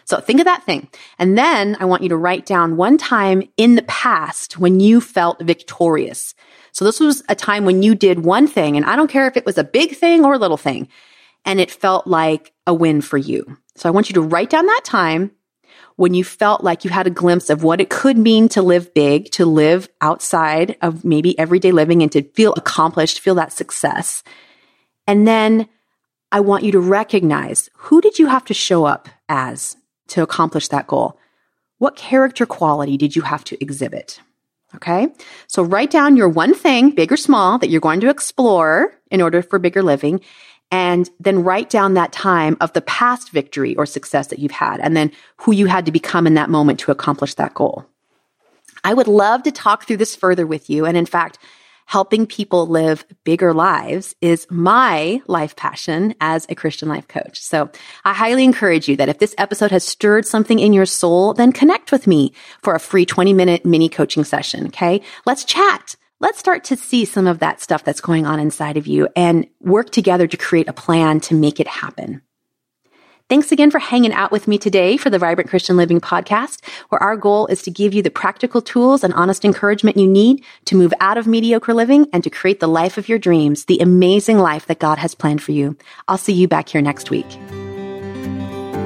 So 0.04 0.18
think 0.18 0.40
of 0.40 0.46
that 0.46 0.64
thing. 0.64 0.88
And 1.18 1.36
then 1.36 1.76
I 1.78 1.84
want 1.84 2.02
you 2.02 2.08
to 2.08 2.16
write 2.16 2.46
down 2.46 2.76
one 2.76 2.98
time 2.98 3.42
in 3.56 3.74
the 3.74 3.82
past 3.82 4.58
when 4.58 4.80
you 4.80 5.00
felt 5.00 5.40
victorious. 5.40 6.34
So 6.72 6.84
this 6.84 7.00
was 7.00 7.22
a 7.28 7.34
time 7.34 7.64
when 7.64 7.82
you 7.82 7.94
did 7.94 8.24
one 8.24 8.46
thing 8.46 8.76
and 8.76 8.86
I 8.86 8.96
don't 8.96 9.10
care 9.10 9.26
if 9.26 9.36
it 9.36 9.46
was 9.46 9.58
a 9.58 9.64
big 9.64 9.96
thing 9.96 10.24
or 10.24 10.34
a 10.34 10.38
little 10.38 10.56
thing 10.56 10.88
and 11.44 11.60
it 11.60 11.70
felt 11.70 12.06
like 12.06 12.52
a 12.66 12.74
win 12.74 13.00
for 13.00 13.18
you. 13.18 13.58
So 13.76 13.88
I 13.88 13.92
want 13.92 14.08
you 14.08 14.14
to 14.14 14.22
write 14.22 14.50
down 14.50 14.66
that 14.66 14.82
time 14.84 15.32
when 15.96 16.14
you 16.14 16.24
felt 16.24 16.64
like 16.64 16.84
you 16.84 16.90
had 16.90 17.06
a 17.06 17.10
glimpse 17.10 17.50
of 17.50 17.62
what 17.62 17.80
it 17.80 17.90
could 17.90 18.16
mean 18.16 18.48
to 18.48 18.62
live 18.62 18.94
big, 18.94 19.30
to 19.32 19.44
live 19.44 19.88
outside 20.00 20.76
of 20.80 21.04
maybe 21.04 21.38
everyday 21.38 21.72
living 21.72 22.02
and 22.02 22.10
to 22.12 22.22
feel 22.22 22.54
accomplished, 22.56 23.20
feel 23.20 23.34
that 23.34 23.52
success. 23.52 24.22
And 25.06 25.26
then 25.26 25.68
I 26.32 26.40
want 26.40 26.64
you 26.64 26.72
to 26.72 26.80
recognize 26.80 27.68
who 27.74 28.00
did 28.00 28.18
you 28.18 28.28
have 28.28 28.44
to 28.46 28.54
show 28.54 28.84
up 28.84 29.08
as 29.28 29.76
to 30.08 30.22
accomplish 30.22 30.68
that 30.68 30.86
goal? 30.86 31.18
What 31.78 31.96
character 31.96 32.46
quality 32.46 32.96
did 32.96 33.16
you 33.16 33.22
have 33.22 33.44
to 33.44 33.62
exhibit? 33.62 34.20
Okay. 34.74 35.08
So 35.46 35.62
write 35.62 35.90
down 35.90 36.16
your 36.16 36.28
one 36.28 36.54
thing, 36.54 36.90
big 36.90 37.10
or 37.10 37.16
small, 37.16 37.58
that 37.58 37.70
you're 37.70 37.80
going 37.80 38.00
to 38.00 38.10
explore 38.10 38.94
in 39.10 39.20
order 39.20 39.42
for 39.42 39.58
bigger 39.58 39.82
living 39.82 40.20
and 40.70 41.10
then 41.18 41.42
write 41.42 41.68
down 41.68 41.94
that 41.94 42.12
time 42.12 42.56
of 42.60 42.72
the 42.72 42.80
past 42.82 43.30
victory 43.30 43.74
or 43.74 43.84
success 43.86 44.28
that 44.28 44.38
you've 44.38 44.52
had 44.52 44.78
and 44.80 44.96
then 44.96 45.10
who 45.38 45.52
you 45.52 45.66
had 45.66 45.84
to 45.86 45.92
become 45.92 46.26
in 46.26 46.34
that 46.34 46.50
moment 46.50 46.78
to 46.80 46.92
accomplish 46.92 47.34
that 47.34 47.54
goal. 47.54 47.84
I 48.84 48.94
would 48.94 49.08
love 49.08 49.42
to 49.42 49.50
talk 49.50 49.86
through 49.86 49.98
this 49.98 50.14
further 50.14 50.46
with 50.46 50.70
you. 50.70 50.86
And 50.86 50.96
in 50.96 51.06
fact, 51.06 51.38
helping 51.90 52.24
people 52.24 52.68
live 52.68 53.04
bigger 53.24 53.52
lives 53.52 54.14
is 54.20 54.46
my 54.48 55.20
life 55.26 55.56
passion 55.56 56.14
as 56.20 56.46
a 56.48 56.54
Christian 56.54 56.88
life 56.88 57.08
coach. 57.08 57.40
So 57.40 57.68
I 58.04 58.14
highly 58.14 58.44
encourage 58.44 58.88
you 58.88 58.94
that 58.98 59.08
if 59.08 59.18
this 59.18 59.34
episode 59.38 59.72
has 59.72 59.82
stirred 59.82 60.24
something 60.24 60.60
in 60.60 60.72
your 60.72 60.86
soul, 60.86 61.34
then 61.34 61.50
connect 61.50 61.90
with 61.90 62.06
me 62.06 62.32
for 62.62 62.76
a 62.76 62.78
free 62.78 63.04
20 63.04 63.32
minute 63.32 63.66
mini 63.66 63.88
coaching 63.88 64.22
session. 64.22 64.68
Okay. 64.68 65.02
Let's 65.26 65.44
chat 65.44 65.96
let's 66.20 66.38
start 66.38 66.64
to 66.64 66.76
see 66.76 67.04
some 67.06 67.26
of 67.26 67.40
that 67.40 67.60
stuff 67.60 67.82
that's 67.82 68.02
going 68.02 68.26
on 68.26 68.38
inside 68.38 68.76
of 68.76 68.86
you 68.86 69.08
and 69.16 69.46
work 69.60 69.90
together 69.90 70.26
to 70.28 70.36
create 70.36 70.68
a 70.68 70.72
plan 70.72 71.18
to 71.18 71.34
make 71.34 71.58
it 71.58 71.66
happen. 71.66 72.22
Thanks 73.30 73.52
again 73.52 73.70
for 73.70 73.78
hanging 73.78 74.12
out 74.12 74.32
with 74.32 74.48
me 74.48 74.58
today 74.58 74.96
for 74.96 75.08
the 75.08 75.16
Vibrant 75.20 75.48
Christian 75.48 75.76
Living 75.76 76.00
podcast, 76.00 76.64
where 76.88 77.00
our 77.00 77.16
goal 77.16 77.46
is 77.46 77.62
to 77.62 77.70
give 77.70 77.94
you 77.94 78.02
the 78.02 78.10
practical 78.10 78.60
tools 78.60 79.04
and 79.04 79.14
honest 79.14 79.44
encouragement 79.44 79.96
you 79.96 80.08
need 80.08 80.44
to 80.64 80.74
move 80.74 80.92
out 80.98 81.16
of 81.16 81.28
mediocre 81.28 81.72
living 81.72 82.08
and 82.12 82.24
to 82.24 82.30
create 82.30 82.58
the 82.58 82.66
life 82.66 82.98
of 82.98 83.08
your 83.08 83.20
dreams, 83.20 83.66
the 83.66 83.78
amazing 83.78 84.38
life 84.38 84.66
that 84.66 84.80
God 84.80 84.98
has 84.98 85.14
planned 85.14 85.44
for 85.44 85.52
you. 85.52 85.76
I'll 86.08 86.18
see 86.18 86.32
you 86.32 86.48
back 86.48 86.70
here 86.70 86.82
next 86.82 87.08
week. 87.10 87.30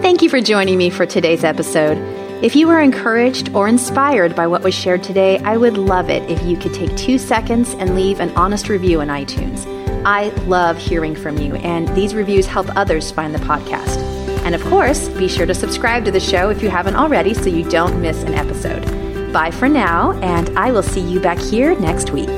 Thank 0.03 0.21
you 0.21 0.29
for 0.29 0.43
joining 0.43 0.77
me 0.77 0.91
for 0.91 1.07
today's 1.07 1.43
episode. 1.43 1.97
If 2.45 2.55
you 2.55 2.67
were 2.67 2.83
encouraged 2.83 3.49
or 3.55 3.67
inspired 3.67 4.37
by 4.37 4.47
what 4.47 4.63
was 4.63 4.75
shared 4.75 5.03
today, 5.03 5.39
I 5.39 5.57
would 5.57 5.79
love 5.79 6.11
it 6.11 6.31
if 6.31 6.43
you 6.43 6.59
could 6.59 6.75
take 6.75 6.95
two 6.99 7.17
seconds 7.17 7.73
and 7.79 7.95
leave 7.95 8.21
an 8.21 8.29
honest 8.37 8.69
review 8.69 9.01
in 9.01 9.09
iTunes. 9.09 9.65
I 10.05 10.29
love 10.45 10.77
hearing 10.77 11.17
from 11.17 11.39
you, 11.39 11.55
and 11.55 11.89
these 11.97 12.15
reviews 12.15 12.45
help 12.45 12.67
others 12.77 13.11
find 13.11 13.35
the 13.35 13.39
podcast. 13.39 14.14
And 14.45 14.55
of 14.55 14.63
course, 14.65 15.09
be 15.09 15.29
sure 15.29 15.47
to 15.47 15.55
subscribe 15.55 16.05
to 16.05 16.11
the 16.11 16.21
show 16.21 16.51
if 16.51 16.63
you 16.63 16.69
haven't 16.69 16.97
already 16.97 17.35
so 17.35 17.47
you 17.49 17.69
don't 17.69 18.01
miss 18.01 18.23
an 18.23 18.35
episode. 18.35 18.85
Bye 19.33 19.51
for 19.51 19.69
now, 19.69 20.13
and 20.21 20.57
I 20.57 20.71
will 20.71 20.83
see 20.83 21.01
you 21.01 21.19
back 21.19 21.39
here 21.39 21.79
next 21.81 22.11
week. 22.11 22.29